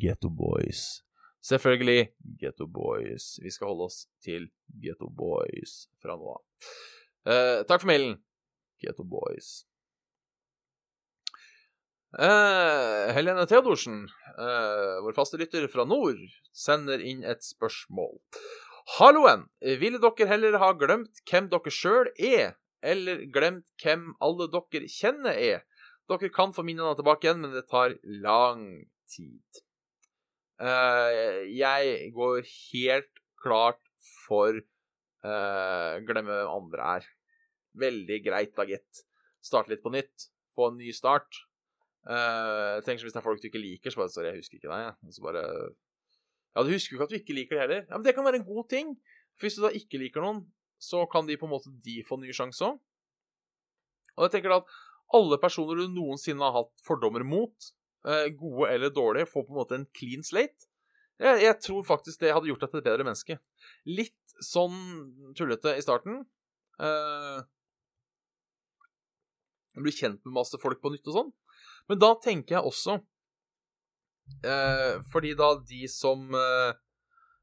Getto 0.02 0.30
Boys. 0.30 1.02
Selvfølgelig 1.42 2.12
Getto 2.40 2.68
Boys. 2.68 3.40
Vi 3.42 3.50
skal 3.50 3.72
holde 3.72 3.88
oss 3.90 4.04
til 4.22 4.52
Getto 4.84 5.10
Boys 5.10 5.88
fra 6.02 6.16
nå 6.20 6.36
av. 6.36 6.44
Eh, 7.26 7.62
takk 7.66 7.82
for 7.82 7.90
mailen, 7.90 8.20
Getto 8.82 9.06
Boys. 9.08 9.64
Uh, 12.12 13.07
Helene 13.16 13.45
Theodorsen, 13.47 14.01
uh, 14.36 14.99
vår 15.05 15.16
faste 15.16 15.38
lytter 15.39 15.64
fra 15.72 15.86
nord, 15.88 16.20
sender 16.51 16.99
inn 16.99 17.22
et 17.24 17.43
spørsmål. 17.45 18.18
Halloen! 18.97 19.45
Ville 19.80 20.01
dere 20.03 20.28
heller 20.28 20.57
ha 20.59 20.74
glemt 20.76 21.22
hvem 21.30 21.47
dere 21.53 21.72
sjøl 21.72 22.09
er, 22.20 22.57
eller 22.84 23.22
glemt 23.32 23.70
hvem 23.80 24.09
alle 24.20 24.49
dere 24.51 24.89
kjenner 24.91 25.38
er? 25.39 25.62
Dere 26.12 26.32
kan 26.36 26.51
få 26.51 26.66
minnene 26.68 26.97
tilbake 26.99 27.30
igjen, 27.30 27.45
men 27.45 27.55
det 27.55 27.64
tar 27.72 27.95
lang 28.03 28.66
tid. 29.07 29.62
Uh, 30.59 31.47
jeg 31.47 32.12
går 32.18 32.43
helt 32.43 33.24
klart 33.41 33.80
for 34.26 34.59
glemme 35.22 36.34
hvem 36.34 36.49
andre 36.49 36.86
er. 36.97 37.07
Veldig 37.78 38.18
greit, 38.26 38.55
da, 38.57 38.66
gitt. 38.66 39.03
Starte 39.45 39.70
litt 39.72 39.84
på 39.86 39.93
nytt. 39.93 40.28
Få 40.57 40.72
en 40.72 40.80
ny 40.82 40.89
start. 40.97 41.43
Uh, 42.02 42.82
tenk 42.82 42.97
Hvis 42.97 43.14
det 43.14 43.20
er 43.20 43.26
folk 43.26 43.41
du 43.41 43.45
ikke 43.45 43.62
liker, 43.62 43.93
så 43.93 44.02
bare 44.02 44.10
Sorry, 44.10 44.32
jeg 44.32 44.41
husker 44.41 44.58
ikke 44.58 44.72
deg. 44.72 45.12
Så 45.14 45.26
bare 45.26 45.43
Ja, 46.56 46.64
du 46.64 46.72
husker 46.74 46.95
jo 46.95 46.99
ikke 46.99 47.10
at 47.10 47.14
du 47.14 47.20
ikke 47.20 47.38
liker 47.38 47.58
det 47.58 47.66
heller. 47.66 47.84
Ja, 47.88 47.97
Men 47.97 48.06
det 48.08 48.16
kan 48.18 48.26
være 48.26 48.41
en 48.41 48.47
god 48.47 48.70
ting. 48.70 48.95
For 49.38 49.47
hvis 49.47 49.60
du 49.60 49.66
da 49.66 49.74
ikke 49.78 50.02
liker 50.02 50.26
noen, 50.26 50.45
så 50.82 51.06
kan 51.10 51.28
de 51.28 51.38
på 51.38 51.47
en 51.47 51.54
måte 51.54 51.72
de 51.86 52.02
få 52.08 52.18
en 52.18 52.26
ny 52.26 52.34
sjanse 52.36 52.66
òg. 52.66 52.82
Og 54.18 54.26
jeg 54.26 54.34
tenker 54.34 54.52
da 54.52 54.60
at 54.64 54.74
alle 55.16 55.38
personer 55.39 55.80
du 55.80 55.93
noensinne 55.93 56.43
har 56.43 56.58
hatt 56.58 56.84
fordommer 56.86 57.24
mot, 57.28 57.70
uh, 58.08 58.28
gode 58.36 58.72
eller 58.74 58.91
dårlige, 58.93 59.30
får 59.30 59.45
på 59.45 59.54
en 59.54 59.60
måte 59.62 59.78
en 59.78 59.88
clean 59.97 60.26
slate. 60.26 60.68
Jeg, 61.22 61.43
jeg, 61.43 61.58
tror 61.62 61.86
faktisk 61.86 62.24
det 62.24 62.34
hadde 62.34 62.49
gjort 62.49 62.64
deg 62.66 62.72
til 62.72 62.82
et 62.82 62.88
bedre 62.88 63.06
menneske. 63.06 63.38
Litt 63.86 64.36
sånn 64.41 64.78
tullete 65.38 65.76
i 65.78 65.84
starten. 65.86 66.24
Uh, 66.82 67.45
bli 69.78 69.93
kjent 69.95 70.20
med 70.26 70.36
masse 70.36 70.58
folk 70.62 70.82
på 70.82 70.91
nytt 70.93 71.08
og 71.12 71.18
sånn. 71.18 71.32
Men 71.92 72.00
da 72.00 72.14
tenker 72.24 72.56
jeg 72.56 72.72
også 72.72 72.98
eh, 74.48 75.02
Fordi 75.12 75.34
da 75.36 75.50
de 75.68 75.82
som 75.92 76.24
eh, 76.39 76.72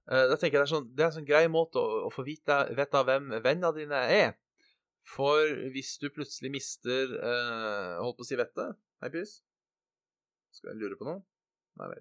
Da 0.09 0.39
tenker 0.41 0.57
jeg 0.57 0.63
det 0.63 0.67
er, 0.67 0.73
sånn, 0.73 0.91
det 0.97 1.05
er 1.05 1.11
en 1.11 1.17
sånn 1.19 1.29
grei 1.29 1.45
måte 1.53 1.83
å, 1.83 2.05
å 2.09 2.13
få 2.13 2.25
vite, 2.25 2.63
vite 2.77 3.03
hvem 3.05 3.35
vennene 3.45 3.75
dine 3.77 4.01
er. 4.09 4.31
For 5.05 5.53
hvis 5.75 5.99
du 6.01 6.09
plutselig 6.13 6.53
mister 6.55 7.13
Holdt 8.01 8.17
på 8.17 8.25
å 8.25 8.29
si 8.29 8.39
vettet 8.41 8.79
Hei, 9.03 9.13
Pys. 9.13 9.39
Skal 10.57 10.73
jeg 10.73 10.81
lure 10.81 10.97
på 10.99 11.07
noe? 11.07 11.21
Nei 11.79 11.91
vel. 11.93 12.01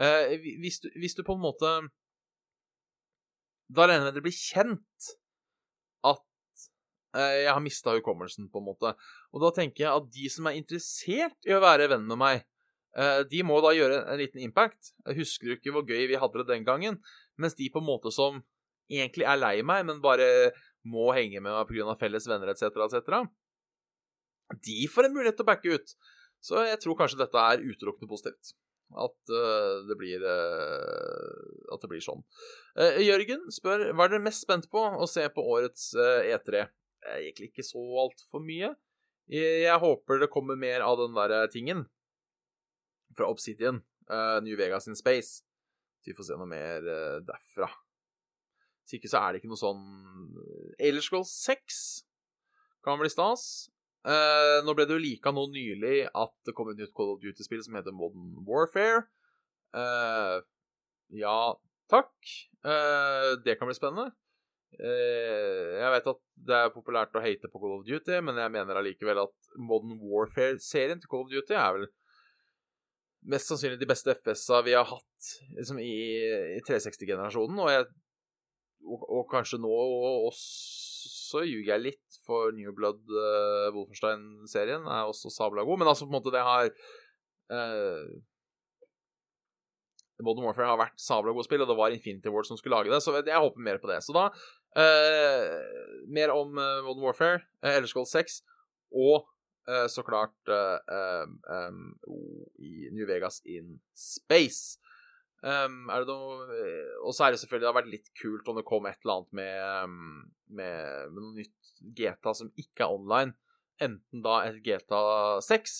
Eh, 0.00 0.36
hvis, 0.62 0.78
hvis, 0.96 1.16
du, 1.18 1.24
på 1.26 1.34
en 1.36 1.42
måte 1.42 1.70
Da 3.68 3.84
regner 3.84 4.06
jeg 4.06 4.08
med 4.08 4.16
det 4.16 4.24
blir 4.24 4.36
kjent 4.36 5.10
eh, 5.10 5.19
jeg 7.14 7.50
har 7.50 7.62
mista 7.64 7.94
hukommelsen, 7.96 8.48
på 8.52 8.60
en 8.60 8.68
måte. 8.68 8.94
Og 9.34 9.42
da 9.42 9.50
tenker 9.56 9.86
jeg 9.86 9.90
at 9.90 10.08
de 10.14 10.30
som 10.30 10.46
er 10.46 10.58
interessert 10.60 11.48
i 11.48 11.56
å 11.56 11.62
være 11.62 11.88
venn 11.90 12.06
med 12.06 12.20
meg, 12.20 12.44
eh, 12.96 13.22
de 13.30 13.42
må 13.46 13.58
da 13.64 13.74
gjøre 13.74 14.04
en 14.04 14.20
liten 14.20 14.44
impact. 14.44 14.92
Jeg 15.08 15.18
husker 15.22 15.50
jo 15.50 15.58
ikke 15.58 15.74
hvor 15.74 15.86
gøy 15.88 16.06
vi 16.10 16.20
hadde 16.20 16.42
det 16.42 16.48
den 16.52 16.66
gangen. 16.68 17.00
Mens 17.40 17.58
de 17.58 17.70
på 17.72 17.82
en 17.82 17.88
måte 17.88 18.14
som 18.14 18.42
egentlig 18.90 19.26
er 19.26 19.40
lei 19.40 19.56
meg, 19.66 19.84
men 19.88 20.02
bare 20.04 20.52
må 20.86 21.10
henge 21.16 21.42
med 21.42 21.52
meg 21.52 21.68
pga. 21.68 21.98
felles 21.98 22.26
venner 22.30 22.50
etc., 22.52 22.70
etc., 22.86 23.26
de 24.66 24.88
får 24.90 25.06
en 25.06 25.14
mulighet 25.14 25.36
til 25.38 25.46
å 25.46 25.50
backe 25.50 25.76
ut. 25.78 25.92
Så 26.42 26.64
jeg 26.66 26.80
tror 26.82 26.96
kanskje 26.98 27.20
dette 27.20 27.38
er 27.38 27.62
utelukkende 27.62 28.10
positivt. 28.10 28.54
At 28.90 29.30
uh, 29.30 29.86
det 29.86 29.94
blir 29.94 30.24
uh, 30.24 31.70
At 31.70 31.84
det 31.84 31.90
blir 31.92 32.02
sånn. 32.02 32.24
Uh, 32.74 32.98
Jørgen 33.04 33.44
spør 33.54 33.84
hva 33.92 34.08
er 34.08 34.16
dere 34.16 34.24
mest 34.24 34.42
spent 34.42 34.66
på 34.72 34.82
å 34.82 35.06
se 35.06 35.28
på 35.30 35.44
årets 35.54 35.92
E3. 35.94 36.64
Egentlig 37.16 37.50
ikke 37.50 37.66
så 37.66 37.82
altfor 38.04 38.42
mye. 38.44 38.74
Jeg, 39.30 39.76
håper 39.82 40.20
det 40.20 40.30
kommer 40.32 40.58
mer 40.58 40.82
av 40.82 40.98
den 40.98 41.14
der 41.14 41.46
tingen 41.52 41.84
fra 43.16 43.28
Obsidian, 43.30 43.80
uh, 44.10 44.38
New 44.42 44.58
Vegas 44.58 44.88
in 44.90 44.98
Space. 44.98 45.44
Så 46.00 46.10
vi 46.10 46.16
får 46.16 46.30
se 46.30 46.38
noe 46.38 46.50
mer 46.50 46.86
uh, 46.86 47.18
derfra. 47.26 47.70
Hvis 48.82 48.98
ikke 48.98 49.10
så 49.12 49.22
er 49.22 49.32
det 49.32 49.40
ikke 49.40 49.52
noe 49.52 49.60
sånn 49.60 49.84
Elder 50.82 51.04
Scrolls 51.04 51.32
6 51.46 51.80
kan 52.86 52.98
bli 53.00 53.10
stas. 53.12 53.68
Uh, 54.00 54.64
nå 54.64 54.72
ble 54.74 54.86
det 54.88 54.96
jo 54.96 55.02
lika 55.02 55.32
nå 55.34 55.44
nylig 55.52 56.06
at 56.08 56.32
det 56.48 56.54
kom 56.56 56.70
et 56.72 56.78
nytt 56.80 56.94
Call 56.96 57.12
of 57.14 57.20
Duty-spill 57.22 57.62
som 57.66 57.76
heter 57.76 57.94
Modern 57.94 58.38
Warfare. 58.48 59.04
Eh, 59.76 60.36
ja 61.20 61.40
takk. 61.90 62.14
Eh, 62.64 63.30
det 63.44 63.56
kan 63.58 63.68
bli 63.70 63.74
spennende. 63.74 64.10
Eh, 64.78 65.78
jeg 65.80 65.92
vet 65.96 66.10
at 66.12 66.20
det 66.50 66.58
er 66.58 66.74
populært 66.74 67.16
å 67.18 67.22
hate 67.24 67.50
på 67.50 67.60
Call 67.60 67.78
of 67.78 67.86
Duty, 67.88 68.20
men 68.24 68.38
jeg 68.38 68.52
mener 68.54 68.78
allikevel 68.78 69.24
at 69.24 69.50
Modern 69.58 69.98
Warfare-serien 69.98 71.02
til 71.02 71.10
Call 71.10 71.26
of 71.26 71.32
Duty 71.32 71.56
er 71.58 71.74
vel 71.76 71.88
mest 73.30 73.50
sannsynlig 73.50 73.80
de 73.80 73.88
beste 73.88 74.14
FPS-a 74.14 74.62
vi 74.64 74.76
har 74.76 74.86
hatt 74.88 75.32
liksom, 75.58 75.80
i, 75.82 75.96
i 76.56 76.62
360-generasjonen. 76.64 77.58
Og, 77.60 77.92
og, 78.86 79.04
og, 79.04 79.26
kanskje 79.32 79.60
nå 79.60 79.74
også 80.30 81.44
ljuger 81.44 81.74
jeg 81.74 81.86
litt, 81.90 82.20
for 82.24 82.54
New 82.54 82.72
Blood 82.76 83.02
uh, 83.10 83.68
Wolfenstein-serien 83.74 84.86
er 84.86 85.10
også 85.10 85.32
sabla 85.34 85.66
god. 85.66 85.82
Men 85.82 85.92
altså, 85.92 86.06
på 86.06 86.14
en 86.14 86.18
måte, 86.20 86.32
det 86.34 86.46
har 86.46 86.70
uh, 87.52 88.18
Modern 90.24 90.46
Warfare 90.48 90.70
har 90.72 90.80
vært 90.80 91.00
sabla 91.00 91.34
gode 91.34 91.46
spill, 91.48 91.64
og 91.64 91.70
det 91.70 91.78
var 91.78 91.94
Infinity 91.94 92.32
Ward 92.32 92.48
som 92.48 92.58
skulle 92.60 92.78
lage 92.78 92.92
det, 92.92 93.02
så 93.04 93.14
jeg 93.18 93.44
håper 93.44 93.66
mer 93.66 93.80
på 93.82 93.90
det. 93.90 94.00
Så 94.04 94.16
da 94.16 94.28
Mer 96.10 96.32
om 96.34 96.56
uh, 96.58 96.80
Modern 96.86 97.04
Warfare, 97.04 97.42
uh, 97.66 97.82
Scrolls 97.86 98.14
6, 98.16 98.40
og 98.96 99.26
så 99.92 100.02
klart 100.02 100.50
um, 100.50 101.82
i 102.58 102.88
New 102.90 103.06
Vegas 103.06 103.36
in 103.46 103.76
Space. 103.94 104.80
Um, 105.44 105.84
er 105.92 106.02
det 106.02 106.10
noe 106.10 106.56
Og 107.06 107.14
så 107.16 107.24
er 107.24 107.32
det 107.32 107.38
selvfølgelig 107.40 107.62
Det 107.62 107.68
har 107.70 107.76
vært 107.78 107.92
litt 107.92 108.10
kult 108.18 108.48
om 108.50 108.58
det 108.58 108.64
kom 108.68 108.88
et 108.90 108.98
eller 109.04 109.14
annet 109.14 109.38
med, 109.38 109.94
med, 110.58 111.14
med 111.14 111.22
noe 111.22 111.36
nytt 111.38 111.70
GTA 111.96 112.34
som 112.34 112.50
ikke 112.58 112.82
er 112.82 112.96
online. 112.96 113.36
Enten 113.80 114.24
da 114.26 114.40
et 114.48 114.58
GTA 114.66 115.38
6 115.46 115.78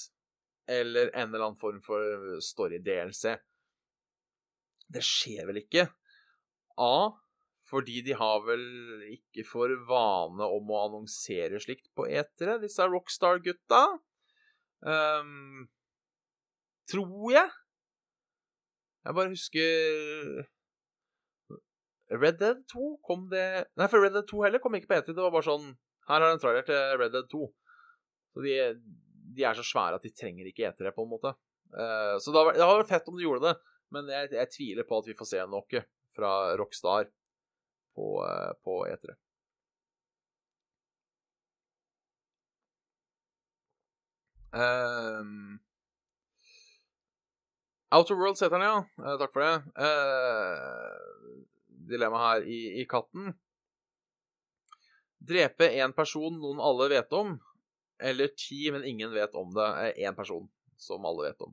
eller 0.71 1.11
en 1.15 1.29
eller 1.29 1.49
annen 1.49 1.59
form 1.59 1.81
for 1.83 2.39
story-DLC. 2.45 3.35
Det 4.91 5.03
skjer 5.05 5.49
vel 5.49 5.61
ikke. 5.63 5.87
A. 6.81 6.95
Fordi 7.71 8.01
de 8.03 8.15
har 8.19 8.41
vel 8.47 8.65
ikke 9.15 9.45
for 9.47 9.73
vane 9.87 10.47
om 10.59 10.71
å 10.73 10.85
annonsere 10.89 11.61
slikt 11.63 11.91
på 11.95 12.09
etere, 12.11 12.59
disse 12.63 12.87
Rockstar-gutta. 12.89 13.83
Um, 14.83 15.69
tror 16.91 17.35
jeg. 17.37 17.53
Jeg 19.07 19.17
bare 19.17 19.33
husker 19.33 20.49
Red 22.11 22.41
Dead 22.41 22.59
2 22.69 22.89
kom 23.07 23.29
det 23.31 23.45
Nei, 23.79 23.87
for 23.89 24.03
Red 24.03 24.13
Dead 24.13 24.27
2 24.29 24.43
heller 24.45 24.63
kom 24.63 24.75
ikke 24.77 24.91
på 24.91 24.99
etere. 24.99 25.15
Det 25.17 25.25
var 25.25 25.33
bare 25.37 25.47
sånn 25.47 25.71
Her 26.11 26.25
har 26.25 26.35
en 26.35 26.43
trailer 26.43 26.67
til 26.67 26.99
Red 26.99 27.15
Dead 27.15 27.31
2. 27.31 27.45
Så 28.35 28.45
de, 28.45 28.57
de, 29.37 29.47
er 29.47 29.57
så 29.59 29.65
svære 29.67 30.01
at 30.01 30.07
de 30.07 30.13
trenger 30.15 30.49
ikke 30.51 30.67
etere, 30.69 30.93
på 30.95 31.07
en 31.07 31.13
måte. 31.13 31.35
Uh, 31.71 32.19
så 32.23 32.35
det 32.35 32.43
hadde 32.59 32.67
vært 32.83 32.91
fett 32.91 33.09
om 33.11 33.19
de 33.19 33.27
gjorde 33.27 33.47
det. 33.47 33.55
Men 33.95 34.11
jeg, 34.11 34.33
jeg, 34.35 34.53
tviler 34.57 34.87
på 34.87 35.01
at 35.01 35.09
vi 35.11 35.17
får 35.19 35.31
se 35.33 35.47
noe 35.51 35.83
fra 36.15 36.33
Rockstar 36.59 37.11
på, 38.01 38.25
uh, 38.25 38.53
på 38.65 38.87
E3. 38.89 39.15
Um, 44.53 45.61
Outer 47.91 48.15
Worlds 48.15 48.43
heter 48.43 48.59
den, 48.59 48.67
ja. 48.67 48.85
Uh, 48.99 49.19
takk 49.21 49.33
for 49.35 49.45
det. 49.45 49.55
Uh, 49.77 51.45
dilemma 51.93 52.25
her 52.25 52.49
i, 52.49 52.61
i, 52.81 52.87
katten. 52.89 53.35
Drepe 55.21 55.69
én 55.77 55.93
person 55.93 56.41
noen 56.41 56.63
alle 56.65 56.89
vet 56.95 57.13
om, 57.13 57.37
eller 58.01 58.33
ti, 58.33 58.71
men 58.73 58.87
ingen 58.89 59.13
vet 59.13 59.37
om 59.37 59.53
det. 59.55 59.71
Én 60.01 60.17
person 60.17 60.49
som 60.81 61.05
alle 61.05 61.29
vet 61.29 61.45
om. 61.45 61.53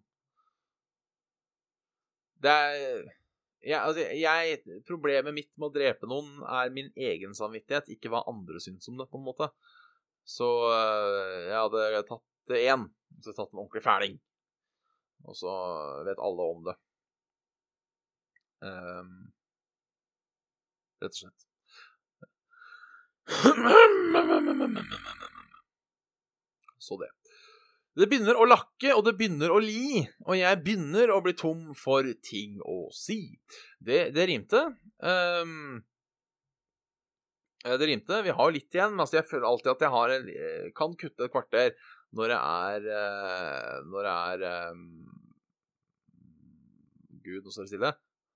Det 2.39 2.53
er 2.53 3.16
jeg, 3.67 3.79
altså, 3.81 4.05
jeg, 4.15 4.81
Problemet 4.87 5.35
mitt 5.35 5.51
med 5.59 5.69
å 5.69 5.75
drepe 5.75 6.07
noen 6.09 6.39
er 6.47 6.71
min 6.73 6.89
egen 6.95 7.35
samvittighet, 7.37 7.91
ikke 7.93 8.11
hva 8.13 8.23
andre 8.29 8.61
syns 8.63 8.87
om 8.91 8.99
det, 8.99 9.09
på 9.11 9.19
en 9.19 9.27
måte. 9.27 9.49
Så 10.27 10.47
øh, 10.71 11.47
jeg 11.47 11.57
hadde 11.57 12.03
tatt 12.07 12.55
én, 12.57 12.87
så 13.19 13.31
jeg 13.31 13.37
tatt 13.37 13.51
en 13.51 13.61
ordentlig 13.63 13.83
fæling. 13.83 14.17
Og 15.27 15.35
så 15.35 15.51
vet 16.07 16.23
alle 16.23 16.47
om 16.53 16.63
det. 16.67 16.75
Um, 18.63 19.11
rett 21.03 21.13
og 21.13 21.19
slett. 21.19 21.41
Så 26.87 26.95
det. 27.01 27.11
Det 27.97 28.05
begynner 28.05 28.37
å 28.37 28.45
lakke, 28.45 28.91
og 28.93 29.03
det 29.07 29.15
begynner 29.17 29.49
å 29.49 29.57
li, 29.57 30.03
og 30.27 30.35
jeg 30.37 30.61
begynner 30.61 31.09
å 31.09 31.21
bli 31.25 31.33
tom 31.37 31.71
for 31.77 32.05
ting 32.21 32.59
å 32.61 32.91
si. 32.93 33.33
Det, 33.81 34.11
det 34.13 34.27
rimte. 34.29 34.61
Um, 35.01 35.79
det 37.65 37.89
rimte. 37.89 38.21
Vi 38.21 38.35
har 38.37 38.53
litt 38.53 38.77
igjen, 38.77 38.93
men 38.93 39.01
altså 39.01 39.17
jeg 39.17 39.29
føler 39.31 39.49
alltid 39.49 39.73
at 39.73 39.85
jeg 39.87 40.19
en, 40.19 40.29
kan 40.77 40.93
kutte 40.99 41.25
et 41.25 41.33
kvarter 41.33 41.73
når 42.15 42.31
det 42.31 42.37
er 42.37 42.85
uh, 42.87 43.73
Når 43.89 44.05
det 44.05 44.13
er 44.13 44.71
um, 44.71 44.85
Gud, 47.25 47.41
nå 47.41 47.51
står 47.51 47.65
det 47.65 47.71
stille. 47.73 47.93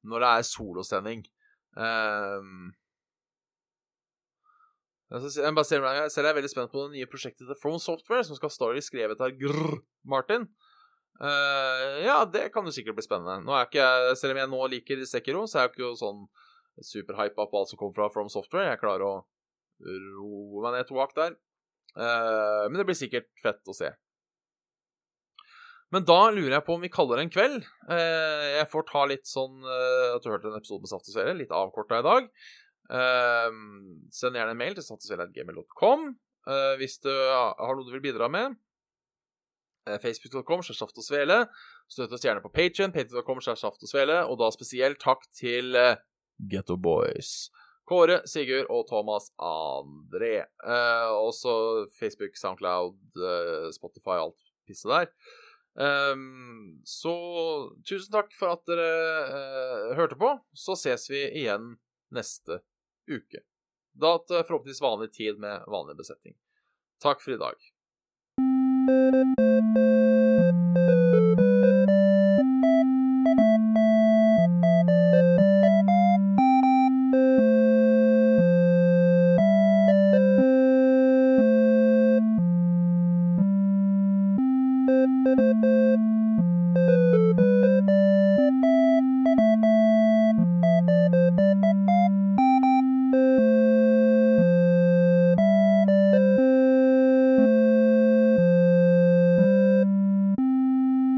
Når 0.09 0.25
det 0.25 0.31
er 0.31 0.47
solosending. 0.49 1.25
Um, 1.77 2.71
jeg 5.11 5.55
bare 5.57 5.67
ser, 5.67 5.83
jeg 5.83 6.11
selv 6.13 6.29
er 6.29 6.35
veldig 6.37 6.49
spent 6.51 6.71
på 6.71 6.85
det 6.85 6.95
nye 6.95 7.07
prosjektet 7.11 7.43
til 7.43 7.57
From 7.59 7.79
Software, 7.83 8.23
som 8.23 8.37
skal 8.37 8.47
ha 8.47 8.55
story 8.55 8.83
skrevet 8.83 9.19
av 9.23 9.33
Grr 9.35 9.81
Martin. 10.07 10.45
Uh, 11.21 11.99
ja, 12.01 12.21
det 12.25 12.47
kan 12.53 12.65
jo 12.65 12.73
sikkert 12.73 12.97
bli 12.97 13.05
spennende. 13.05 13.43
Nå 13.45 13.53
er 13.53 13.67
ikke 13.67 13.83
jeg, 13.83 14.15
Selv 14.17 14.33
om 14.33 14.39
jeg 14.41 14.49
nå 14.49 14.61
liker 14.73 15.03
Sekiro, 15.05 15.43
så 15.45 15.59
er 15.59 15.67
jeg 15.67 15.75
ikke 15.75 15.91
sånn 15.99 16.23
superhypa 16.87 17.45
på 17.45 17.59
alt 17.59 17.73
som 17.73 17.81
kommer 17.81 17.97
fra 17.97 18.07
From 18.13 18.31
Software. 18.31 18.71
Jeg 18.71 18.81
klarer 18.81 19.05
å 19.05 19.15
roe 19.81 20.63
meg 20.63 20.79
ned 20.79 20.87
to 20.89 20.97
hakk 21.01 21.13
der. 21.17 21.35
Uh, 21.91 22.71
men 22.71 22.79
det 22.79 22.87
blir 22.87 22.97
sikkert 22.97 23.29
fett 23.43 23.61
å 23.67 23.75
se. 23.75 23.91
Men 25.91 26.07
da 26.07 26.21
lurer 26.31 26.55
jeg 26.55 26.63
på 26.63 26.77
om 26.77 26.81
vi 26.81 26.93
kaller 26.93 27.19
det 27.19 27.27
en 27.27 27.35
kveld. 27.35 27.69
Uh, 27.91 28.47
jeg 28.55 28.71
får 28.71 28.87
ta 28.87 29.03
litt 29.11 29.27
sånn 29.27 29.59
At 29.67 30.23
du 30.23 30.31
hørte 30.31 30.47
en 30.47 30.55
episode 30.55 30.85
med 30.85 30.93
Saft 30.93 31.11
og 31.11 31.17
Svele, 31.17 31.35
litt 31.43 31.51
avkorta 31.51 31.99
i 31.99 32.07
dag. 32.07 32.31
Uh, 32.91 33.47
send 34.11 34.35
gjerne 34.35 34.55
en 34.55 34.59
mail 34.59 34.75
til 34.75 34.85
saftosvele.gmail.com 34.85 36.11
uh, 36.11 36.73
hvis 36.81 36.99
du 37.03 37.11
har 37.11 37.75
noe 37.77 37.87
du 37.87 37.93
vil 37.95 38.03
bidra 38.03 38.27
med. 38.31 38.57
Uh, 39.89 39.97
Facebook.com 40.03 40.63
saft 40.67 40.99
og 40.99 41.05
svele. 41.05 41.45
Støtt 41.91 42.13
oss 42.13 42.25
gjerne 42.25 42.43
på 42.43 42.51
Patrion, 42.53 42.93
patreon.com 42.93 43.41
saft 43.47 43.81
og 43.81 43.89
svele. 43.89 44.21
Og 44.27 44.39
da 44.41 44.51
spesielt 44.53 45.01
takk 45.01 45.25
til 45.37 45.75
uh, 45.77 45.95
Getto 46.51 46.77
Boys. 46.77 47.49
Kåre, 47.87 48.21
Sigurd 48.29 48.69
og 48.71 48.85
Thomas 48.87 49.31
André. 49.41 50.45
Uh, 50.63 51.11
også 51.17 51.53
Facebook, 51.97 52.37
Soundcloud, 52.39 52.99
Spotify, 53.75 54.19
alt 54.21 54.51
pisset 54.67 54.91
der. 54.91 55.09
Um, 55.71 56.81
så 56.83 57.13
tusen 57.87 58.11
takk 58.11 58.33
for 58.35 58.51
at 58.51 58.63
dere 58.67 58.89
uh, 59.31 59.95
hørte 59.95 60.17
på. 60.19 60.33
Så 60.53 60.75
ses 60.79 61.07
vi 61.11 61.23
igjen 61.43 61.75
neste 62.11 62.59
uke. 63.11 63.43
Da 63.93 64.15
til 64.23 64.43
forhåpentligvis 64.47 64.83
vanlig 64.83 65.11
tid 65.17 65.39
med 65.43 65.67
vanlig 65.67 65.97
besetning. 65.99 66.37
Takk 67.03 67.23
for 67.23 67.35
i 67.35 67.41
dag. 67.41 67.57